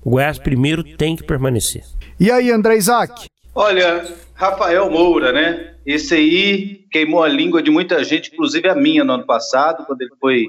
O 0.05 0.11
Goiás 0.11 0.39
primeiro 0.39 0.83
tem 0.83 1.15
que 1.15 1.23
permanecer. 1.23 1.83
E 2.19 2.31
aí, 2.31 2.51
André 2.51 2.77
Isaac? 2.77 3.27
Olha, 3.55 4.05
Rafael 4.35 4.91
Moura, 4.91 5.33
né? 5.33 5.75
Esse 5.85 6.15
aí 6.15 6.85
queimou 6.91 7.23
a 7.23 7.29
língua 7.29 7.63
de 7.63 7.71
muita 7.71 8.03
gente, 8.05 8.31
inclusive 8.33 8.69
a 8.69 8.75
minha 8.75 9.05
no 9.05 9.13
ano 9.13 9.27
passado, 9.27 9.85
quando 9.85 10.03
ele 10.03 10.13
foi 10.21 10.47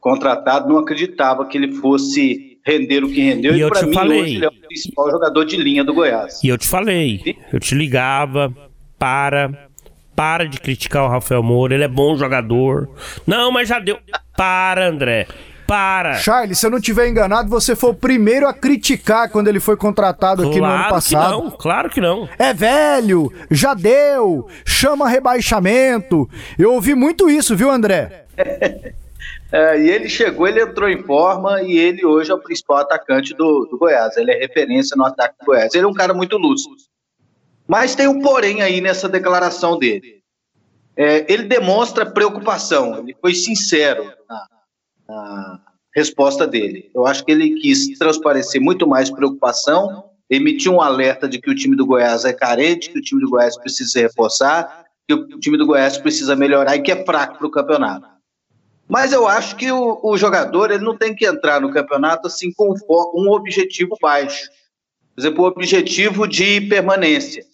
contratado, 0.00 0.68
não 0.68 0.78
acreditava 0.78 1.46
que 1.46 1.58
ele 1.58 1.72
fosse 1.72 2.58
render 2.64 3.04
o 3.04 3.08
que 3.08 3.20
rendeu. 3.20 3.54
E, 3.54 3.62
e 3.62 3.68
para 3.68 3.82
mim, 3.82 3.94
falei. 3.94 4.22
hoje, 4.22 4.34
ele 4.36 4.44
é 4.44 4.48
o 4.48 4.52
principal 4.52 5.10
jogador 5.10 5.44
de 5.44 5.56
linha 5.56 5.84
do 5.84 5.94
Goiás. 5.94 6.42
E 6.42 6.48
eu 6.48 6.58
te 6.58 6.66
falei, 6.66 7.36
eu 7.52 7.60
te 7.60 7.74
ligava, 7.74 8.52
para, 8.98 9.68
para 10.14 10.46
de 10.46 10.60
criticar 10.60 11.04
o 11.04 11.08
Rafael 11.08 11.42
Moura, 11.42 11.74
ele 11.74 11.84
é 11.84 11.88
bom 11.88 12.16
jogador. 12.16 12.88
Não, 13.26 13.50
mas 13.50 13.68
já 13.68 13.78
deu. 13.78 13.98
Para, 14.36 14.88
André 14.88 15.26
para. 15.68 16.14
Charles, 16.14 16.58
se 16.58 16.66
eu 16.66 16.70
não 16.70 16.80
tiver 16.80 17.08
enganado, 17.08 17.50
você 17.50 17.76
foi 17.76 17.90
o 17.90 17.94
primeiro 17.94 18.48
a 18.48 18.54
criticar 18.54 19.30
quando 19.30 19.48
ele 19.48 19.60
foi 19.60 19.76
contratado 19.76 20.48
aqui 20.48 20.58
claro 20.58 20.74
no 20.74 20.80
ano 20.80 20.88
passado. 20.88 21.36
Que 21.36 21.42
não, 21.42 21.50
claro 21.50 21.90
que 21.90 22.00
não. 22.00 22.26
É 22.38 22.54
velho, 22.54 23.30
já 23.50 23.74
deu, 23.74 24.48
chama 24.64 25.06
rebaixamento. 25.06 26.28
Eu 26.58 26.72
ouvi 26.72 26.94
muito 26.94 27.28
isso, 27.28 27.54
viu, 27.54 27.70
André? 27.70 28.24
É, 29.50 29.80
e 29.80 29.88
ele 29.88 30.10
chegou, 30.10 30.46
ele 30.46 30.60
entrou 30.60 30.90
em 30.90 31.02
forma 31.02 31.62
e 31.62 31.78
ele 31.78 32.04
hoje 32.04 32.30
é 32.30 32.34
o 32.34 32.38
principal 32.38 32.76
atacante 32.76 33.32
do, 33.32 33.64
do 33.64 33.78
Goiás. 33.78 34.14
Ele 34.18 34.30
é 34.30 34.38
referência 34.38 34.94
no 34.94 35.06
ataque 35.06 35.36
do 35.40 35.46
Goiás. 35.46 35.74
Ele 35.74 35.86
é 35.86 35.88
um 35.88 35.94
cara 35.94 36.12
muito 36.12 36.36
lúcido. 36.36 36.76
Mas 37.66 37.94
tem 37.94 38.06
um 38.06 38.20
porém 38.20 38.60
aí 38.60 38.82
nessa 38.82 39.08
declaração 39.08 39.78
dele. 39.78 40.20
É, 40.94 41.24
ele 41.32 41.44
demonstra 41.44 42.04
preocupação, 42.04 42.98
ele 42.98 43.16
foi 43.22 43.34
sincero 43.34 44.04
na, 44.28 44.46
resposta 45.94 46.46
dele. 46.46 46.90
Eu 46.94 47.06
acho 47.06 47.24
que 47.24 47.32
ele 47.32 47.60
quis 47.60 47.98
transparecer 47.98 48.60
muito 48.60 48.86
mais 48.86 49.10
preocupação, 49.10 50.10
emitir 50.30 50.70
um 50.70 50.80
alerta 50.80 51.28
de 51.28 51.40
que 51.40 51.50
o 51.50 51.54
time 51.54 51.76
do 51.76 51.86
Goiás 51.86 52.24
é 52.24 52.32
carente, 52.32 52.90
que 52.90 52.98
o 52.98 53.02
time 53.02 53.20
do 53.20 53.30
Goiás 53.30 53.56
precisa 53.56 54.00
reforçar, 54.00 54.84
que 55.06 55.14
o 55.14 55.40
time 55.40 55.56
do 55.56 55.66
Goiás 55.66 55.96
precisa 55.98 56.36
melhorar 56.36 56.76
e 56.76 56.82
que 56.82 56.92
é 56.92 57.04
fraco 57.04 57.38
para 57.38 57.46
o 57.46 57.50
campeonato. 57.50 58.06
Mas 58.86 59.12
eu 59.12 59.26
acho 59.26 59.56
que 59.56 59.70
o, 59.70 60.00
o, 60.02 60.16
jogador 60.16 60.70
ele 60.70 60.84
não 60.84 60.96
tem 60.96 61.14
que 61.14 61.26
entrar 61.26 61.60
no 61.60 61.70
campeonato 61.70 62.26
assim 62.26 62.50
com 62.52 62.74
um 63.14 63.30
objetivo 63.30 63.96
baixo. 64.00 64.48
Por 65.14 65.20
exemplo, 65.20 65.44
o 65.44 65.48
objetivo 65.48 66.26
de 66.26 66.60
permanência. 66.62 67.44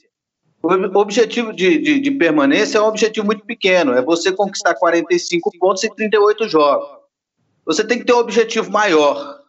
O 0.63 0.99
objetivo 0.99 1.53
de, 1.53 1.79
de, 1.79 2.01
de 2.01 2.11
permanência 2.13 2.79
é 2.79 2.81
um 2.81 2.87
objetivo 2.87 3.27
muito 3.27 3.45
pequeno, 3.45 3.93
é 3.93 4.01
você 4.01 4.33
conquistar 4.33 4.75
45 4.75 5.51
pontos 5.59 5.85
em 5.85 5.95
38 5.95 6.49
jogos. 6.49 7.04
Você 7.65 7.85
tem 7.85 7.99
que 7.99 8.05
ter 8.05 8.13
um 8.13 8.19
objetivo 8.19 8.71
maior. 8.71 9.41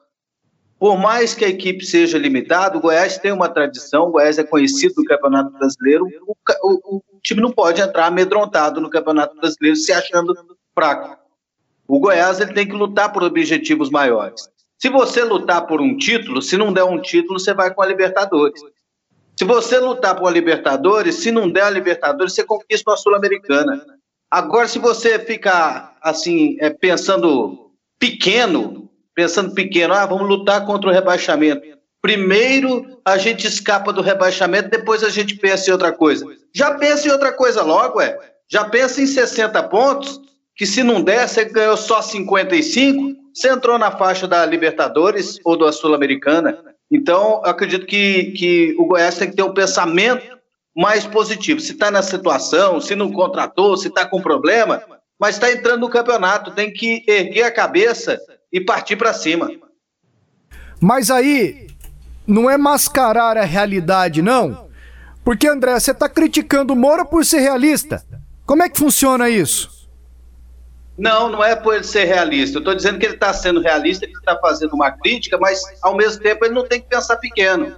Por 0.78 0.98
mais 0.98 1.34
que 1.34 1.46
a 1.46 1.50
equipe 1.50 1.86
seja 1.86 2.18
limitada, 2.18 2.78
o 2.78 2.82
Goiás 2.82 3.18
tem 3.18 3.32
uma 3.32 3.50
tradição, 3.50 4.08
o 4.08 4.12
Goiás 4.12 4.38
é 4.38 4.44
conhecido 4.44 4.96
no 4.98 5.06
Campeonato 5.06 5.52
Brasileiro, 5.52 6.06
o, 6.28 6.36
o, 6.64 6.98
o 6.98 7.20
time 7.24 7.42
não 7.42 7.52
pode 7.52 7.82
entrar 7.82 8.08
amedrontado 8.08 8.82
no 8.82 8.90
Campeonato 8.90 9.36
Brasileiro 9.36 9.78
se 9.78 9.94
achando 9.94 10.36
fraco. 10.74 11.18
O 11.88 12.00
Goiás 12.00 12.40
ele 12.40 12.54
tem 12.54 12.68
que 12.68 12.74
lutar 12.74 13.12
por 13.14 13.24
objetivos 13.24 13.90
maiores. 13.90 14.50
Se 14.78 14.90
você 14.90 15.24
lutar 15.24 15.66
por 15.66 15.80
um 15.80 15.98
título, 15.98 16.42
se 16.42 16.58
não 16.58 16.74
der 16.74 16.84
um 16.84 17.02
título, 17.02 17.40
você 17.40 17.54
vai 17.54 17.74
com 17.74 17.82
a 17.82 17.86
Libertadores. 17.86 18.62
Se 19.38 19.46
você 19.46 19.80
lutar 19.80 20.16
por 20.16 20.28
a 20.28 20.32
Libertadores, 20.32 21.16
se 21.16 21.32
não 21.32 21.50
der 21.50 21.64
a 21.64 21.70
Libertadores, 21.70 22.34
você 22.34 22.44
conquista 22.44 22.94
a 22.94 22.98
Sul-Americana. 22.98 23.86
Agora, 24.30 24.68
se 24.68 24.80
você 24.80 25.18
ficar 25.20 25.98
assim, 26.02 26.58
é, 26.60 26.70
pensando 26.70 27.65
pequeno, 28.00 28.90
pensando 29.14 29.54
pequeno, 29.54 29.94
ah, 29.94 30.06
vamos 30.06 30.28
lutar 30.28 30.66
contra 30.66 30.90
o 30.90 30.94
rebaixamento. 30.94 31.76
Primeiro 32.02 33.00
a 33.04 33.18
gente 33.18 33.48
escapa 33.48 33.92
do 33.92 34.02
rebaixamento, 34.02 34.70
depois 34.70 35.04
a 35.04 35.10
gente 35.10 35.36
pensa 35.36 35.70
em 35.70 35.74
outra 35.74 35.92
coisa. 35.92 36.26
Já 36.54 36.76
pensa 36.76 37.08
em 37.08 37.12
outra 37.12 37.32
coisa 37.32 37.64
logo, 37.64 38.00
é. 38.00 38.18
Já 38.48 38.66
pensa 38.66 39.02
em 39.02 39.08
60 39.08 39.64
pontos, 39.64 40.22
que 40.56 40.66
se 40.66 40.84
não 40.84 41.02
der, 41.02 41.28
você 41.28 41.46
ganhou 41.46 41.76
só 41.76 42.02
55, 42.02 43.16
você 43.34 43.50
entrou 43.50 43.78
na 43.78 43.92
faixa 43.92 44.28
da 44.28 44.46
Libertadores 44.46 45.40
ou 45.44 45.58
da 45.58 45.72
Sul-Americana. 45.72 46.58
Então, 46.92 47.42
acredito 47.44 47.86
que, 47.86 48.32
que 48.32 48.76
o 48.78 48.86
Goiás 48.86 49.18
tem 49.18 49.30
que 49.30 49.36
ter 49.36 49.44
um 49.44 49.54
pensamento 49.54 50.36
mais 50.76 51.06
positivo. 51.06 51.60
Se 51.60 51.72
está 51.72 51.90
na 51.90 52.02
situação, 52.02 52.80
se 52.80 52.96
não 52.96 53.12
contratou, 53.12 53.76
se 53.76 53.88
está 53.88 54.06
com 54.06 54.22
problema, 54.22 54.82
mas 55.20 55.36
está 55.36 55.52
entrando 55.52 55.82
no 55.82 55.90
campeonato, 55.90 56.52
tem 56.52 56.72
que 56.72 57.04
erguer 57.08 57.44
a 57.44 57.52
cabeça 57.52 58.20
e 58.52 58.60
partir 58.60 58.96
para 58.96 59.14
cima. 59.14 59.50
Mas 60.80 61.10
aí, 61.10 61.68
não 62.28 62.50
é 62.50 62.58
mascarar 62.58 63.38
a 63.38 63.44
realidade, 63.44 64.22
não? 64.22 64.70
Porque, 65.24 65.48
André, 65.48 65.80
você 65.80 65.92
está 65.92 66.08
criticando 66.08 66.74
o 66.74 66.76
Moura 66.76 67.04
por 67.04 67.26
ser 67.26 67.40
realista. 67.40 68.04
Como 68.46 68.62
é 68.62 68.70
que 68.70 68.78
funciona 68.78 69.30
isso? 69.30 69.76
Não, 70.98 71.30
não 71.30 71.44
é 71.44 71.56
por 71.56 71.74
ele 71.74 71.84
ser 71.84 72.06
realista. 72.06 72.58
Eu 72.58 72.60
estou 72.60 72.76
dizendo 72.76 73.00
que 73.00 73.06
ele 73.06 73.16
está 73.16 73.34
sendo 73.34 73.60
realista, 73.60 74.06
ele 74.06 74.14
está 74.14 74.38
fazendo 74.38 74.74
uma 74.74 74.92
crítica, 74.92 75.38
mas 75.38 75.62
ao 75.82 75.96
mesmo 75.96 76.22
tempo 76.22 76.46
ele 76.46 76.54
não 76.54 76.66
tem 76.66 76.80
que 76.80 76.88
pensar 76.88 77.18
pequeno. 77.18 77.76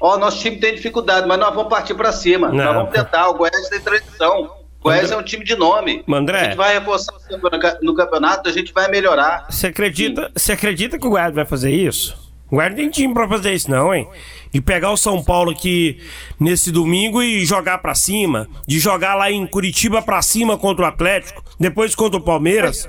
Ó, 0.00 0.14
oh, 0.14 0.18
nosso 0.18 0.40
time 0.40 0.58
tem 0.58 0.74
dificuldade, 0.74 1.26
mas 1.26 1.38
nós 1.38 1.54
vamos 1.54 1.70
partir 1.70 1.94
para 1.94 2.12
cima. 2.12 2.48
Não. 2.48 2.56
Nós 2.56 2.74
vamos 2.74 2.92
tentar. 2.92 3.28
O 3.28 3.34
Goiás 3.34 3.68
tem 3.68 3.80
tradição. 3.80 4.61
O 4.82 4.88
Goiás 4.88 5.04
André... 5.04 5.16
é 5.16 5.18
um 5.18 5.22
time 5.22 5.44
de 5.44 5.54
nome. 5.54 6.04
André... 6.08 6.38
A 6.38 6.44
gente 6.44 6.56
vai 6.56 6.74
reforçar 6.74 7.14
no 7.80 7.94
campeonato, 7.94 8.48
a 8.48 8.52
gente 8.52 8.72
vai 8.72 8.90
melhorar. 8.90 9.46
Você 9.48 9.68
acredita, 9.68 10.30
você 10.34 10.52
acredita 10.52 10.98
que 10.98 11.06
o 11.06 11.10
Goiás 11.10 11.32
vai 11.32 11.46
fazer 11.46 11.70
isso? 11.70 12.16
O 12.50 12.56
Goiás 12.56 12.72
não 12.72 12.76
tem 12.76 12.90
time 12.90 13.14
para 13.14 13.28
fazer 13.28 13.54
isso, 13.54 13.70
não, 13.70 13.94
hein? 13.94 14.08
de 14.52 14.60
pegar 14.60 14.90
o 14.92 14.96
São 14.96 15.22
Paulo 15.22 15.50
aqui 15.50 15.98
nesse 16.38 16.70
domingo 16.70 17.22
e 17.22 17.44
jogar 17.44 17.78
para 17.78 17.94
cima, 17.94 18.46
de 18.68 18.78
jogar 18.78 19.14
lá 19.14 19.30
em 19.30 19.46
Curitiba 19.46 20.02
para 20.02 20.20
cima 20.20 20.58
contra 20.58 20.84
o 20.84 20.88
Atlético, 20.88 21.42
depois 21.58 21.94
contra 21.94 22.18
o 22.18 22.22
Palmeiras. 22.22 22.88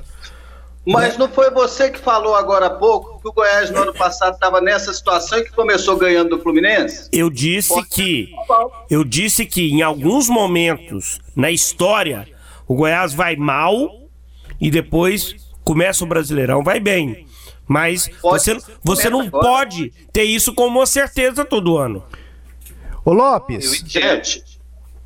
Mas 0.86 1.17
não 1.17 1.29
foi 1.29 1.49
você 1.49 1.89
que 1.89 1.97
falou 1.97 2.36
agora 2.36 2.65
há 2.65 2.69
pouco 2.69 3.21
que 3.21 3.27
o 3.27 3.31
Goiás 3.31 3.69
no 3.69 3.84
ano 3.84 3.93
passado 3.93 4.34
estava 4.34 4.59
nessa 4.59 4.93
situação 4.93 5.39
e 5.39 5.45
que 5.45 5.51
começou 5.51 5.95
ganhando 5.95 6.36
do 6.36 6.39
Fluminense? 6.41 7.07
Eu 7.11 7.29
disse 7.29 7.81
que 7.86 8.34
eu 8.89 9.03
disse 9.05 9.45
que 9.45 9.71
em 9.71 9.81
alguns 9.81 10.27
momentos 10.27 11.21
na 11.34 11.49
história 11.51 12.27
o 12.67 12.75
Goiás 12.75 13.13
vai 13.13 13.38
mal 13.38 13.89
e 14.59 14.69
depois 14.69 15.36
começa 15.63 16.03
o 16.03 16.07
Brasileirão 16.07 16.61
vai 16.61 16.81
bem. 16.81 17.27
Mas 17.65 18.09
você, 18.21 18.57
você 18.84 19.09
não 19.09 19.29
pode 19.29 19.89
ter 20.11 20.23
isso 20.23 20.53
como 20.53 20.79
uma 20.79 20.86
certeza 20.86 21.45
todo 21.45 21.77
ano. 21.77 22.03
Ô 23.05 23.13
Lopes. 23.13 23.84
Gente, 23.86 24.43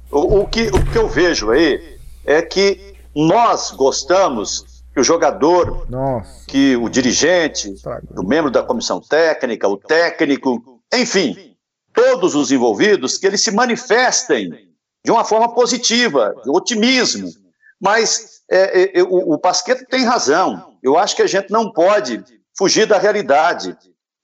o, 0.09 0.39
o, 0.39 0.47
que, 0.47 0.67
o 0.69 0.85
que 0.85 0.97
eu 0.97 1.07
vejo 1.07 1.51
aí 1.51 1.97
é 2.25 2.41
que 2.41 2.95
nós 3.15 3.71
gostamos 3.71 4.76
que 4.97 5.01
o 5.01 5.03
jogador, 5.03 5.85
Nossa. 5.87 6.43
que 6.47 6.75
o 6.75 6.89
dirigente, 6.89 7.71
o 8.17 8.23
membro 8.23 8.49
da 8.49 8.63
comissão 8.63 8.99
técnica, 8.99 9.67
o 9.67 9.77
técnico, 9.77 10.81
enfim, 10.91 11.55
todos 11.93 12.33
os 12.33 12.51
envolvidos, 12.51 13.15
que 13.15 13.27
eles 13.27 13.43
se 13.43 13.51
manifestem 13.51 14.49
de 15.05 15.11
uma 15.11 15.23
forma 15.23 15.53
positiva, 15.53 16.33
de 16.43 16.49
otimismo. 16.49 17.29
Mas 17.79 18.41
é, 18.49 18.99
é, 18.99 19.03
o, 19.03 19.33
o 19.33 19.37
Pasqueto 19.37 19.85
tem 19.85 20.03
razão. 20.03 20.73
Eu 20.81 20.97
acho 20.97 21.15
que 21.15 21.21
a 21.21 21.27
gente 21.27 21.51
não 21.51 21.71
pode 21.71 22.23
fugir 22.57 22.87
da 22.87 22.97
realidade, 22.97 23.77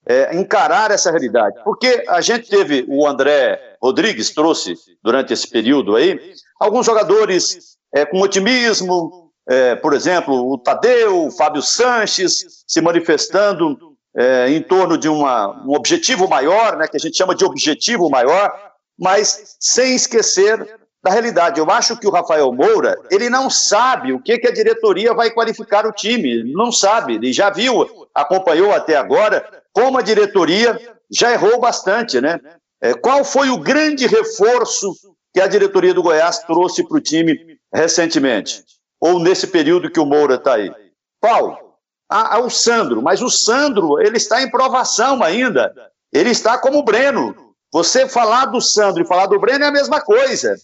é, 0.08 0.36
encarar 0.36 0.90
essa 0.90 1.12
realidade. 1.12 1.56
Porque 1.64 2.04
a 2.08 2.20
gente 2.20 2.50
teve, 2.50 2.84
o 2.90 3.08
André 3.08 3.76
Rodrigues 3.80 4.32
trouxe 4.32 4.74
durante 5.04 5.34
esse 5.34 5.48
período 5.48 5.96
aí, 5.96 6.20
alguns 6.60 6.84
jogadores 6.84 7.78
é, 7.94 8.08
com 8.08 8.20
otimismo, 8.22 9.23
é, 9.48 9.76
por 9.76 9.94
exemplo, 9.94 10.52
o 10.52 10.58
Tadeu, 10.58 11.26
o 11.26 11.32
Fábio 11.32 11.62
Sanches, 11.62 12.64
se 12.68 12.82
manifestando 12.82 13.78
é, 14.16 14.50
em 14.50 14.62
torno 14.62 14.98
de 14.98 15.10
uma, 15.10 15.66
um 15.66 15.74
objetivo 15.74 16.28
maior, 16.28 16.78
né, 16.78 16.88
que 16.88 16.98
a 16.98 17.00
gente 17.00 17.18
chama 17.18 17.36
de 17.36 17.44
objetivo 17.44 18.10
maior, 18.10 18.54
mas 18.98 19.58
sem 19.60 19.96
esquecer 19.96 20.80
da 21.04 21.12
realidade. 21.12 21.60
Eu 21.60 21.70
acho 21.70 21.98
que 21.98 22.08
o 22.08 22.12
Rafael 22.12 22.52
Moura, 22.54 22.98
ele 23.12 23.30
não 23.30 23.50
sabe 23.50 24.14
o 24.14 24.22
que, 24.22 24.38
que 24.38 24.48
a 24.48 24.54
diretoria 24.54 25.14
vai 25.14 25.32
qualificar 25.32 25.86
o 25.86 25.92
time, 25.92 26.44
não 26.54 26.72
sabe, 26.72 27.16
ele 27.16 27.34
já 27.34 27.50
viu, 27.50 27.86
acompanhou 28.14 28.72
até 28.72 28.96
agora 28.96 29.46
como 29.74 29.98
a 29.98 30.02
diretoria 30.02 30.80
já 31.12 31.34
errou 31.34 31.60
bastante, 31.60 32.22
né? 32.22 32.40
É, 32.82 32.94
qual 32.94 33.24
foi 33.26 33.50
o 33.50 33.58
grande 33.58 34.06
reforço 34.08 34.94
que 35.34 35.42
a 35.42 35.48
diretoria 35.48 35.94
do 35.94 36.04
Goiás 36.04 36.40
trouxe 36.40 36.88
para 36.88 36.98
o 36.98 37.02
time 37.02 37.58
recentemente? 37.74 38.64
Ou 39.04 39.20
nesse 39.20 39.48
período 39.48 39.92
que 39.92 40.00
o 40.00 40.06
Moura 40.06 40.36
está 40.36 40.54
aí? 40.54 40.72
Qual? 41.20 41.78
Ah, 42.10 42.38
ah, 42.38 42.40
o 42.40 42.50
Sandro, 42.50 43.02
mas 43.02 43.22
o 43.22 43.30
Sandro, 43.30 44.00
ele 44.02 44.16
está 44.16 44.42
em 44.42 44.50
provação 44.50 45.22
ainda. 45.22 45.74
Ele 46.14 46.30
está 46.30 46.58
como 46.58 46.80
o 46.80 46.84
Breno. 46.84 47.36
Você 47.74 48.08
falar 48.08 48.46
do 48.46 48.62
Sandro 48.62 49.04
e 49.04 49.06
falar 49.06 49.26
do 49.26 49.38
Breno 49.38 49.66
é 49.66 49.68
a 49.68 49.74
mesma 49.74 50.00
coisa. 50.00 50.56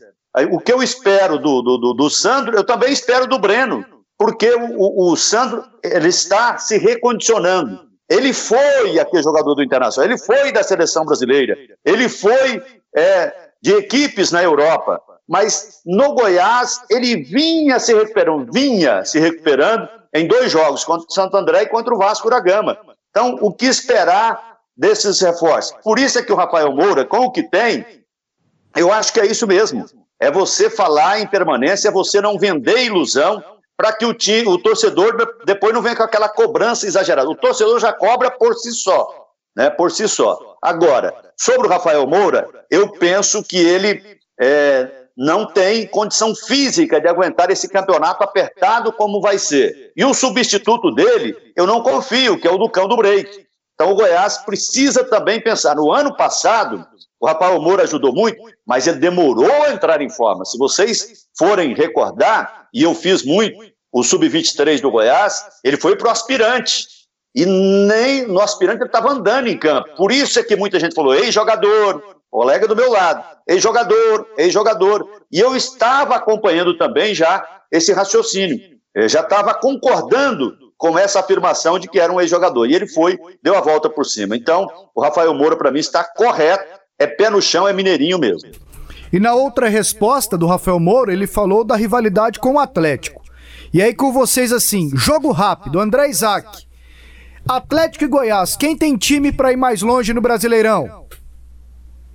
O 0.51 0.59
que 0.59 0.71
eu 0.71 0.81
espero 0.81 1.37
do, 1.37 1.61
do, 1.61 1.93
do 1.93 2.09
Sandro, 2.09 2.55
eu 2.55 2.63
também 2.63 2.93
espero 2.93 3.27
do 3.27 3.39
Breno, 3.39 3.83
porque 4.17 4.53
o, 4.53 5.11
o 5.11 5.17
Sandro 5.17 5.65
ele 5.83 6.07
está 6.07 6.57
se 6.57 6.77
recondicionando. 6.77 7.89
Ele 8.09 8.31
foi 8.31 8.99
aquele 8.99 9.21
jogador 9.21 9.53
do 9.53 9.63
Internacional, 9.63 10.09
ele 10.09 10.17
foi 10.17 10.53
da 10.53 10.63
seleção 10.63 11.03
brasileira, 11.03 11.57
ele 11.83 12.07
foi 12.07 12.63
é, 12.95 13.33
de 13.61 13.73
equipes 13.73 14.31
na 14.31 14.41
Europa, 14.41 15.01
mas 15.29 15.81
no 15.85 16.15
Goiás 16.15 16.81
ele 16.89 17.17
vinha 17.17 17.79
se 17.79 17.93
recuperando, 17.93 18.51
vinha 18.51 19.05
se 19.05 19.19
recuperando 19.19 19.87
em 20.11 20.27
dois 20.27 20.51
jogos, 20.51 20.83
contra 20.83 21.05
o 21.07 21.13
Santo 21.13 21.37
André 21.37 21.61
e 21.61 21.67
contra 21.67 21.93
o 21.93 21.97
Vasco 21.99 22.31
da 22.31 22.39
Gama. 22.39 22.79
Então, 23.11 23.37
o 23.39 23.53
que 23.53 23.67
esperar 23.67 24.57
desses 24.75 25.21
reforços? 25.21 25.77
Por 25.83 25.99
isso 25.99 26.17
é 26.17 26.23
que 26.23 26.33
o 26.33 26.35
Rafael 26.35 26.71
Moura, 26.71 27.05
com 27.05 27.25
o 27.25 27.31
que 27.31 27.43
tem, 27.43 27.85
eu 28.75 28.91
acho 28.91 29.13
que 29.13 29.19
é 29.19 29.25
isso 29.27 29.45
mesmo. 29.45 29.85
É 30.19 30.31
você 30.31 30.67
falar 30.67 31.19
em 31.19 31.27
permanência, 31.27 31.89
é 31.89 31.91
você 31.91 32.19
não 32.19 32.39
vender 32.39 32.85
ilusão 32.85 33.43
para 33.77 33.93
que 33.93 34.05
o, 34.05 34.13
time, 34.15 34.47
o 34.49 34.57
torcedor 34.57 35.15
depois 35.45 35.73
não 35.73 35.81
venha 35.81 35.95
com 35.95 36.03
aquela 36.03 36.27
cobrança 36.27 36.87
exagerada. 36.87 37.29
O 37.29 37.35
torcedor 37.35 37.79
já 37.79 37.93
cobra 37.93 38.31
por 38.31 38.55
si 38.55 38.71
só, 38.71 39.29
né? 39.55 39.69
Por 39.69 39.91
si 39.91 40.07
só. 40.07 40.57
Agora, 40.59 41.13
sobre 41.37 41.67
o 41.67 41.69
Rafael 41.69 42.05
Moura, 42.07 42.49
eu 42.69 42.91
penso 42.91 43.43
que 43.43 43.57
ele 43.57 44.19
é, 44.39 44.98
não 45.19 45.45
tem 45.45 45.85
condição 45.85 46.33
física 46.33 47.01
de 47.01 47.05
aguentar 47.05 47.51
esse 47.51 47.67
campeonato 47.67 48.23
apertado 48.23 48.93
como 48.93 49.19
vai 49.19 49.37
ser. 49.37 49.91
E 49.93 50.05
o 50.05 50.13
substituto 50.13 50.95
dele, 50.95 51.35
eu 51.57 51.67
não 51.67 51.83
confio, 51.83 52.39
que 52.39 52.47
é 52.47 52.51
o 52.51 52.57
Ducão 52.57 52.87
do 52.87 52.95
Break. 52.95 53.45
Então 53.73 53.91
o 53.91 53.95
Goiás 53.95 54.37
precisa 54.37 55.03
também 55.03 55.41
pensar. 55.41 55.75
No 55.75 55.91
ano 55.91 56.15
passado, 56.15 56.87
o 57.19 57.27
Rafael 57.27 57.61
Moura 57.61 57.83
ajudou 57.83 58.13
muito, 58.13 58.41
mas 58.65 58.87
ele 58.87 58.99
demorou 58.99 59.51
a 59.63 59.73
entrar 59.73 60.01
em 60.01 60.09
forma. 60.09 60.45
Se 60.45 60.57
vocês 60.57 61.25
forem 61.37 61.73
recordar, 61.73 62.69
e 62.73 62.81
eu 62.83 62.95
fiz 62.95 63.21
muito, 63.21 63.59
o 63.91 64.03
Sub-23 64.03 64.79
do 64.79 64.89
Goiás, 64.89 65.43
ele 65.65 65.75
foi 65.75 65.97
para 65.97 66.07
o 66.07 66.11
aspirante. 66.11 66.87
E 67.35 67.45
nem 67.45 68.25
no 68.25 68.39
aspirante 68.39 68.79
ele 68.79 68.85
estava 68.85 69.11
andando 69.11 69.47
em 69.47 69.57
campo. 69.57 69.89
Por 69.97 70.13
isso 70.13 70.39
é 70.39 70.43
que 70.43 70.55
muita 70.55 70.79
gente 70.79 70.95
falou: 70.95 71.13
ei, 71.13 71.29
jogador, 71.29 72.18
colega 72.29 72.67
do 72.67 72.75
meu 72.75 72.91
lado, 72.91 73.23
ei, 73.47 73.59
jogador, 73.59 74.27
ei, 74.37 74.49
jogador. 74.49 75.07
E 75.31 75.39
eu 75.39 75.55
estava 75.55 76.15
acompanhando 76.15 76.77
também 76.77 77.13
já 77.13 77.45
esse 77.71 77.91
raciocínio. 77.93 78.59
Eu 78.93 79.07
já 79.07 79.21
estava 79.21 79.53
concordando 79.53 80.55
com 80.77 80.97
essa 80.97 81.19
afirmação 81.19 81.77
de 81.77 81.87
que 81.87 81.99
era 81.99 82.11
um 82.11 82.21
ex-jogador. 82.21 82.65
E 82.65 82.75
ele 82.75 82.87
foi, 82.87 83.19
deu 83.43 83.55
a 83.55 83.61
volta 83.61 83.89
por 83.89 84.05
cima. 84.05 84.35
Então, 84.35 84.67
o 84.95 85.01
Rafael 85.01 85.33
Moura, 85.33 85.57
para 85.57 85.71
mim, 85.71 85.79
está 85.79 86.03
correto 86.03 86.79
é 86.99 87.07
pé 87.07 87.29
no 87.29 87.41
chão, 87.41 87.65
é 87.65 87.71
mineirinho 87.71 88.19
mesmo. 88.19 88.51
E 89.11 89.19
na 89.19 89.33
outra 89.33 89.69
resposta 89.69 90.37
do 90.37 90.45
Rafael 90.45 90.79
Moura, 90.79 91.13
ele 91.13 91.25
falou 91.25 91.63
da 91.63 91.75
rivalidade 91.75 92.39
com 92.39 92.55
o 92.55 92.59
Atlético. 92.59 93.23
E 93.73 93.81
aí 93.81 93.95
com 93.95 94.11
vocês 94.11 94.51
assim, 94.51 94.91
jogo 94.93 95.31
rápido, 95.31 95.79
André 95.79 96.09
Isaac. 96.09 96.67
Atlético 97.47 98.03
e 98.03 98.07
Goiás, 98.07 98.55
quem 98.57 98.75
tem 98.75 98.97
time 98.97 99.31
para 99.31 99.51
ir 99.53 99.55
mais 99.55 99.81
longe 99.81 100.13
no 100.13 100.21
Brasileirão? 100.21 101.07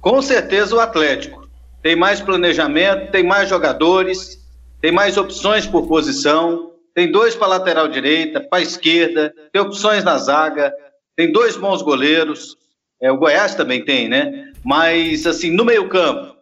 Com 0.04 0.20
certeza 0.20 0.76
o 0.76 0.80
Atlético. 0.80 1.48
Tem 1.82 1.96
mais 1.96 2.20
planejamento, 2.20 3.10
tem 3.10 3.24
mais 3.24 3.48
jogadores, 3.48 4.38
tem 4.78 4.92
mais 4.92 5.16
opções 5.16 5.66
por 5.66 5.88
posição, 5.88 6.72
tem 6.94 7.10
dois 7.10 7.34
para 7.34 7.46
lateral 7.46 7.88
direita, 7.88 8.38
para 8.38 8.60
esquerda, 8.60 9.34
tem 9.50 9.62
opções 9.62 10.04
na 10.04 10.18
zaga, 10.18 10.74
tem 11.16 11.32
dois 11.32 11.56
bons 11.56 11.80
goleiros. 11.80 12.54
É, 13.00 13.10
o 13.10 13.16
Goiás 13.16 13.54
também 13.54 13.82
tem, 13.82 14.06
né? 14.06 14.52
Mas, 14.62 15.26
assim, 15.26 15.50
no 15.50 15.64
meio-campo, 15.64 16.36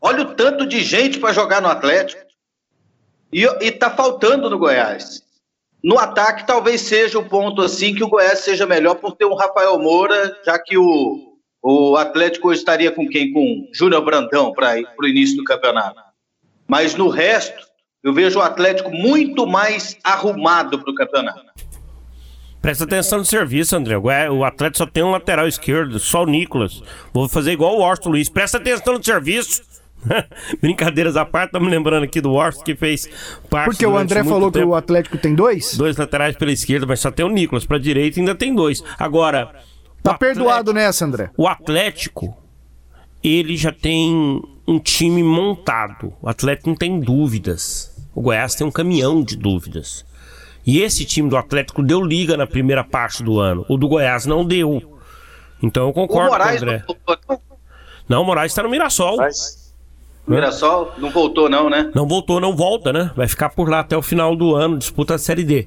olha 0.00 0.22
o 0.22 0.34
tanto 0.36 0.64
de 0.64 0.80
gente 0.80 1.18
para 1.18 1.32
jogar 1.32 1.60
no 1.60 1.66
Atlético. 1.66 2.22
E, 3.32 3.42
e 3.42 3.72
tá 3.72 3.90
faltando 3.90 4.48
no 4.48 4.60
Goiás. 4.60 5.24
No 5.82 5.98
ataque, 5.98 6.46
talvez 6.46 6.82
seja 6.82 7.18
o 7.18 7.28
ponto 7.28 7.62
assim 7.62 7.96
que 7.96 8.04
o 8.04 8.08
Goiás 8.08 8.38
seja 8.38 8.64
melhor 8.64 8.94
por 8.94 9.16
ter 9.16 9.24
um 9.24 9.34
Rafael 9.34 9.76
Moura, 9.76 10.38
já 10.44 10.56
que 10.56 10.78
o, 10.78 11.27
o 11.62 11.96
Atlético 11.96 12.52
estaria 12.52 12.90
com 12.90 13.08
quem? 13.08 13.32
Com 13.32 13.68
Júnior 13.72 14.04
Brandão 14.04 14.52
para 14.52 14.76
o 15.00 15.06
início 15.06 15.36
do 15.36 15.44
campeonato. 15.44 16.00
Mas 16.66 16.94
no 16.94 17.08
resto, 17.08 17.66
eu 18.02 18.12
vejo 18.12 18.38
o 18.38 18.42
Atlético 18.42 18.90
muito 18.90 19.46
mais 19.46 19.96
arrumado 20.04 20.78
para 20.78 20.90
o 20.90 20.94
campeonato. 20.94 21.46
Presta 22.60 22.84
atenção 22.84 23.18
no 23.18 23.24
serviço, 23.24 23.76
André. 23.76 23.96
O 23.96 24.44
Atlético 24.44 24.78
só 24.78 24.86
tem 24.86 25.02
um 25.02 25.10
lateral 25.10 25.46
esquerdo, 25.46 25.98
só 25.98 26.24
o 26.24 26.26
Nicolas. 26.26 26.82
Vou 27.12 27.28
fazer 27.28 27.52
igual 27.52 27.76
o 27.76 27.80
Washington 27.80 28.10
Luiz. 28.10 28.28
Presta 28.28 28.58
atenção 28.58 28.94
no 28.94 29.04
serviço. 29.04 29.62
Brincadeiras 30.62 31.16
à 31.16 31.24
parte, 31.24 31.48
estamos 31.48 31.68
lembrando 31.68 32.04
aqui 32.04 32.20
do 32.20 32.32
Washington 32.32 32.64
que 32.64 32.76
fez 32.76 33.08
parte. 33.50 33.70
Porque 33.70 33.86
o 33.86 33.96
André 33.96 34.22
falou 34.22 34.50
tempo. 34.50 34.64
que 34.64 34.70
o 34.70 34.74
Atlético 34.74 35.18
tem 35.18 35.34
dois? 35.34 35.76
Dois 35.76 35.96
laterais 35.96 36.36
pela 36.36 36.52
esquerda, 36.52 36.86
mas 36.86 37.00
só 37.00 37.10
tem 37.10 37.24
o 37.24 37.28
Nicolas. 37.28 37.64
Para 37.64 37.78
direita 37.78 38.20
ainda 38.20 38.34
tem 38.34 38.54
dois. 38.54 38.82
Agora, 38.98 39.52
Tá 40.02 40.14
perdoado 40.14 40.72
nessa, 40.72 41.04
André. 41.04 41.30
O 41.36 41.46
Atlético, 41.46 42.36
ele 43.22 43.56
já 43.56 43.72
tem 43.72 44.42
um 44.66 44.78
time 44.78 45.22
montado. 45.22 46.12
O 46.20 46.28
Atlético 46.28 46.68
não 46.68 46.76
tem 46.76 47.00
dúvidas. 47.00 47.96
O 48.14 48.20
Goiás 48.20 48.54
tem 48.54 48.66
um 48.66 48.70
caminhão 48.70 49.22
de 49.22 49.36
dúvidas. 49.36 50.04
E 50.66 50.80
esse 50.80 51.04
time 51.04 51.30
do 51.30 51.36
Atlético 51.36 51.82
deu 51.82 52.02
liga 52.02 52.36
na 52.36 52.46
primeira 52.46 52.84
parte 52.84 53.22
do 53.22 53.40
ano. 53.40 53.64
O 53.68 53.76
do 53.76 53.88
Goiás 53.88 54.26
não 54.26 54.44
deu. 54.44 54.98
Então 55.62 55.86
eu 55.86 55.92
concordo 55.92 56.36
com 56.36 56.42
o 56.42 56.48
André. 56.48 56.84
Não, 57.28 57.40
não, 58.08 58.22
o 58.22 58.24
Moraes 58.26 58.52
está 58.52 58.62
no 58.62 58.68
Mirassol. 58.68 59.16
Mas... 59.16 59.74
Mirassol 60.26 60.92
não 60.98 61.10
voltou, 61.10 61.48
não, 61.48 61.70
né? 61.70 61.90
Não 61.94 62.06
voltou, 62.06 62.38
não 62.38 62.54
volta, 62.54 62.92
né? 62.92 63.10
Vai 63.16 63.26
ficar 63.26 63.48
por 63.48 63.68
lá 63.68 63.80
até 63.80 63.96
o 63.96 64.02
final 64.02 64.36
do 64.36 64.54
ano, 64.54 64.76
disputa 64.76 65.14
a 65.14 65.18
Série 65.18 65.42
D. 65.42 65.66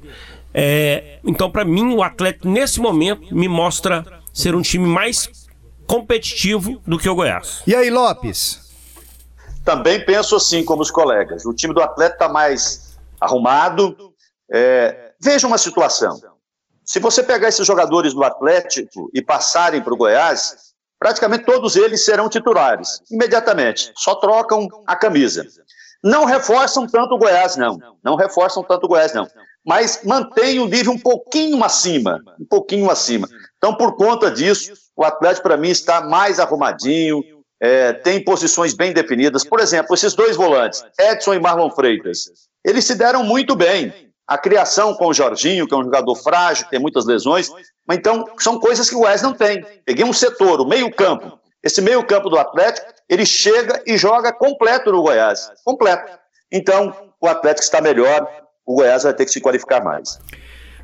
É, 0.53 1.19
então, 1.25 1.49
para 1.49 1.65
mim, 1.65 1.95
o 1.95 2.03
Atlético, 2.03 2.47
nesse 2.47 2.79
momento, 2.79 3.33
me 3.35 3.47
mostra 3.47 4.20
ser 4.33 4.55
um 4.55 4.61
time 4.61 4.87
mais 4.87 5.29
competitivo 5.87 6.81
do 6.87 6.97
que 6.97 7.09
o 7.09 7.15
Goiás. 7.15 7.61
E 7.67 7.75
aí, 7.75 7.89
Lopes? 7.89 8.71
Também 9.63 10.03
penso 10.03 10.35
assim, 10.35 10.63
como 10.63 10.81
os 10.81 10.89
colegas. 10.89 11.45
O 11.45 11.53
time 11.53 11.73
do 11.73 11.81
Atlético 11.81 12.23
está 12.23 12.29
mais 12.29 12.97
arrumado. 13.19 13.95
É, 14.51 15.11
veja 15.21 15.45
uma 15.47 15.57
situação. 15.57 16.19
Se 16.83 16.99
você 16.99 17.21
pegar 17.21 17.47
esses 17.47 17.65
jogadores 17.65 18.13
do 18.13 18.23
Atlético 18.23 19.09
e 19.13 19.21
passarem 19.21 19.81
para 19.81 19.93
o 19.93 19.97
Goiás, 19.97 20.73
praticamente 20.99 21.45
todos 21.45 21.75
eles 21.75 22.03
serão 22.03 22.27
titulares, 22.27 23.01
imediatamente, 23.09 23.91
só 23.95 24.15
trocam 24.15 24.67
a 24.87 24.95
camisa. 24.95 25.45
Não 26.03 26.25
reforçam 26.25 26.87
tanto 26.87 27.13
o 27.15 27.17
Goiás, 27.17 27.55
não. 27.55 27.79
Não 28.03 28.15
reforçam 28.15 28.63
tanto 28.63 28.85
o 28.85 28.89
Goiás, 28.89 29.13
não. 29.13 29.27
Mas 29.65 30.01
mantém 30.03 30.59
o 30.59 30.65
nível 30.65 30.93
um 30.93 30.99
pouquinho 30.99 31.63
acima, 31.63 32.19
um 32.39 32.45
pouquinho 32.45 32.89
acima. 32.89 33.27
Então, 33.61 33.75
por 33.75 33.95
conta 33.95 34.31
disso, 34.31 34.73
o 34.97 35.05
Atlético, 35.05 35.47
para 35.47 35.55
mim, 35.55 35.69
está 35.69 36.01
mais 36.01 36.39
arrumadinho, 36.39 37.23
é, 37.61 37.93
tem 37.93 38.23
posições 38.23 38.73
bem 38.73 38.91
definidas. 38.91 39.43
Por 39.43 39.59
exemplo, 39.59 39.93
esses 39.93 40.15
dois 40.15 40.35
volantes, 40.35 40.83
Edson 40.99 41.35
e 41.35 41.39
Marlon 41.39 41.69
Freitas, 41.69 42.25
eles 42.65 42.85
se 42.85 42.95
deram 42.95 43.23
muito 43.23 43.55
bem 43.55 44.11
a 44.27 44.35
criação 44.35 44.95
com 44.95 45.07
o 45.07 45.13
Jorginho, 45.13 45.67
que 45.67 45.75
é 45.75 45.77
um 45.77 45.83
jogador 45.83 46.15
frágil, 46.15 46.65
tem 46.71 46.79
muitas 46.79 47.05
lesões. 47.05 47.51
Mas 47.87 47.99
então, 47.99 48.25
são 48.39 48.59
coisas 48.59 48.89
que 48.89 48.95
o 48.95 49.01
Wes 49.01 49.21
não 49.21 49.33
tem. 49.33 49.63
Peguei 49.85 50.05
um 50.05 50.13
setor, 50.13 50.59
o 50.59 50.65
meio-campo. 50.65 51.39
Esse 51.63 51.81
meio-campo 51.81 52.31
do 52.31 52.39
Atlético, 52.39 52.91
ele 53.07 53.27
chega 53.27 53.83
e 53.85 53.95
joga 53.95 54.33
completo 54.33 54.91
no 54.91 55.03
Goiás. 55.03 55.51
Completo. 55.63 56.17
Então, 56.51 56.95
o 57.21 57.27
Atlético 57.27 57.63
está 57.63 57.79
melhor, 57.79 58.27
o 58.65 58.73
Goiás 58.73 59.03
vai 59.03 59.13
ter 59.13 59.25
que 59.25 59.31
se 59.31 59.39
qualificar 59.39 59.83
mais. 59.83 60.17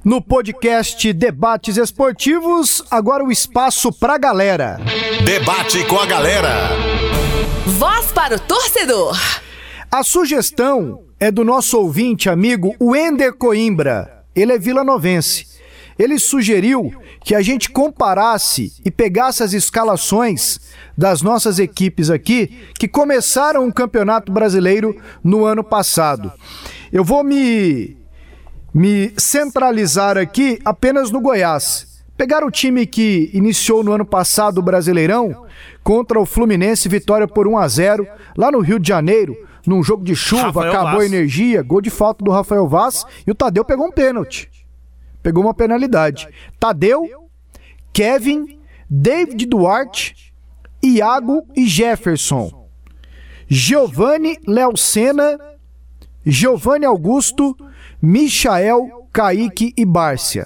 No 0.03 0.21
podcast 0.21 1.11
Debates 1.11 1.75
Esportivos, 1.75 2.83
agora 2.89 3.23
o 3.23 3.31
espaço 3.31 3.91
pra 3.91 4.17
galera. 4.17 4.79
Debate 5.25 5.83
com 5.85 5.97
a 5.97 6.05
galera. 6.05 6.69
Voz 7.65 8.11
para 8.11 8.35
o 8.35 8.39
torcedor. 8.39 9.17
A 9.91 10.03
sugestão 10.03 11.01
é 11.19 11.31
do 11.31 11.43
nosso 11.43 11.77
ouvinte 11.79 12.29
amigo 12.29 12.75
Wender 12.79 13.33
Coimbra. 13.33 14.23
Ele 14.35 14.53
é 14.53 14.59
vilanovense. 14.59 15.47
Ele 15.97 16.19
sugeriu 16.19 16.93
que 17.23 17.33
a 17.33 17.41
gente 17.41 17.69
comparasse 17.71 18.71
e 18.85 18.91
pegasse 18.91 19.41
as 19.41 19.51
escalações 19.51 20.59
das 20.95 21.23
nossas 21.23 21.57
equipes 21.57 22.09
aqui 22.11 22.55
que 22.77 22.87
começaram 22.87 23.67
o 23.67 23.73
Campeonato 23.73 24.31
Brasileiro 24.31 24.95
no 25.23 25.43
ano 25.43 25.63
passado. 25.63 26.31
Eu 26.93 27.03
vou 27.03 27.23
me 27.23 27.97
me 28.77 29.11
centralizar 29.17 30.19
aqui 30.19 30.59
apenas 30.63 31.09
no 31.09 31.19
Goiás. 31.19 32.03
Pegar 32.15 32.43
o 32.43 32.51
time 32.51 32.85
que 32.85 33.31
iniciou 33.33 33.83
no 33.83 33.91
ano 33.91 34.05
passado 34.05 34.59
o 34.59 34.61
Brasileirão 34.61 35.47
contra 35.83 36.19
o 36.19 36.27
Fluminense, 36.27 36.87
vitória 36.87 37.27
por 37.27 37.47
1 37.47 37.57
a 37.57 37.67
0 37.67 38.07
lá 38.37 38.51
no 38.51 38.59
Rio 38.59 38.79
de 38.79 38.87
Janeiro, 38.87 39.35
num 39.65 39.81
jogo 39.81 40.03
de 40.03 40.15
chuva, 40.15 40.43
Rafael 40.43 40.69
acabou 40.69 40.99
Vaz. 40.99 41.03
a 41.03 41.05
energia, 41.07 41.63
gol 41.63 41.81
de 41.81 41.89
falta 41.89 42.23
do 42.23 42.29
Rafael 42.29 42.67
Vaz 42.67 43.03
e 43.25 43.31
o 43.31 43.35
Tadeu 43.35 43.65
pegou 43.65 43.87
um 43.87 43.91
pênalti. 43.91 44.47
Pegou 45.23 45.43
uma 45.43 45.55
penalidade. 45.55 46.29
Tadeu, 46.59 47.09
Kevin, 47.91 48.59
David 48.87 49.43
Duarte, 49.47 50.31
Iago 50.83 51.47
e 51.55 51.65
Jefferson. 51.65 52.69
Giovanni 53.47 54.37
Léo 54.47 54.77
Senna, 54.77 55.39
Giovanni 56.29 56.85
Augusto, 56.85 57.55
Michael, 58.01 59.07
Kaique 59.13 59.73
e 59.77 59.85
Bárcia. 59.85 60.45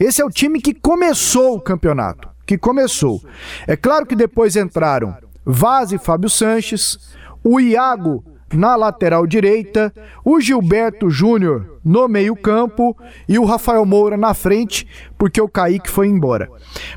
Esse 0.00 0.22
é 0.22 0.24
o 0.24 0.30
time 0.30 0.60
que 0.60 0.72
começou 0.72 1.56
o 1.56 1.60
campeonato. 1.60 2.28
Que 2.46 2.56
começou. 2.56 3.20
É 3.66 3.76
claro 3.76 4.06
que 4.06 4.16
depois 4.16 4.56
entraram 4.56 5.14
Vaz 5.44 5.92
e 5.92 5.98
Fábio 5.98 6.30
Sanches, 6.30 6.98
o 7.44 7.60
Iago 7.60 8.24
na 8.52 8.74
lateral 8.74 9.26
direita, 9.26 9.92
o 10.24 10.40
Gilberto 10.40 11.10
Júnior 11.10 11.78
no 11.84 12.08
meio-campo 12.08 12.96
e 13.28 13.38
o 13.38 13.44
Rafael 13.44 13.84
Moura 13.84 14.16
na 14.16 14.32
frente, 14.32 14.86
porque 15.18 15.40
o 15.40 15.48
Kaique 15.48 15.90
foi 15.90 16.06
embora. 16.06 16.48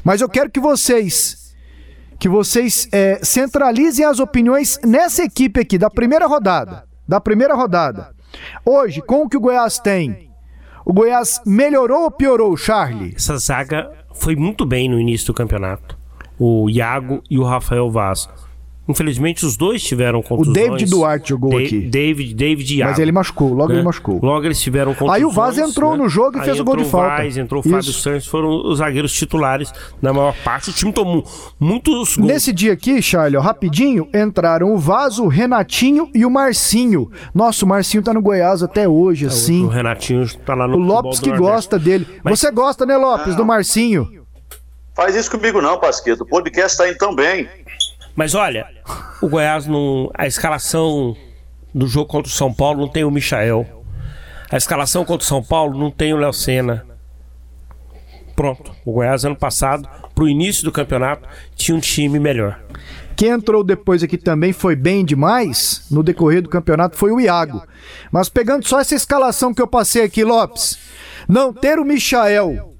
Mas 0.04 0.22
eu 0.22 0.30
quero 0.30 0.50
que 0.50 0.60
vocês 0.60 1.42
que 2.18 2.30
vocês 2.30 2.88
é, 2.92 3.20
centralizem 3.24 4.06
as 4.06 4.20
opiniões 4.20 4.80
nessa 4.86 5.24
equipe 5.24 5.60
aqui 5.60 5.76
da 5.76 5.90
primeira 5.90 6.28
rodada, 6.28 6.86
da 7.08 7.20
primeira 7.20 7.56
rodada. 7.56 8.21
Hoje, 8.66 9.02
com 9.02 9.24
o 9.24 9.30
que 9.30 9.38
o 9.38 9.42
Goiás 9.42 9.80
tem, 9.80 10.30
o 10.86 10.94
Goiás 10.94 11.42
melhorou 11.46 12.04
ou 12.04 12.12
piorou, 12.12 12.56
Charlie? 12.58 13.14
Essa 13.16 13.38
zaga 13.38 13.92
foi 14.14 14.36
muito 14.36 14.66
bem 14.66 14.90
no 14.90 15.00
início 15.00 15.28
do 15.28 15.34
campeonato. 15.34 15.98
O 16.40 16.70
Iago 16.70 17.22
e 17.30 17.38
o 17.38 17.44
Rafael 17.44 17.90
Vaz 17.90 18.28
Infelizmente, 18.88 19.46
os 19.46 19.56
dois 19.56 19.84
tiveram 19.84 20.22
contusões. 20.22 20.48
O 20.48 20.54
David 20.54 20.90
Duarte 20.90 21.30
jogou 21.30 21.52
da 21.52 21.60
aqui. 21.60 21.82
David, 21.82 22.34
David 22.34 22.78
Iago. 22.78 22.92
Mas 22.92 23.00
ele 23.00 23.12
machucou, 23.12 23.54
logo 23.54 23.70
né? 23.70 23.76
ele 23.76 23.84
machucou. 23.84 24.20
Logo 24.22 24.46
eles 24.46 24.60
tiveram 24.60 24.94
contusões. 24.94 25.18
Aí 25.18 25.26
o 25.26 25.30
Vaz 25.30 25.58
entrou 25.58 25.92
né? 25.92 25.98
no 25.98 26.10
jogo 26.10 26.38
e 26.38 26.40
Aí 26.40 26.46
fez 26.46 26.60
o 26.60 26.64
gol 26.64 26.76
de 26.78 26.86
falta. 26.86 27.18
Vaz, 27.18 27.38
entrou 27.38 27.62
o 27.62 27.64
Fábio 27.64 27.94
Santos, 27.94 28.28
foram 28.28 28.50
os 28.50 28.80
zagueiros 28.80 29.14
titulares 29.14 29.72
na 30.02 30.12
maior 30.12 30.36
parte. 30.44 30.72
O 30.72 30.74
time 30.74 30.92
tomou 30.92 31.24
muitos 31.60 32.18
gols. 32.18 32.28
Nesse 32.28 32.52
dia 32.52 32.74
aqui, 32.74 33.02
Charlie, 33.02 33.38
ó, 33.38 33.42
rapidinho, 33.42 34.10
entraram 34.14 34.74
o 34.74 34.78
Vaz, 34.78 35.20
o 35.20 35.28
Renatinho 35.28 36.10
e 36.14 36.26
o 36.26 36.30
Marcinho. 36.30 37.12
Nossa, 37.36 37.64
o 37.64 37.68
Marcinho 37.68 38.04
tá 38.04 38.14
no 38.14 38.22
Goiás 38.22 38.64
até 38.64 38.90
hoje, 38.90 39.26
é, 39.26 39.28
assim. 39.28 39.64
O 39.64 39.68
Renatinho 39.68 40.28
tá 40.40 40.56
lá 40.56 40.68
no 40.68 40.78
O 40.78 40.80
Lopes 40.80 41.20
que 41.20 41.32
gosta 41.32 41.78
dele. 41.78 42.08
Mas... 42.24 42.40
Você 42.40 42.50
gosta, 42.50 42.86
né, 42.86 42.98
Lopes, 42.98 43.36
ah, 43.36 43.38
do 43.38 43.46
Marcinho? 43.46 44.22
Faz 44.94 45.16
isso 45.16 45.32
comigo 45.32 45.62
não, 45.62 45.80
Pasqueto. 45.80 46.22
O 46.22 46.26
podcast 46.26 46.78
tá 46.78 46.88
indo 46.88 46.98
tão 46.98 47.16
bem. 47.16 47.48
Mas 48.16 48.36
olha, 48.36 48.68
o 49.22 49.28
Goiás 49.28 49.66
não. 49.66 50.09
A 50.14 50.28
escalação 50.28 51.16
do 51.74 51.88
jogo 51.88 52.07
contra 52.07 52.30
o 52.30 52.36
São 52.36 52.53
Paulo 52.53 52.82
não 52.82 52.88
tem 52.88 53.03
o 53.03 53.12
Michael. 53.12 53.66
A 54.49 54.57
escalação 54.57 55.05
contra 55.05 55.24
o 55.24 55.28
São 55.28 55.41
Paulo 55.41 55.80
não 55.80 55.89
tem 55.89 56.14
o 56.14 56.18
Léo 56.18 56.34
Senna. 56.34 56.86
Pronto. 58.36 58.76
O 58.86 58.93
Goiás, 58.93 59.24
ano 59.24 59.36
passado, 59.36 59.88
pro 60.14 60.28
início 60.28 60.64
do 60.64 60.72
campeonato, 60.72 61.28
tinha 61.55 61.76
um 61.76 61.80
time 61.80 62.20
melhor. 62.20 62.59
Quem 63.16 63.30
entrou 63.30 63.64
depois 63.64 64.01
aqui 64.03 64.18
também 64.18 64.51
foi 64.51 64.76
bem 64.76 65.05
demais 65.05 65.86
no 65.91 66.01
decorrer 66.01 66.41
do 66.41 66.49
campeonato 66.49 66.97
foi 66.97 67.12
o 67.12 67.20
Iago. 67.20 67.62
Mas 68.12 68.30
pegando 68.30 68.68
só 68.68 68.80
essa 68.80 68.95
escalação 68.95 69.53
que 69.53 69.62
eu 69.62 69.68
passei 69.68 70.03
aqui, 70.03 70.24
Lopes, 70.24 70.78
não 71.28 71.53
ter 71.53 71.78
o 71.78 71.86
Michael 71.86 72.76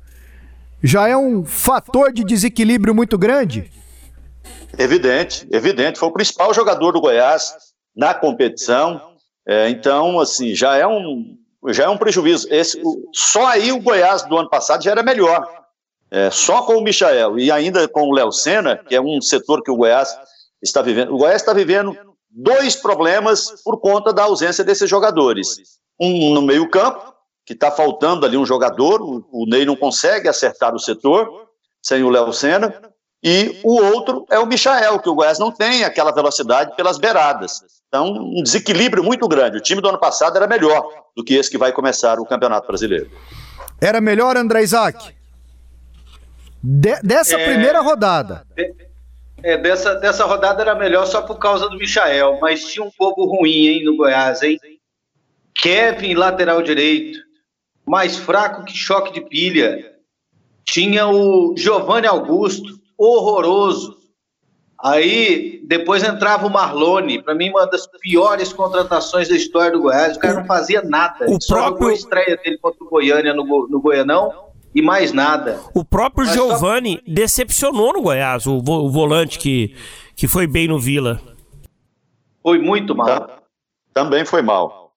já 0.82 1.08
é 1.08 1.16
um 1.16 1.46
fator 1.46 2.12
de 2.12 2.24
desequilíbrio 2.24 2.96
muito 2.96 3.18
grande? 3.18 3.70
Evidente, 4.78 5.48
evidente. 5.52 6.00
Foi 6.00 6.10
o 6.10 6.14
principal 6.14 6.54
jogador 6.54 6.92
do 6.92 7.02
Goiás 7.02 7.54
na 7.96 8.14
competição. 8.14 9.02
É, 9.48 9.70
então, 9.70 10.20
assim, 10.20 10.54
já 10.56 10.78
é 10.78 10.88
um, 10.88 11.38
já 11.68 11.86
é 11.86 11.90
um 11.90 11.98
prejuízo. 11.98 12.48
Esse, 12.50 12.82
só 13.14 13.48
aí 13.48 13.72
o 13.72 13.82
Goiás 13.82 14.24
do 14.24 14.38
ano 14.38 14.50
passado 14.50 14.84
já 14.84 14.92
era 14.92 15.04
melhor. 15.04 15.48
É, 16.10 16.30
só 16.30 16.64
com 16.64 16.76
o 16.76 16.84
Michael 16.84 17.40
e 17.40 17.52
ainda 17.52 17.88
com 17.88 18.10
o 18.10 18.14
Léo 18.14 18.32
Senna, 18.32 18.76
que 18.78 18.96
é 18.96 19.02
um 19.02 19.22
setor 19.22 19.64
que 19.64 19.72
o 19.72 19.78
Goiás 19.78 20.14
está 20.62 20.82
vivendo. 20.82 21.14
O 21.14 21.18
Goiás 21.18 21.42
está 21.42 21.54
vivendo 21.54 21.98
dois 22.30 22.76
problemas 22.76 23.62
por 23.64 23.80
conta 23.80 24.14
da 24.14 24.24
ausência 24.24 24.64
desses 24.64 24.90
jogadores. 24.90 25.80
Um 26.00 26.34
no 26.34 26.42
meio-campo, 26.42 27.14
que 27.46 27.54
está 27.54 27.72
faltando 27.72 28.26
ali 28.26 28.38
um 28.38 28.46
jogador, 28.46 29.02
o, 29.02 29.26
o 29.32 29.46
Ney 29.46 29.66
não 29.66 29.76
consegue 29.76 30.28
acertar 30.28 30.76
o 30.76 30.80
setor 30.80 31.50
sem 31.82 32.04
o 32.04 32.10
Léo 32.10 32.32
Senna. 32.32 32.91
E 33.24 33.60
o 33.64 33.76
outro 33.76 34.26
é 34.30 34.40
o 34.40 34.48
Michael, 34.48 35.00
que 35.00 35.10
o 35.10 35.14
Goiás 35.14 35.38
não 35.38 35.52
tem 35.52 35.84
aquela 35.84 36.12
velocidade 36.12 36.76
pelas 36.76 36.98
beiradas. 36.98 37.62
Então, 37.88 38.08
um 38.08 38.42
desequilíbrio 38.42 39.04
muito 39.04 39.28
grande. 39.28 39.58
O 39.58 39.62
time 39.62 39.82
do 39.82 39.90
ano 39.90 40.00
passado 40.00 40.38
era 40.38 40.48
melhor 40.48 40.88
do 41.16 41.24
que 41.24 41.36
esse 41.36 41.52
que 41.52 41.58
vai 41.58 41.72
começar 41.72 42.20
o 42.20 42.26
Campeonato 42.26 42.66
Brasileiro. 42.66 43.12
Era 43.80 44.02
melhor, 44.02 44.38
André 44.38 44.64
Isaac? 44.64 45.14
De, 46.64 47.00
dessa 47.02 47.36
é, 47.36 47.46
primeira 47.46 47.82
rodada. 47.82 48.46
De, 48.56 48.74
é, 49.44 49.58
dessa, 49.58 49.96
dessa 49.96 50.26
rodada 50.26 50.62
era 50.62 50.74
melhor 50.74 51.06
só 51.06 51.22
por 51.22 51.38
causa 51.38 51.68
do 51.68 51.78
Michael, 51.78 52.40
mas 52.40 52.64
tinha 52.66 52.86
um 52.86 52.92
pouco 52.92 53.26
ruim, 53.26 53.68
hein, 53.68 53.84
no 53.84 53.98
Goiás, 53.98 54.42
hein? 54.42 54.60
Kevin, 55.56 56.14
lateral 56.14 56.62
direito, 56.62 57.20
mais 57.86 58.16
fraco 58.18 58.64
que 58.64 58.76
choque 58.76 59.12
de 59.12 59.22
pilha. 59.22 59.92
tinha 60.64 61.08
o 61.08 61.56
Giovanni 61.58 62.08
Augusto, 62.08 62.81
horroroso. 63.04 63.98
Aí 64.84 65.62
depois 65.68 66.04
entrava 66.04 66.48
o 66.48 66.50
Marlone, 66.50 67.22
para 67.22 67.36
mim 67.36 67.50
uma 67.50 67.68
das 67.68 67.86
piores 68.00 68.52
contratações 68.52 69.30
da 69.30 69.36
história 69.36 69.72
do 69.72 69.82
Goiás. 69.82 70.18
O 70.18 70.20
cara 70.20 70.40
não 70.40 70.46
fazia 70.46 70.82
nada. 70.82 71.26
O 71.30 71.40
só 71.40 71.56
próprio- 71.56 71.90
a 71.90 71.94
estreia 71.94 72.38
dele 72.38 72.58
contra 72.58 72.84
o 72.84 72.90
Goiânia 72.90 73.34
no, 73.34 73.46
Go- 73.46 73.68
no 73.70 73.80
Goianão 73.80 74.50
e 74.74 74.82
mais 74.82 75.14
nada. 75.14 75.60
O 75.76 75.86
próprio 75.86 76.26
Mas 76.26 76.36
só- 76.36 76.48
Giovani 76.48 77.02
decepcionou 77.08 77.94
no 77.94 78.02
Goiás, 78.02 78.48
o, 78.48 78.60
vo- 78.60 78.86
o 78.86 78.90
volante 78.90 79.38
que, 79.38 79.76
que 80.16 80.28
foi 80.28 80.48
bem 80.48 80.68
no 80.68 80.80
Vila. 80.80 81.22
Foi 82.42 82.58
muito 82.58 82.96
mal. 82.96 83.30
Também 83.94 84.26
foi 84.26 84.42
mal. 84.42 84.94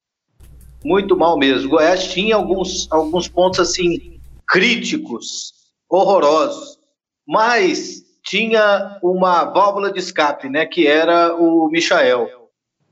Muito 0.83 1.15
mal 1.17 1.37
mesmo. 1.39 1.67
O 1.67 1.71
Goiás 1.73 2.05
tinha 2.13 2.37
alguns, 2.37 2.91
alguns 2.91 3.29
pontos 3.29 3.61
assim 3.61 4.19
críticos, 4.47 5.53
horrorosos, 5.91 6.79
mas 7.27 8.03
tinha 8.25 8.99
uma 9.03 9.45
válvula 9.45 9.93
de 9.93 9.99
escape, 9.99 10.49
né, 10.49 10.67
que 10.67 10.87
era 10.87 11.35
o 11.35 11.69
Michael. 11.71 12.29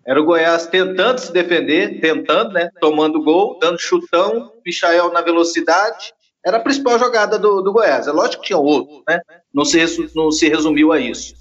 Era 0.07 0.21
o 0.21 0.25
Goiás 0.25 0.67
tentando 0.67 1.19
se 1.19 1.33
defender, 1.33 2.01
tentando, 2.01 2.53
né, 2.53 2.69
tomando 2.81 3.23
gol, 3.23 3.59
dando 3.61 3.81
chutão, 3.81 4.53
Michael 4.65 5.13
na 5.13 5.23
velocidade. 5.23 6.13
Era 6.45 6.57
a 6.57 6.61
principal 6.61 6.99
jogada 6.99 7.39
do, 7.39 7.63
do 7.63 7.73
Goiás. 7.73 8.09
É 8.09 8.13
lógico 8.13 8.43
que 8.43 8.49
tinha 8.49 8.59
outro, 8.59 9.03
né? 9.09 9.21
Não 9.55 9.65
se, 9.65 10.11
não 10.15 10.33
se 10.33 10.49
resumiu 10.49 10.93
a 10.93 10.99
isso. 10.99 11.35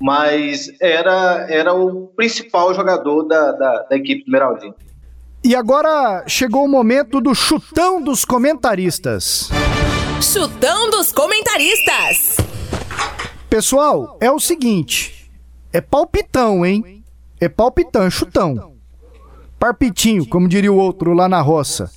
Mas 0.00 0.68
era, 0.80 1.46
era 1.48 1.72
o 1.72 2.08
principal 2.08 2.74
jogador 2.74 3.22
da, 3.22 3.52
da, 3.52 3.82
da 3.84 3.96
equipe 3.96 4.24
do 4.24 4.32
Meraldinho. 4.32 4.74
E 5.44 5.54
agora 5.54 6.24
chegou 6.26 6.64
o 6.64 6.68
momento 6.68 7.20
do 7.20 7.34
chutão 7.34 8.02
dos 8.02 8.24
comentaristas. 8.24 9.48
Chutão 10.20 10.90
dos 10.90 11.12
comentaristas. 11.12 12.36
Pessoal, 13.48 14.16
é 14.20 14.30
o 14.30 14.38
seguinte: 14.38 15.30
é 15.72 15.80
palpitão, 15.80 16.64
hein? 16.64 17.04
É 17.40 17.48
palpitão, 17.48 18.02
é 18.02 18.10
chutão. 18.10 18.74
Parpitinho, 19.58 20.26
como 20.28 20.48
diria 20.48 20.72
o 20.72 20.76
outro 20.76 21.12
lá 21.12 21.28
na 21.28 21.40
roça. 21.40 21.90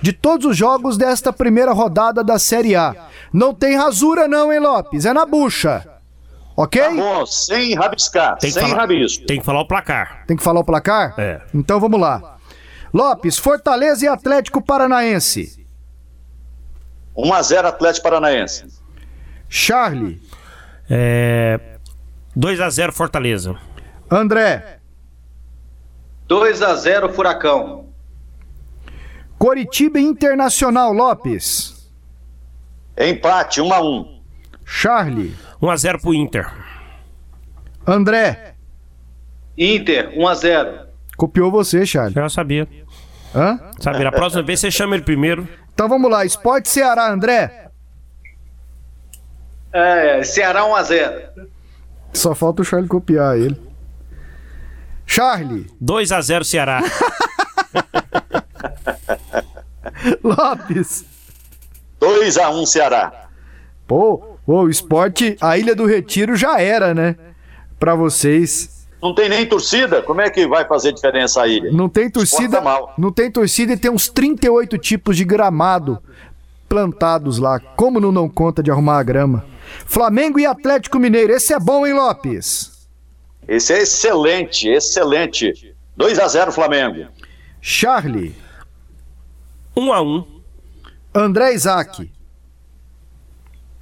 De 0.00 0.12
todos 0.12 0.46
os 0.46 0.56
jogos 0.56 0.96
desta 0.96 1.32
primeira 1.32 1.72
rodada 1.72 2.24
da 2.24 2.38
Série 2.38 2.74
A. 2.74 2.94
Não 3.32 3.54
tem 3.54 3.76
rasura, 3.76 4.26
não, 4.26 4.52
hein, 4.52 4.58
Lopes? 4.60 5.04
É 5.04 5.12
na 5.12 5.24
bucha. 5.24 5.86
Ok? 6.56 6.82
Tá 6.82 6.90
bom, 6.90 7.24
sem 7.24 7.74
rabiscar, 7.74 8.36
Tem 8.38 8.50
sem 8.50 8.62
falar, 8.62 8.76
rabisco. 8.76 9.24
tem 9.26 9.38
que 9.38 9.44
falar 9.46 9.60
o 9.60 9.66
placar. 9.66 10.24
Tem 10.26 10.36
que 10.36 10.42
falar 10.42 10.60
o 10.60 10.64
placar? 10.64 11.14
É. 11.18 11.40
Então 11.54 11.80
vamos 11.80 11.98
lá. 12.00 12.36
Lopes, 12.92 13.38
Fortaleza 13.38 14.04
e 14.04 14.08
Atlético 14.08 14.60
Paranaense. 14.60 15.61
1x0 17.16 17.64
Atlético 17.64 18.04
Paranaense. 18.04 18.64
Charlie, 19.48 20.20
É, 20.90 21.78
2x0 22.36 22.92
Fortaleza. 22.92 23.56
André, 24.10 24.78
2 26.26 26.62
a 26.62 26.74
0 26.74 27.12
Furacão. 27.12 27.86
Coritiba 29.38 29.98
Internacional, 30.00 30.92
Lopes. 30.92 31.90
Empate, 32.96 33.60
1x1. 33.60 34.20
Charlie, 34.64 35.34
1x0 35.60 36.00
pro 36.00 36.14
Inter. 36.14 36.50
André, 37.86 38.54
Inter, 39.58 40.12
1 40.16 40.28
a 40.28 40.34
0 40.34 40.86
copiou 41.16 41.50
você, 41.50 41.84
Charlie. 41.86 42.14
Já 42.14 42.28
sabia. 42.28 42.66
Hã? 43.34 43.58
Sabe, 43.80 44.02
na 44.04 44.10
próxima 44.12 44.42
vez 44.42 44.60
você 44.60 44.70
chama 44.70 44.94
ele 44.94 45.04
primeiro. 45.04 45.48
Então 45.74 45.88
vamos 45.88 46.10
lá, 46.10 46.24
Esporte 46.24 46.68
Ceará, 46.68 47.10
André. 47.10 47.70
É, 49.72 50.22
Ceará 50.22 50.64
1 50.66 50.74
a 50.74 50.82
0 50.82 51.22
Só 52.12 52.34
falta 52.34 52.62
o 52.62 52.64
Charlie 52.64 52.88
copiar 52.88 53.38
ele. 53.38 53.60
Charlie, 55.06 55.66
2x0 55.82 56.44
Ceará. 56.44 56.80
Lopes. 60.22 61.04
2x1 62.00 62.66
Ceará. 62.66 63.28
Pô, 63.86 64.36
pô, 64.44 64.64
o 64.64 64.70
esporte, 64.70 65.36
a 65.40 65.56
Ilha 65.56 65.74
do 65.74 65.86
Retiro 65.86 66.36
já 66.36 66.60
era, 66.60 66.92
né? 66.94 67.16
Pra 67.78 67.94
vocês. 67.94 68.71
Não 69.02 69.12
tem 69.12 69.28
nem 69.28 69.44
torcida, 69.44 70.00
como 70.00 70.20
é 70.20 70.30
que 70.30 70.46
vai 70.46 70.64
fazer 70.64 70.92
diferença 70.92 71.42
a 71.42 71.48
ilha? 71.48 71.72
Não 71.72 71.88
tem 71.88 72.08
torcida. 72.08 72.58
Tá 72.58 72.62
mal. 72.62 72.94
Não 72.96 73.10
tem 73.10 73.30
torcida 73.30 73.72
e 73.72 73.76
tem 73.76 73.90
uns 73.90 74.08
38 74.08 74.78
tipos 74.78 75.16
de 75.16 75.24
gramado 75.24 75.98
plantados 76.68 77.38
lá. 77.38 77.58
Como 77.58 77.98
não 77.98 78.14
dão 78.14 78.28
conta 78.28 78.62
de 78.62 78.70
arrumar 78.70 78.98
a 78.98 79.02
grama? 79.02 79.44
Flamengo 79.86 80.38
e 80.38 80.46
Atlético 80.46 81.00
Mineiro. 81.00 81.32
Esse 81.32 81.52
é 81.52 81.58
bom, 81.58 81.84
hein, 81.84 81.94
Lopes? 81.94 82.86
Esse 83.48 83.72
é 83.72 83.82
excelente, 83.82 84.68
excelente. 84.68 85.74
2x0 85.98 86.52
Flamengo. 86.52 87.08
Charlie, 87.60 88.34
1x1. 89.76 90.26
André 91.14 91.52
Isaac, 91.54 92.10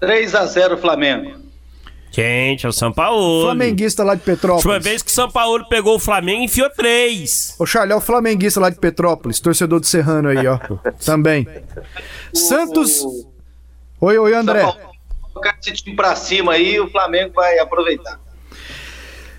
3 0.00 0.34
a 0.34 0.46
0 0.46 0.78
Flamengo. 0.78 1.39
Gente, 2.10 2.66
é 2.66 2.68
o 2.68 2.72
São 2.72 2.92
Paulo. 2.92 3.44
flamenguista 3.44 4.02
lá 4.02 4.14
de 4.14 4.20
Última 4.20 4.34
Petrópolis. 4.36 4.84
vez 4.84 5.02
que 5.02 5.12
São 5.12 5.30
Paulo 5.30 5.64
pegou 5.68 5.94
o 5.94 5.98
Flamengo, 5.98 6.42
enfiou 6.42 6.68
3. 6.70 7.54
Ô, 7.58 7.64
Charlie, 7.64 7.92
é 7.92 7.96
o 7.96 8.00
flamenguista 8.00 8.58
lá 8.58 8.68
de 8.68 8.76
Petrópolis, 8.78 9.38
torcedor 9.38 9.78
do 9.78 9.86
Serrano 9.86 10.28
aí, 10.28 10.44
ó. 10.46 10.58
Também. 11.04 11.46
Santos. 12.34 13.04
Oi, 14.00 14.18
oi, 14.18 14.34
André. 14.34 14.62
São 14.62 14.72
Paulo, 14.72 14.90
Colocar 15.32 15.56
esse 15.62 15.72
time 15.72 15.94
pra 15.94 16.16
cima 16.16 16.52
aí, 16.52 16.80
o 16.80 16.90
Flamengo 16.90 17.32
vai 17.34 17.58
aproveitar. 17.60 18.18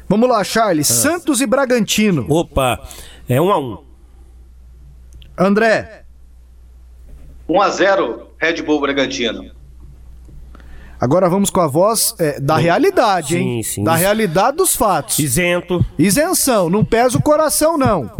Vamos 0.07 0.29
lá, 0.29 0.43
Charlie. 0.43 0.83
Santos 0.85 1.41
e 1.41 1.45
Bragantino. 1.45 2.25
Opa, 2.29 2.79
é 3.27 3.35
1x1. 3.37 3.83
André, 5.37 6.03
1 7.49 7.61
a 7.61 7.69
0 7.69 8.27
Red 8.37 8.61
Bull 8.61 8.79
Bragantino. 8.79 9.51
Agora 11.01 11.27
vamos 11.27 11.49
com 11.49 11.59
a 11.59 11.67
voz 11.67 12.15
é, 12.19 12.39
da 12.39 12.57
realidade, 12.57 13.35
hein? 13.35 13.63
Sim, 13.63 13.73
sim. 13.73 13.83
Da 13.83 13.95
realidade 13.95 14.57
dos 14.57 14.75
fatos. 14.75 15.17
Isento. 15.17 15.83
Isenção, 15.97 16.69
não 16.69 16.85
pesa 16.85 17.17
o 17.17 17.21
coração, 17.21 17.77
não. 17.77 18.11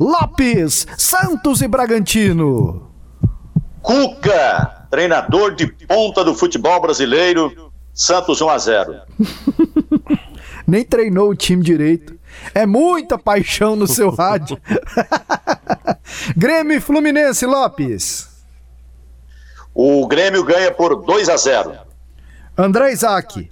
Lopes, 0.00 0.86
Santos 0.96 1.60
e 1.60 1.68
Bragantino. 1.68 2.90
Cuca, 3.82 4.86
treinador 4.90 5.54
de 5.54 5.66
ponta 5.86 6.24
do 6.24 6.34
futebol 6.34 6.80
brasileiro. 6.80 7.70
Santos 7.92 8.40
1x0. 8.40 9.02
Nem 10.66 10.84
treinou 10.84 11.30
o 11.30 11.34
time 11.34 11.62
direito. 11.62 12.18
É 12.54 12.64
muita 12.64 13.18
paixão 13.18 13.76
no 13.76 13.86
seu 13.86 14.10
rádio. 14.10 14.56
Grêmio 16.36 16.76
e 16.76 16.80
Fluminense, 16.80 17.44
Lopes. 17.44 18.28
O 19.74 20.06
Grêmio 20.06 20.44
ganha 20.44 20.70
por 20.70 21.04
2x0. 21.04 21.89
André 22.56 22.92
Isaac. 22.92 23.50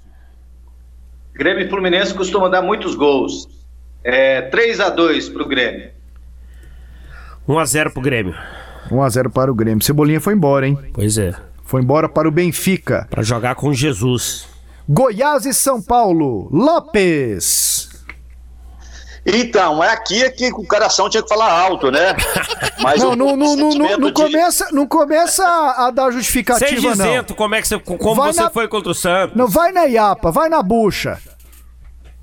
Grêmio 1.35 1.67
e 1.67 1.69
Fluminense 1.69 2.13
costumam 2.15 2.51
dar 2.51 2.63
muitos 2.63 2.95
gols. 2.95 3.49
É 4.03 4.43
3 4.43 4.81
a 4.81 4.91
2 4.91 5.29
pro 5.29 5.47
Grêmio. 5.47 5.91
1x0 7.49 7.93
pro 7.93 8.03
Grêmio. 8.03 8.35
1x0 8.91 9.31
para 9.31 9.51
o 9.51 9.55
Grêmio. 9.55 9.85
Cebolinha 9.85 10.21
foi 10.21 10.35
embora, 10.35 10.67
hein? 10.67 10.79
Pois 10.93 11.17
é. 11.17 11.35
Foi 11.65 11.81
embora 11.83 12.09
para 12.09 12.29
o 12.29 12.31
Benfica. 12.33 13.07
Pra 13.09 13.23
jogar 13.23 13.55
com 13.55 13.73
Jesus. 13.73 14.49
Goiás 14.89 15.45
e 15.47 15.55
São 15.55 15.81
Paulo. 15.81 16.49
Lopes. 16.51 17.78
Então, 19.27 19.83
é 19.85 19.91
aqui 19.91 20.23
é 20.25 20.31
que 20.31 20.51
o 20.53 20.65
coração 20.67 21.09
tinha 21.11 21.23
que 21.23 21.29
falar 21.29 21.51
alto, 21.53 21.91
né? 21.91 22.15
Mas 22.81 23.03
Não, 23.03 23.15
não, 23.17 23.37
não, 23.37 23.57
não, 23.57 23.69
não, 23.71 23.99
não 23.99 24.09
de- 24.09 24.13
começa, 24.13 24.69
não 24.73 24.87
começa 24.87 25.45
a 25.45 25.91
dar 25.91 26.11
justificativa, 26.11 26.69
Seja 26.71 26.95
não. 26.95 27.07
isento, 27.07 27.35
como 27.35 27.55
é 27.55 27.61
que 27.61 27.69
você, 27.69 27.79
como 27.79 28.15
Vai 28.15 28.33
você 28.33 28.43
na- 28.43 28.51
foi 28.51 28.69
contra 28.69 28.91
o 28.91 28.95
Santos? 28.95 29.37
Não 29.37 29.47
vai 29.49 29.73
na 29.73 29.85
Iapa, 29.85 30.31
vai 30.31 30.49
na 30.49 30.63
bucha. 30.63 31.19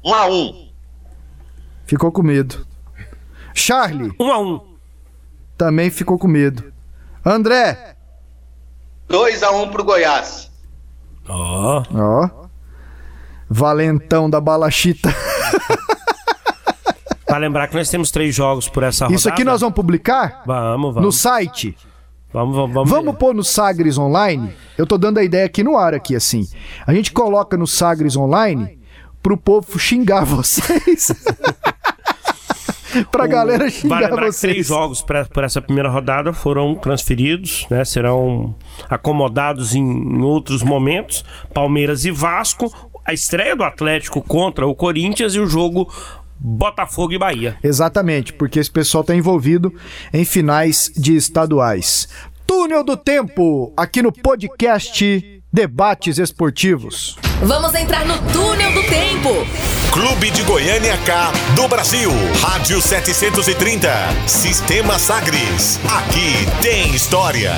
1x1. 0.04 0.70
Ficou 1.86 2.12
com 2.12 2.24
medo. 2.24 2.66
Charlie 3.54 4.12
1x1. 4.20 4.62
também 5.58 5.90
ficou 5.92 6.18
com 6.18 6.28
medo. 6.28 6.74
André, 7.24 7.96
2 9.08 9.44
a 9.44 9.52
1 9.52 9.70
pro 9.70 9.84
Goiás. 9.84 10.50
Ó. 11.28 11.84
ó. 11.94 12.30
Valentão 13.50 14.30
da 14.30 14.40
balachita. 14.42 15.14
Pra 17.26 17.38
lembrar 17.38 17.68
que 17.68 17.76
nós 17.76 17.90
temos 17.90 18.12
três 18.12 18.36
jogos 18.36 18.70
por 18.70 18.84
essa 18.84 19.06
rodada. 19.06 19.16
Isso 19.18 19.28
aqui 19.30 19.44
nós 19.44 19.62
vamos 19.62 19.76
publicar 19.76 20.44
Vamos, 20.46 20.88
no 20.90 20.94
vamos. 20.94 21.20
site. 21.20 21.76
Vamos, 22.32 22.56
vamos, 22.56 22.74
vamos. 22.74 22.90
Vamos 22.90 23.16
pôr 23.16 23.34
no 23.34 23.44
Sagres 23.44 23.98
Online. 23.98 24.52
Eu 24.78 24.86
tô 24.86 24.98
dando 24.98 25.18
a 25.20 25.24
ideia 25.24 25.46
aqui 25.46 25.64
no 25.64 25.78
ar 25.78 25.94
aqui 25.94 26.16
assim. 26.16 26.48
A 26.86 26.94
gente 26.94 27.12
coloca 27.12 27.56
no 27.58 27.66
Sagres 27.66 28.16
Online 28.18 28.78
pro 29.24 29.38
povo 29.38 29.80
xingar 29.80 30.24
vocês. 30.26 31.12
pra 33.12 33.26
O- 33.26 33.28
galera 33.28 33.70
xingar 33.70 34.10
vale 34.10 34.22
vocês. 34.28 34.40
três 34.42 34.68
jogos 34.68 35.02
para 35.02 35.28
essa 35.46 35.62
primeira 35.62 35.90
rodada 35.90 36.32
foram 36.34 36.76
transferidos, 36.76 37.66
né? 37.70 37.84
Serão 37.84 38.54
acomodados 38.90 39.74
em, 39.76 39.82
em 39.84 40.22
outros 40.22 40.62
momentos. 40.62 41.24
Palmeiras 41.54 42.06
e 42.06 42.12
Vasco, 42.12 42.72
a 43.06 43.14
estreia 43.14 43.56
do 43.56 43.64
Atlético 43.64 44.22
contra 44.22 44.68
o 44.68 44.76
Corinthians 44.76 45.36
e 45.36 45.40
o 45.40 45.48
jogo 45.48 45.92
Botafogo 46.46 47.12
e 47.12 47.18
Bahia. 47.18 47.58
Exatamente, 47.64 48.32
porque 48.32 48.60
esse 48.60 48.70
pessoal 48.70 49.02
está 49.02 49.16
envolvido 49.16 49.74
em 50.14 50.24
finais 50.24 50.92
de 50.96 51.16
estaduais. 51.16 52.08
Túnel 52.46 52.84
do 52.84 52.96
Tempo, 52.96 53.74
aqui 53.76 54.04
no 54.04 54.12
podcast 54.12 55.42
Debates 55.52 56.20
Esportivos. 56.20 57.18
Vamos 57.42 57.74
entrar 57.74 58.06
no 58.06 58.16
túnel 58.32 58.72
do 58.74 58.84
tempo. 58.84 59.30
Clube 59.92 60.30
de 60.30 60.44
Goiânia 60.44 60.98
K 60.98 61.32
do 61.56 61.68
Brasil. 61.68 62.12
Rádio 62.42 62.80
730. 62.80 63.90
Sistema 64.28 65.00
Sagres. 65.00 65.80
Aqui 65.86 66.46
tem 66.62 66.94
história. 66.94 67.54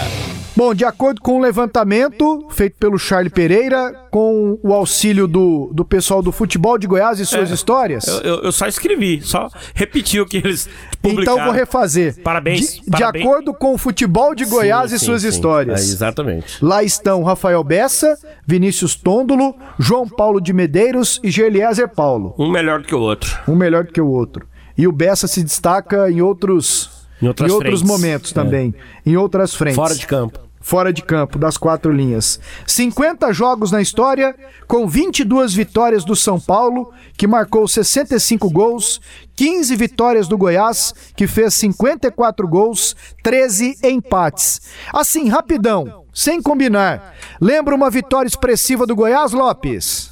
Bom, 0.58 0.74
de 0.74 0.84
acordo 0.84 1.22
com 1.22 1.38
o 1.38 1.40
levantamento 1.40 2.48
feito 2.50 2.78
pelo 2.80 2.98
Charlie 2.98 3.30
Pereira, 3.30 3.94
com 4.10 4.58
o 4.64 4.74
auxílio 4.74 5.28
do, 5.28 5.70
do 5.72 5.86
pessoal 5.86 6.20
do 6.24 6.32
futebol 6.32 6.80
de 6.80 6.88
Goiás 6.88 7.20
e 7.20 7.28
suas 7.28 7.52
É, 7.52 7.54
histórias. 7.54 8.08
Eu, 8.08 8.22
eu- 8.24 8.44
eu 8.46 8.52
só 8.52 8.66
escrevi, 8.66 9.22
só 9.22 9.50
repeti 9.76 10.20
o 10.20 10.26
que 10.26 10.38
eles 10.38 10.68
publicaram. 11.00 11.38
Então 11.38 11.46
vou 11.46 11.54
refazer. 11.54 12.20
Parabéns. 12.24 12.74
De, 12.74 12.82
de 12.82 12.90
parabéns. 12.90 13.24
acordo 13.24 13.54
com 13.54 13.76
o 13.76 13.78
futebol 13.78 14.34
de 14.34 14.46
Goiás 14.46 14.90
Sim, 14.90 14.96
e 14.96 15.00
sim, 15.00 15.06
suas 15.06 15.22
sim. 15.22 15.28
histórias. 15.28 15.80
É, 15.80 15.84
exatamente. 15.84 16.58
Lá 16.66 16.84
estão 16.84 17.22
Rafael 17.22 17.64
Bessa, 17.64 18.18
Vinícius 18.46 18.96
Tôndolo, 18.96 19.54
João 19.78 20.10
Paulo 20.10 20.42
de 20.42 20.54
Medeiros 20.54 21.20
e 21.24 21.30
Gerliezer 21.30 21.90
Paulo. 21.90 22.34
Um 22.40 22.50
melhor 22.50 22.82
do 22.82 22.88
que 22.88 22.96
o 22.96 23.00
outro. 23.00 23.38
Um 23.48 23.56
melhor 23.56 23.84
do 23.84 23.94
que 23.94 24.02
o 24.02 24.08
outro. 24.10 24.48
E 24.76 24.88
o 24.88 24.92
Bessa 24.92 25.28
se 25.28 25.44
destaca 25.44 26.10
em 26.10 26.20
outros, 26.20 26.90
Em 27.22 27.28
outras 27.28 27.52
outros 27.52 27.82
frentes. 27.82 27.88
momentos 27.88 28.32
É. 28.32 28.34
também. 28.34 28.74
Em 29.06 29.16
outras 29.18 29.54
frentes. 29.54 29.76
Fora 29.76 29.94
de 29.94 30.08
campo. 30.08 30.47
Fora 30.68 30.92
de 30.92 31.02
campo, 31.02 31.40
das 31.40 31.56
quatro 31.56 31.94
linhas. 31.94 32.42
50 32.66 33.32
jogos 33.32 33.72
na 33.72 33.82
história, 33.82 34.36
com 34.68 34.86
22 34.86 35.54
vitórias 35.54 36.04
do 36.04 36.14
São 36.14 36.38
Paulo, 36.38 36.92
que 37.18 37.26
marcou 37.26 37.66
65 37.70 38.50
gols, 38.50 39.00
15 39.34 39.74
vitórias 39.78 40.28
do 40.28 40.38
Goiás, 40.38 40.94
que 41.16 41.26
fez 41.26 41.54
54 41.54 42.46
gols, 42.46 42.98
13 43.24 43.78
empates. 43.82 44.60
Assim, 44.92 45.30
rapidão, 45.30 46.04
sem 46.14 46.42
combinar. 46.42 47.16
Lembra 47.40 47.74
uma 47.74 47.90
vitória 47.90 48.28
expressiva 48.28 48.86
do 48.86 48.94
Goiás, 48.94 49.32
Lopes? 49.32 50.12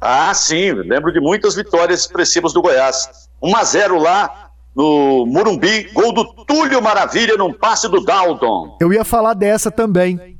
Ah, 0.00 0.32
sim, 0.34 0.70
lembro 0.70 1.12
de 1.12 1.18
muitas 1.18 1.56
vitórias 1.56 2.02
expressivas 2.02 2.52
do 2.52 2.62
Goiás. 2.62 3.08
1 3.42 3.56
a 3.56 3.64
0 3.64 3.98
lá 3.98 4.45
no 4.76 5.24
Murumbi, 5.26 5.88
gol 5.94 6.12
do 6.12 6.24
Túlio 6.44 6.82
Maravilha 6.82 7.36
num 7.36 7.52
passe 7.52 7.88
do 7.88 8.04
Dalton. 8.04 8.76
Eu 8.80 8.92
ia 8.92 9.04
falar 9.04 9.32
dessa 9.34 9.70
também. 9.70 10.36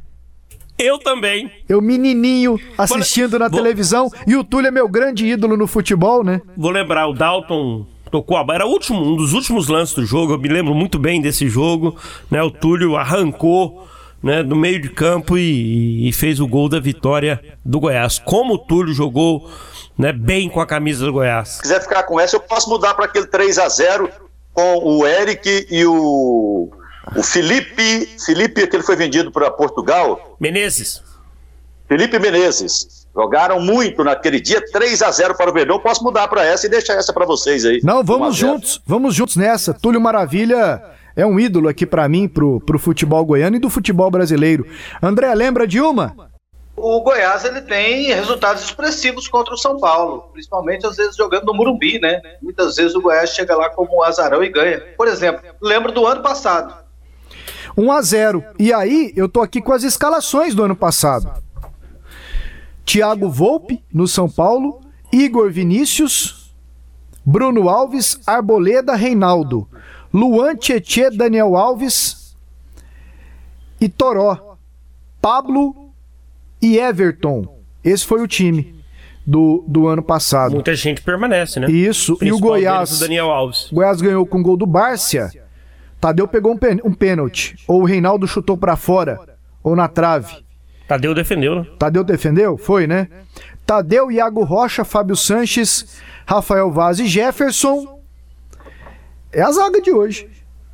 Eu 0.78 0.98
também. 0.98 1.50
Eu 1.66 1.80
menininho 1.80 2.60
assistindo 2.76 3.38
na 3.38 3.48
vou- 3.48 3.58
televisão 3.58 4.10
e 4.26 4.36
o 4.36 4.44
Túlio 4.44 4.68
é 4.68 4.70
meu 4.70 4.86
grande 4.86 5.26
ídolo 5.26 5.56
no 5.56 5.66
futebol, 5.66 6.22
né? 6.22 6.42
Vou 6.54 6.70
lembrar, 6.70 7.08
o 7.08 7.14
Dalton 7.14 7.86
tocou 8.10 8.36
a 8.36 8.44
bola. 8.44 8.56
Era 8.56 8.66
o 8.66 8.70
último, 8.70 9.00
um 9.00 9.16
dos 9.16 9.32
últimos 9.32 9.68
lances 9.68 9.94
do 9.94 10.04
jogo. 10.04 10.34
Eu 10.34 10.38
me 10.38 10.48
lembro 10.48 10.74
muito 10.74 10.98
bem 10.98 11.20
desse 11.22 11.48
jogo. 11.48 11.96
Né? 12.30 12.42
O 12.42 12.50
Túlio 12.50 12.94
arrancou 12.94 13.88
né, 14.22 14.42
do 14.42 14.54
meio 14.54 14.78
de 14.80 14.90
campo 14.90 15.38
e, 15.38 16.08
e 16.08 16.12
fez 16.12 16.40
o 16.40 16.46
gol 16.46 16.68
da 16.68 16.78
vitória 16.78 17.42
do 17.64 17.80
Goiás. 17.80 18.18
Como 18.18 18.54
o 18.54 18.58
Túlio 18.58 18.92
jogou 18.92 19.50
né, 19.96 20.12
bem 20.12 20.46
com 20.48 20.60
a 20.60 20.66
camisa 20.66 21.06
do 21.06 21.12
Goiás. 21.12 21.48
Se 21.48 21.62
quiser 21.62 21.80
ficar 21.80 22.02
com 22.02 22.20
essa, 22.20 22.36
eu 22.36 22.40
posso 22.40 22.68
mudar 22.68 22.92
para 22.94 23.06
aquele 23.06 23.26
3 23.26 23.58
a 23.58 23.68
0 23.68 24.10
com 24.56 24.78
o 24.78 25.06
Eric 25.06 25.66
e 25.70 25.84
o, 25.84 26.70
o 27.14 27.22
Felipe. 27.22 28.08
Felipe, 28.24 28.66
que 28.66 28.74
ele 28.74 28.82
foi 28.82 28.96
vendido 28.96 29.30
para 29.30 29.50
Portugal. 29.50 30.34
Menezes. 30.40 31.02
Felipe 31.86 32.18
Menezes. 32.18 33.06
Jogaram 33.14 33.60
muito 33.60 34.02
naquele 34.02 34.40
dia, 34.40 34.62
3 34.72 35.02
a 35.02 35.10
0 35.10 35.36
para 35.36 35.50
o 35.50 35.52
Verdão. 35.52 35.78
Posso 35.78 36.02
mudar 36.02 36.26
para 36.28 36.42
essa 36.42 36.66
e 36.66 36.70
deixar 36.70 36.94
essa 36.94 37.12
para 37.12 37.26
vocês 37.26 37.66
aí. 37.66 37.80
Não, 37.82 37.98
1 37.98 37.98
a 37.98 38.02
vamos 38.02 38.36
0. 38.38 38.52
juntos, 38.52 38.82
vamos 38.86 39.14
juntos 39.14 39.36
nessa. 39.36 39.74
Túlio 39.74 40.00
Maravilha 40.00 40.82
é 41.14 41.26
um 41.26 41.38
ídolo 41.38 41.68
aqui 41.68 41.86
pra 41.86 42.08
mim, 42.08 42.26
pro, 42.26 42.60
pro 42.60 42.78
futebol 42.78 43.24
goiano 43.24 43.56
e 43.56 43.60
do 43.60 43.68
futebol 43.70 44.10
brasileiro. 44.10 44.66
André, 45.02 45.34
lembra 45.34 45.66
de 45.66 45.80
uma? 45.80 46.14
O 46.76 47.00
Goiás 47.00 47.44
ele 47.44 47.62
tem 47.62 48.12
resultados 48.12 48.62
expressivos 48.62 49.26
contra 49.26 49.54
o 49.54 49.56
São 49.56 49.78
Paulo, 49.78 50.28
principalmente 50.32 50.86
às 50.86 50.96
vezes 50.96 51.16
jogando 51.16 51.46
no 51.46 51.54
Murumbi, 51.54 51.98
né? 51.98 52.20
Muitas 52.42 52.76
vezes 52.76 52.94
o 52.94 53.00
Goiás 53.00 53.30
chega 53.30 53.56
lá 53.56 53.70
como 53.70 53.96
um 53.96 54.02
azarão 54.02 54.44
e 54.44 54.50
ganha. 54.50 54.80
Por 54.96 55.08
exemplo, 55.08 55.42
lembro 55.60 55.90
do 55.90 56.06
ano 56.06 56.22
passado. 56.22 56.84
1 57.76 57.92
a 57.92 58.02
0 58.02 58.44
E 58.58 58.72
aí, 58.72 59.12
eu 59.16 59.28
tô 59.28 59.40
aqui 59.40 59.60
com 59.60 59.72
as 59.72 59.82
escalações 59.82 60.54
do 60.54 60.62
ano 60.62 60.76
passado. 60.76 61.42
Thiago 62.84 63.28
Volpe, 63.30 63.82
no 63.92 64.06
São 64.06 64.28
Paulo, 64.28 64.80
Igor 65.12 65.50
Vinícius, 65.50 66.54
Bruno 67.24 67.68
Alves, 67.68 68.20
Arboleda, 68.26 68.94
Reinaldo, 68.94 69.68
Luan 70.12 70.54
Tietê, 70.54 71.10
Daniel 71.10 71.56
Alves 71.56 72.36
e 73.80 73.88
Toró, 73.88 74.56
Pablo 75.20 75.85
e 76.60 76.78
Everton. 76.78 77.56
Esse 77.84 78.04
foi 78.04 78.20
o 78.22 78.26
time 78.26 78.74
do, 79.26 79.64
do 79.66 79.86
ano 79.88 80.02
passado. 80.02 80.52
Muita 80.54 80.74
gente 80.74 81.02
permanece, 81.02 81.60
né? 81.60 81.70
Isso, 81.70 82.12
e 82.12 82.14
o 82.14 82.18
Principal 82.18 82.40
Goiás. 82.50 82.96
o 82.96 83.00
Daniel 83.00 83.30
Alves. 83.30 83.70
O 83.70 83.74
Goiás 83.76 84.00
ganhou 84.00 84.26
com 84.26 84.38
o 84.38 84.42
gol 84.42 84.56
do 84.56 84.66
Bárcia. 84.66 85.30
Tadeu 86.00 86.28
pegou 86.28 86.52
um, 86.52 86.58
pen- 86.58 86.80
um 86.84 86.92
pênalti. 86.92 87.56
Ou 87.66 87.82
o 87.82 87.84
Reinaldo 87.84 88.26
chutou 88.28 88.56
pra 88.56 88.76
fora. 88.76 89.18
Ou 89.62 89.74
na 89.74 89.88
trave. 89.88 90.44
Tadeu 90.86 91.14
defendeu, 91.14 91.56
né? 91.56 91.66
Tadeu 91.78 92.04
defendeu? 92.04 92.56
Foi, 92.58 92.86
né? 92.86 93.08
Tadeu, 93.64 94.10
Iago 94.12 94.44
Rocha, 94.44 94.84
Fábio 94.84 95.16
Sanches, 95.16 95.98
Rafael 96.24 96.70
Vaz 96.70 97.00
e 97.00 97.06
Jefferson. 97.06 98.00
É 99.32 99.42
a 99.42 99.50
zaga 99.50 99.80
de 99.80 99.90
hoje. 99.90 100.28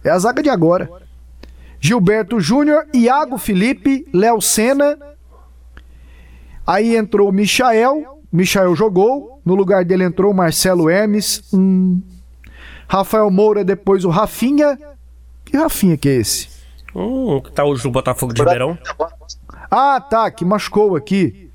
É 0.04 0.10
a 0.10 0.18
zaga 0.18 0.42
de 0.42 0.50
agora. 0.50 0.90
Gilberto 1.80 2.38
Júnior, 2.40 2.86
Iago 2.92 3.38
Felipe, 3.38 4.06
Léo 4.12 4.40
Senna. 4.42 4.98
Aí 6.66 6.96
entrou 6.96 7.28
o 7.28 7.32
Michael. 7.32 8.20
Michael 8.32 8.74
jogou. 8.74 9.40
No 9.44 9.54
lugar 9.54 9.84
dele 9.84 10.04
entrou 10.04 10.30
o 10.30 10.34
Marcelo 10.34 10.88
Hermes. 10.88 11.42
Hum. 11.52 12.00
Rafael 12.88 13.30
Moura, 13.30 13.64
depois 13.64 14.04
o 14.04 14.10
Rafinha. 14.10 14.78
Que 15.44 15.56
Rafinha 15.56 15.96
que 15.96 16.08
é 16.08 16.16
esse? 16.16 16.48
Hum, 16.94 17.40
que 17.40 17.50
tá 17.50 17.64
hoje 17.64 17.84
no 17.84 17.90
Botafogo 17.90 18.32
de 18.32 18.40
Ribeirão. 18.40 18.78
Ah, 19.70 20.00
tá, 20.00 20.30
que 20.30 20.44
machucou 20.44 20.94
aqui. 20.94 21.50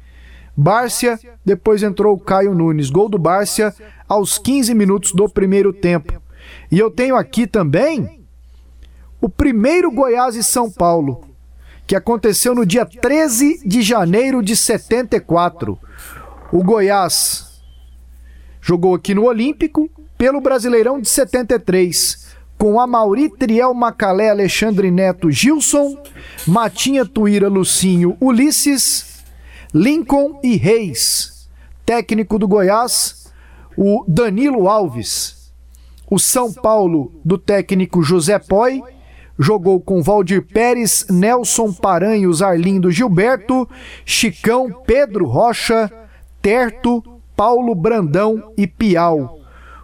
Bárcia, 0.55 1.19
depois 1.45 1.83
entrou 1.83 2.15
o 2.15 2.19
Caio 2.19 2.55
Nunes. 2.55 2.89
Gol 2.89 3.07
do 3.07 3.19
Bárcia 3.19 3.73
aos 4.09 4.39
15 4.39 4.73
minutos 4.73 5.11
do 5.11 5.29
primeiro 5.29 5.71
tempo. 5.71 6.19
E 6.71 6.79
eu 6.79 6.89
tenho 6.89 7.15
aqui 7.15 7.45
também 7.45 8.25
o 9.21 9.29
primeiro 9.29 9.91
Goiás 9.91 10.35
e 10.35 10.43
São 10.43 10.71
Paulo, 10.71 11.26
que 11.87 11.95
aconteceu 11.95 12.53
no 12.53 12.65
dia 12.65 12.85
13 12.85 13.61
de 13.65 13.81
janeiro 13.81 14.43
de 14.43 14.57
74. 14.57 15.79
O 16.51 16.61
Goiás 16.61 17.61
jogou 18.61 18.93
aqui 18.93 19.15
no 19.15 19.23
Olímpico 19.23 19.89
pelo 20.17 20.41
Brasileirão 20.41 20.99
de 20.99 21.07
73, 21.07 22.35
com 22.57 22.79
Amauri, 22.81 23.29
Triel, 23.29 23.73
Macalé, 23.73 24.29
Alexandre 24.29 24.91
Neto, 24.91 25.31
Gilson, 25.31 25.97
Matinha, 26.45 27.05
Tuíra, 27.05 27.47
Lucinho, 27.47 28.17
Ulisses, 28.19 29.23
Lincoln 29.73 30.41
e 30.43 30.57
Reis. 30.57 31.47
Técnico 31.85 32.37
do 32.37 32.47
Goiás, 32.49 33.31
o 33.77 34.03
Danilo 34.05 34.67
Alves. 34.67 35.53
O 36.09 36.19
São 36.19 36.51
Paulo, 36.51 37.13
do 37.23 37.37
técnico 37.37 38.01
José 38.01 38.39
Poi, 38.39 38.81
jogou 39.39 39.79
com 39.79 40.01
Valdir 40.01 40.45
Pérez, 40.45 41.05
Nelson 41.09 41.71
Paranhos, 41.73 42.41
Arlindo 42.41 42.91
Gilberto, 42.91 43.67
Chicão, 44.05 44.83
Pedro 44.85 45.25
Rocha, 45.25 45.91
Terto, 46.41 47.03
Paulo 47.35 47.75
Brandão 47.75 48.51
e 48.57 48.65
Piau. 48.65 49.39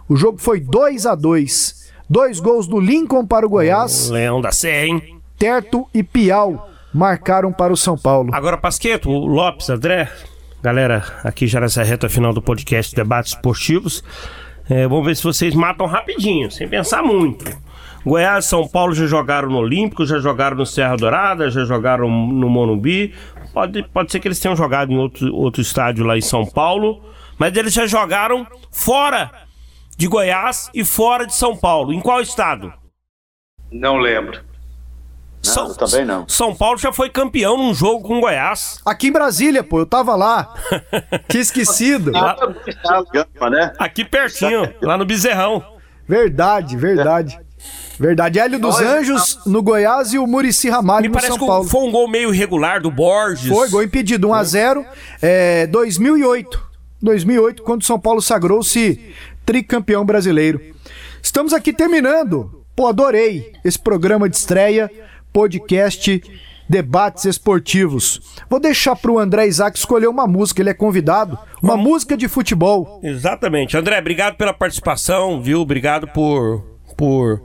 O 0.08 0.16
jogo 0.16 0.38
foi 0.38 0.60
2 0.60 1.06
a 1.06 1.14
2 1.14 1.84
Dois 2.08 2.38
gols 2.38 2.66
do 2.66 2.78
Lincoln 2.78 3.26
para 3.26 3.46
o 3.46 3.48
Goiás. 3.48 4.10
Leão 4.10 4.40
da 4.40 4.52
Serra, 4.52 4.86
hein? 4.86 5.20
Terto 5.38 5.88
e 5.92 6.02
Piau 6.02 6.68
marcaram 6.92 7.50
para 7.50 7.72
o 7.72 7.76
São 7.76 7.96
Paulo. 7.96 8.30
Agora, 8.34 8.58
Pasqueto, 8.58 9.10
Lopes, 9.10 9.70
André, 9.70 10.10
galera, 10.62 11.02
aqui 11.24 11.46
já 11.46 11.60
nessa 11.60 11.82
reta 11.82 12.08
final 12.08 12.32
do 12.32 12.42
podcast 12.42 12.94
Debates 12.94 13.32
Esportivos, 13.32 14.04
é, 14.68 14.86
vamos 14.86 15.06
ver 15.06 15.16
se 15.16 15.24
vocês 15.24 15.54
matam 15.54 15.86
rapidinho, 15.86 16.50
sem 16.50 16.68
pensar 16.68 17.02
muito. 17.02 17.44
Goiás 18.04 18.44
e 18.44 18.48
São 18.48 18.68
Paulo 18.68 18.94
já 18.94 19.06
jogaram 19.06 19.48
no 19.48 19.56
Olímpico, 19.56 20.04
já 20.04 20.18
jogaram 20.18 20.56
no 20.56 20.66
Serra 20.66 20.96
Dourada, 20.96 21.50
já 21.50 21.64
jogaram 21.64 22.08
no 22.08 22.48
Monumbi. 22.48 23.14
Pode, 23.52 23.82
pode 23.84 24.12
ser 24.12 24.20
que 24.20 24.28
eles 24.28 24.38
tenham 24.38 24.56
jogado 24.56 24.92
em 24.92 24.98
outro, 24.98 25.34
outro 25.34 25.62
estádio 25.62 26.04
lá 26.04 26.16
em 26.16 26.20
São 26.20 26.44
Paulo, 26.44 27.02
mas 27.38 27.56
eles 27.56 27.72
já 27.72 27.86
jogaram 27.86 28.46
fora 28.70 29.30
de 29.96 30.06
Goiás 30.06 30.70
e 30.74 30.84
fora 30.84 31.26
de 31.26 31.34
São 31.34 31.56
Paulo. 31.56 31.92
Em 31.92 32.00
qual 32.00 32.20
estado? 32.20 32.72
Não 33.70 33.96
lembro. 33.96 34.40
Não, 35.46 35.68
eu 35.68 35.74
também 35.74 36.04
não. 36.04 36.26
São 36.28 36.54
Paulo 36.54 36.78
já 36.78 36.92
foi 36.92 37.10
campeão 37.10 37.56
num 37.56 37.74
jogo 37.74 38.06
com 38.06 38.20
Goiás. 38.20 38.80
Aqui 38.84 39.08
em 39.08 39.12
Brasília, 39.12 39.62
pô, 39.62 39.78
eu 39.80 39.86
tava 39.86 40.16
lá. 40.16 40.54
que 41.28 41.38
esquecido. 41.38 42.12
Lá- 42.12 42.36
né? 43.50 43.72
aqui 43.78 44.04
pertinho, 44.04 44.74
lá 44.80 44.96
no 44.96 45.04
Bezerrão. 45.04 45.62
Verdade, 46.08 46.76
verdade. 46.76 47.38
Verdade. 47.98 48.38
Hélio 48.38 48.58
dos 48.58 48.76
Olha, 48.76 48.98
Anjos 48.98 49.38
no 49.46 49.62
Goiás 49.62 50.12
e 50.12 50.18
o 50.18 50.26
Murici 50.26 50.68
Ramalho 50.68 51.06
no 51.06 51.12
parece 51.12 51.28
São 51.32 51.38
que 51.38 51.46
Paulo. 51.46 51.68
foi 51.68 51.88
um 51.88 51.90
gol 51.90 52.08
meio 52.08 52.34
irregular 52.34 52.80
do 52.80 52.90
Borges. 52.90 53.48
Foi, 53.48 53.68
gol 53.68 53.82
impedido, 53.82 54.28
1x0. 54.28 54.84
É, 55.22 55.66
2008. 55.66 56.74
2008, 57.02 57.62
quando 57.62 57.82
o 57.82 57.84
São 57.84 58.00
Paulo 58.00 58.22
sagrou-se 58.22 59.00
tricampeão 59.44 60.04
brasileiro. 60.04 60.60
Estamos 61.22 61.52
aqui 61.52 61.72
terminando. 61.72 62.64
Pô, 62.74 62.86
adorei 62.86 63.52
esse 63.64 63.78
programa 63.78 64.28
de 64.28 64.36
estreia, 64.36 64.90
podcast 65.32 66.22
Debates 66.68 67.24
Esportivos. 67.26 68.20
Vou 68.48 68.58
deixar 68.58 68.96
pro 68.96 69.18
André 69.18 69.46
Isaac 69.46 69.78
escolher 69.78 70.08
uma 70.08 70.26
música, 70.26 70.62
ele 70.62 70.70
é 70.70 70.74
convidado. 70.74 71.38
Uma 71.62 71.76
música 71.76 72.16
de 72.16 72.26
futebol. 72.26 73.00
Exatamente. 73.02 73.76
André, 73.76 73.98
obrigado 73.98 74.36
pela 74.36 74.52
participação, 74.52 75.40
viu? 75.40 75.60
Obrigado 75.60 76.08
por, 76.08 76.64
por 76.96 77.42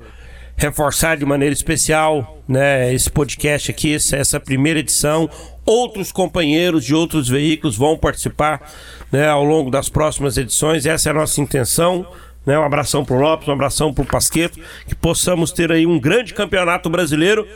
reforçar 0.59 1.15
de 1.15 1.25
maneira 1.25 1.53
especial 1.53 2.37
né, 2.45 2.93
esse 2.93 3.09
podcast 3.09 3.71
aqui, 3.71 3.95
essa, 3.95 4.39
primeira 4.41 4.79
edição. 4.79 5.29
Outros 5.65 6.11
companheiros 6.11 6.83
de 6.83 6.93
outros 6.93 7.29
veículos 7.29 7.77
vão 7.77 7.97
participar 7.97 8.69
né, 9.09 9.27
ao 9.29 9.43
longo 9.43 9.71
das 9.71 9.87
próximas 9.87 10.37
edições. 10.37 10.85
Essa 10.85 11.09
é 11.09 11.11
a 11.11 11.15
nossa 11.15 11.39
intenção. 11.39 12.05
Né, 12.45 12.59
um 12.59 12.63
abração 12.63 13.05
pro 13.05 13.17
Lopes, 13.17 13.47
um 13.47 13.53
abração 13.53 13.93
pro 13.93 14.03
Pasqueto, 14.03 14.59
que 14.85 14.95
possamos 14.95 15.51
ter 15.51 15.71
aí 15.71 15.85
um 15.85 15.99
grande 15.99 16.33
campeonato 16.33 16.89
brasileiro 16.89 17.47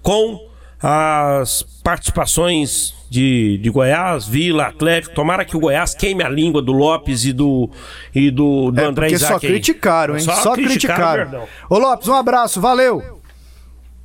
com 0.00 0.51
as 0.82 1.62
participações 1.84 2.92
de, 3.08 3.58
de 3.58 3.70
Goiás, 3.70 4.26
Vila, 4.26 4.66
Atlético. 4.66 5.14
Tomara 5.14 5.44
que 5.44 5.56
o 5.56 5.60
Goiás 5.60 5.94
queime 5.94 6.24
a 6.24 6.28
língua 6.28 6.60
do 6.60 6.72
Lopes 6.72 7.24
e 7.24 7.32
do, 7.32 7.70
e 8.14 8.30
do, 8.30 8.70
do 8.70 8.80
É, 8.80 8.84
André 8.84 9.06
porque 9.06 9.14
Isaac. 9.14 9.32
só 9.34 9.38
criticaram, 9.40 10.14
hein? 10.14 10.20
Só, 10.20 10.52
criticaram. 10.54 11.30
perdão. 11.30 11.48
Ô 11.70 11.78
Lopes, 11.78 12.08
um 12.08 12.14
abraço, 12.14 12.60
valeu. 12.60 13.20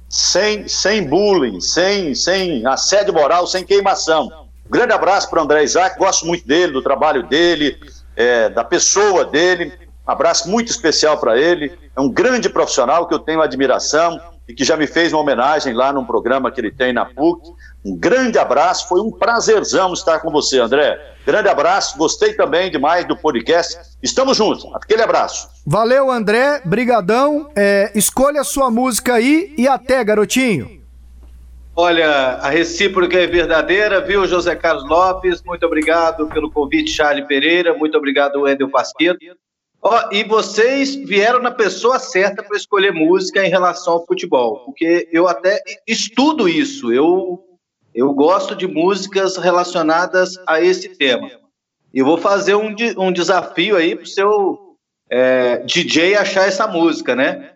Sem, 0.09 0.67
sem 0.67 1.07
bullying, 1.07 1.59
sem, 1.59 2.13
sem 2.13 2.65
assédio 2.65 3.13
moral, 3.13 3.47
sem 3.47 3.65
queimação. 3.65 4.45
Um 4.65 4.69
grande 4.71 4.93
abraço 4.93 5.29
para 5.29 5.39
o 5.39 5.43
André 5.43 5.63
Isaac, 5.63 5.97
gosto 5.97 6.25
muito 6.25 6.45
dele, 6.45 6.73
do 6.73 6.81
trabalho 6.81 7.23
dele, 7.23 7.77
é, 8.15 8.49
da 8.49 8.63
pessoa 8.63 9.25
dele. 9.25 9.73
Um 10.07 10.11
abraço 10.11 10.49
muito 10.49 10.69
especial 10.69 11.17
para 11.17 11.37
ele. 11.39 11.71
É 11.95 11.99
um 11.99 12.09
grande 12.09 12.49
profissional 12.49 13.07
que 13.07 13.13
eu 13.13 13.19
tenho 13.19 13.41
admiração 13.41 14.19
e 14.47 14.53
que 14.53 14.63
já 14.63 14.77
me 14.77 14.87
fez 14.87 15.11
uma 15.11 15.21
homenagem 15.21 15.73
lá 15.73 15.91
num 15.91 16.05
programa 16.05 16.51
que 16.51 16.61
ele 16.61 16.71
tem 16.71 16.93
na 16.93 17.05
PUC. 17.05 17.49
Um 17.85 17.95
grande 17.95 18.37
abraço, 18.37 18.87
foi 18.87 19.01
um 19.01 19.11
prazerzão 19.11 19.93
estar 19.93 20.19
com 20.19 20.31
você, 20.31 20.59
André. 20.59 21.15
Grande 21.25 21.49
abraço, 21.49 21.97
gostei 21.97 22.33
também 22.33 22.71
demais 22.71 23.05
do 23.05 23.17
podcast. 23.17 23.77
Estamos 24.01 24.37
juntos, 24.37 24.65
aquele 24.73 25.01
abraço. 25.01 25.49
Valeu, 25.65 26.09
André, 26.09 26.61
brigadão. 26.63 27.49
É, 27.55 27.91
escolha 27.93 28.41
a 28.41 28.45
sua 28.45 28.71
música 28.71 29.15
aí 29.15 29.53
e 29.57 29.67
até, 29.67 30.03
garotinho. 30.03 30.77
Olha, 31.75 32.09
a 32.41 32.49
recíproca 32.49 33.19
é 33.19 33.27
verdadeira, 33.27 34.01
viu, 34.01 34.25
José 34.25 34.55
Carlos 34.55 34.89
Lopes? 34.89 35.43
Muito 35.43 35.63
obrigado 35.63 36.27
pelo 36.27 36.49
convite, 36.49 36.89
Charlie 36.89 37.27
Pereira. 37.27 37.73
Muito 37.75 37.95
obrigado, 37.95 38.41
Wendel 38.41 38.71
Pasqueto. 38.71 39.19
Ó, 39.89 40.09
e 40.11 40.21
vocês 40.25 40.95
vieram 40.95 41.41
na 41.41 41.49
pessoa 41.49 41.97
certa 41.97 42.43
para 42.43 42.57
escolher 42.57 42.91
música 42.91 43.45
em 43.45 43.49
relação 43.49 43.93
ao 43.93 44.05
futebol, 44.05 44.65
porque 44.65 45.07
eu 45.13 45.29
até 45.29 45.61
estudo 45.87 46.49
isso. 46.49 46.91
Eu, 46.91 47.41
eu 47.95 48.13
gosto 48.13 48.53
de 48.53 48.67
músicas 48.67 49.37
relacionadas 49.37 50.33
a 50.45 50.59
esse 50.59 50.89
tema. 50.89 51.31
E 51.93 51.99
eu 51.99 52.05
vou 52.05 52.17
fazer 52.17 52.53
um, 52.55 52.75
um 52.97 53.13
desafio 53.13 53.77
aí 53.77 53.95
para 53.95 54.03
o 54.03 54.07
seu 54.07 54.75
é, 55.09 55.59
DJ 55.59 56.15
achar 56.17 56.45
essa 56.45 56.67
música, 56.67 57.15
né? 57.15 57.51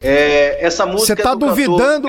É, 0.00 0.64
essa 0.64 0.86
música 0.86 1.16
Você 1.16 1.22
tá 1.22 1.32
é 1.32 1.36
do 1.36 1.38
cantor 1.40 1.48
duvidando? 1.50 2.08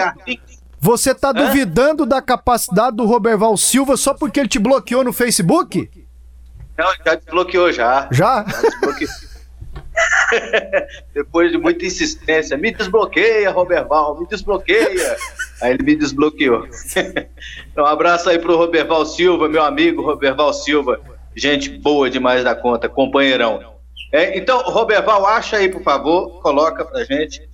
Você 0.80 1.14
tá 1.14 1.32
duvidando 1.34 2.05
da 2.05 2.22
capacidade 2.22 2.95
do 2.95 3.05
Roberval 3.05 3.57
Silva 3.57 3.97
só 3.97 4.14
porque 4.14 4.39
ele 4.39 4.47
te 4.47 4.57
bloqueou 4.57 5.03
no 5.03 5.12
Facebook? 5.12 5.91
Não, 6.78 6.93
já 7.05 7.16
desbloqueou 7.16 7.74
já. 7.74 8.07
Já? 8.10 8.43
Desbloqueou. 8.43 9.10
Depois 11.14 11.52
de 11.52 11.58
muita 11.58 11.86
insistência, 11.86 12.58
me 12.58 12.72
desbloqueia, 12.72 13.52
Roberval, 13.52 14.20
me 14.20 14.28
desbloqueia. 14.28 15.18
Aí 15.62 15.74
ele 15.74 15.84
me 15.84 15.95
desbloqueou. 15.95 16.68
Então, 17.72 17.84
um 17.86 17.88
abraço 17.88 18.30
aí 18.30 18.38
pro 18.38 18.58
Roberval 18.58 19.06
Silva, 19.06 19.47
meu 19.47 19.64
amigo 19.64 20.02
Roberval 20.02 20.54
Silva. 20.54 21.00
Gente 21.36 21.70
boa 21.70 22.10
demais 22.10 22.43
da 22.43 22.54
conta, 22.54 22.89
companheirão. 22.89 23.78
É, 24.12 24.38
então, 24.38 24.62
Roberval, 24.64 25.26
acha 25.26 25.58
aí, 25.58 25.70
por 25.70 25.82
favor, 25.84 26.41
coloca 26.41 26.84
pra 26.84 27.04
gente. 27.04 27.47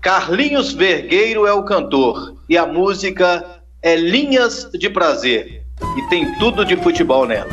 Carlinhos 0.00 0.72
Vergueiro 0.72 1.46
é 1.46 1.52
o 1.52 1.62
cantor 1.62 2.36
e 2.48 2.58
a 2.58 2.66
música 2.66 3.62
é 3.82 3.96
Linhas 3.96 4.68
de 4.72 4.90
Prazer. 4.90 5.62
E 5.96 6.08
tem 6.08 6.38
tudo 6.38 6.64
de 6.64 6.76
futebol 6.76 7.26
nela. 7.26 7.48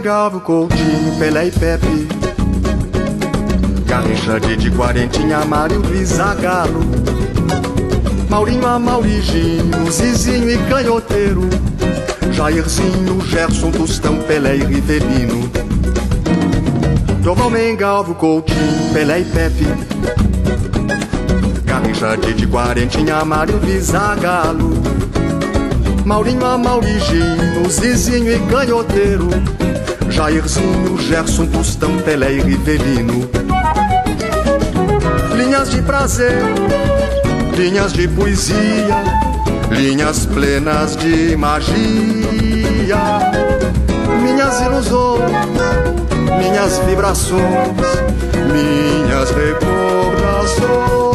Totalmente 0.00 0.02
Galvo, 0.02 0.40
Coutinho, 0.40 1.18
Pelé 1.18 1.46
e 1.46 1.50
Pepe. 1.50 2.08
Garrincha, 3.86 4.40
de 4.40 4.70
Quarentinha, 4.70 5.44
Mário, 5.44 5.82
Zagalo 6.04 6.80
Maurinho, 8.28 8.66
Amauriginho, 8.66 9.90
Zizinho 9.90 10.50
e 10.50 10.58
Canhoteiro. 10.68 11.48
Jairzinho, 12.32 13.20
Gerson, 13.26 13.70
Tostão, 13.70 14.16
Pelé 14.22 14.56
e 14.56 14.64
Rivelino. 14.64 15.50
Totalmente 17.22 17.76
Galvo, 17.76 18.14
Coutinho, 18.14 18.92
Pelé 18.92 19.20
e 19.20 19.24
Pepe. 19.24 19.66
Garrincha, 21.64 22.16
de 22.16 22.46
Quarentinha, 22.46 23.24
Mário, 23.24 23.60
Zagalo 23.80 24.70
Maurinho, 26.04 26.44
Amauriginho, 26.44 27.68
Zizinho 27.68 28.32
e 28.32 28.38
Canhoteiro 28.50 29.28
Jairzinho, 30.20 30.98
Gerson, 30.98 31.46
Tostão, 31.46 31.96
Pelé 32.02 32.34
e 32.34 32.40
Rivelino 32.42 33.26
Linhas 35.34 35.70
de 35.70 35.80
prazer, 35.80 36.36
linhas 37.56 37.94
de 37.94 38.06
poesia 38.06 39.02
Linhas 39.70 40.26
plenas 40.26 40.94
de 40.96 41.34
magia. 41.38 41.72
Minhas 44.22 44.60
ilusões, 44.60 45.22
minhas 46.38 46.78
vibrações 46.80 47.40
Minhas 48.52 49.30
recordações 49.30 51.09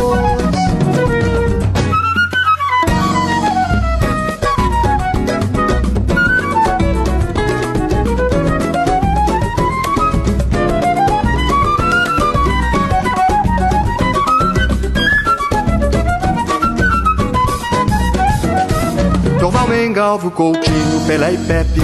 Galvo, 19.96 20.30
Coutinho, 20.30 21.00
Pelé 21.08 21.36
e 21.36 21.38
Pepe. 21.38 21.80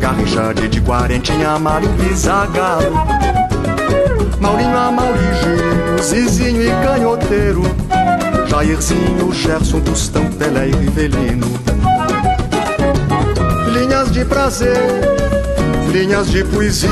Garrincha, 0.00 0.52
de 0.52 0.80
Quarentinha, 0.80 1.56
Mário, 1.56 1.88
Zagalo 2.16 2.94
Maurinho, 4.40 4.76
Amauriginho, 4.76 6.02
Zizinho 6.02 6.62
e 6.62 6.84
Canhoteiro. 6.84 7.62
Jairzinho, 8.48 9.32
Gerson, 9.32 9.78
Tostão, 9.82 10.28
Pelé 10.32 10.70
e 10.70 10.72
Rivelino. 10.72 11.46
Linhas 13.72 14.10
de 14.10 14.24
prazer, 14.24 14.76
linhas 15.92 16.28
de 16.28 16.42
poesia 16.42 16.90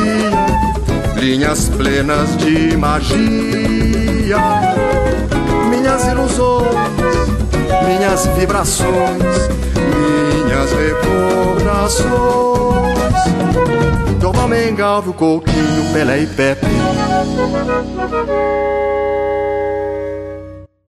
Linhas 1.17 1.69
plenas 1.71 2.37
de 2.37 2.77
magia. 2.77 4.39
Minhas 5.69 6.07
ilusões 6.07 6.98
minhas 7.87 8.27
vibrações, 8.27 9.49
minhas 10.45 10.73
recordações. 10.73 12.09
Dorval, 14.21 14.49
Galvo, 14.77 15.13
Coutinho, 15.13 15.93
Pelé 15.93 16.23
e 16.23 16.27
Pepe. 16.27 16.67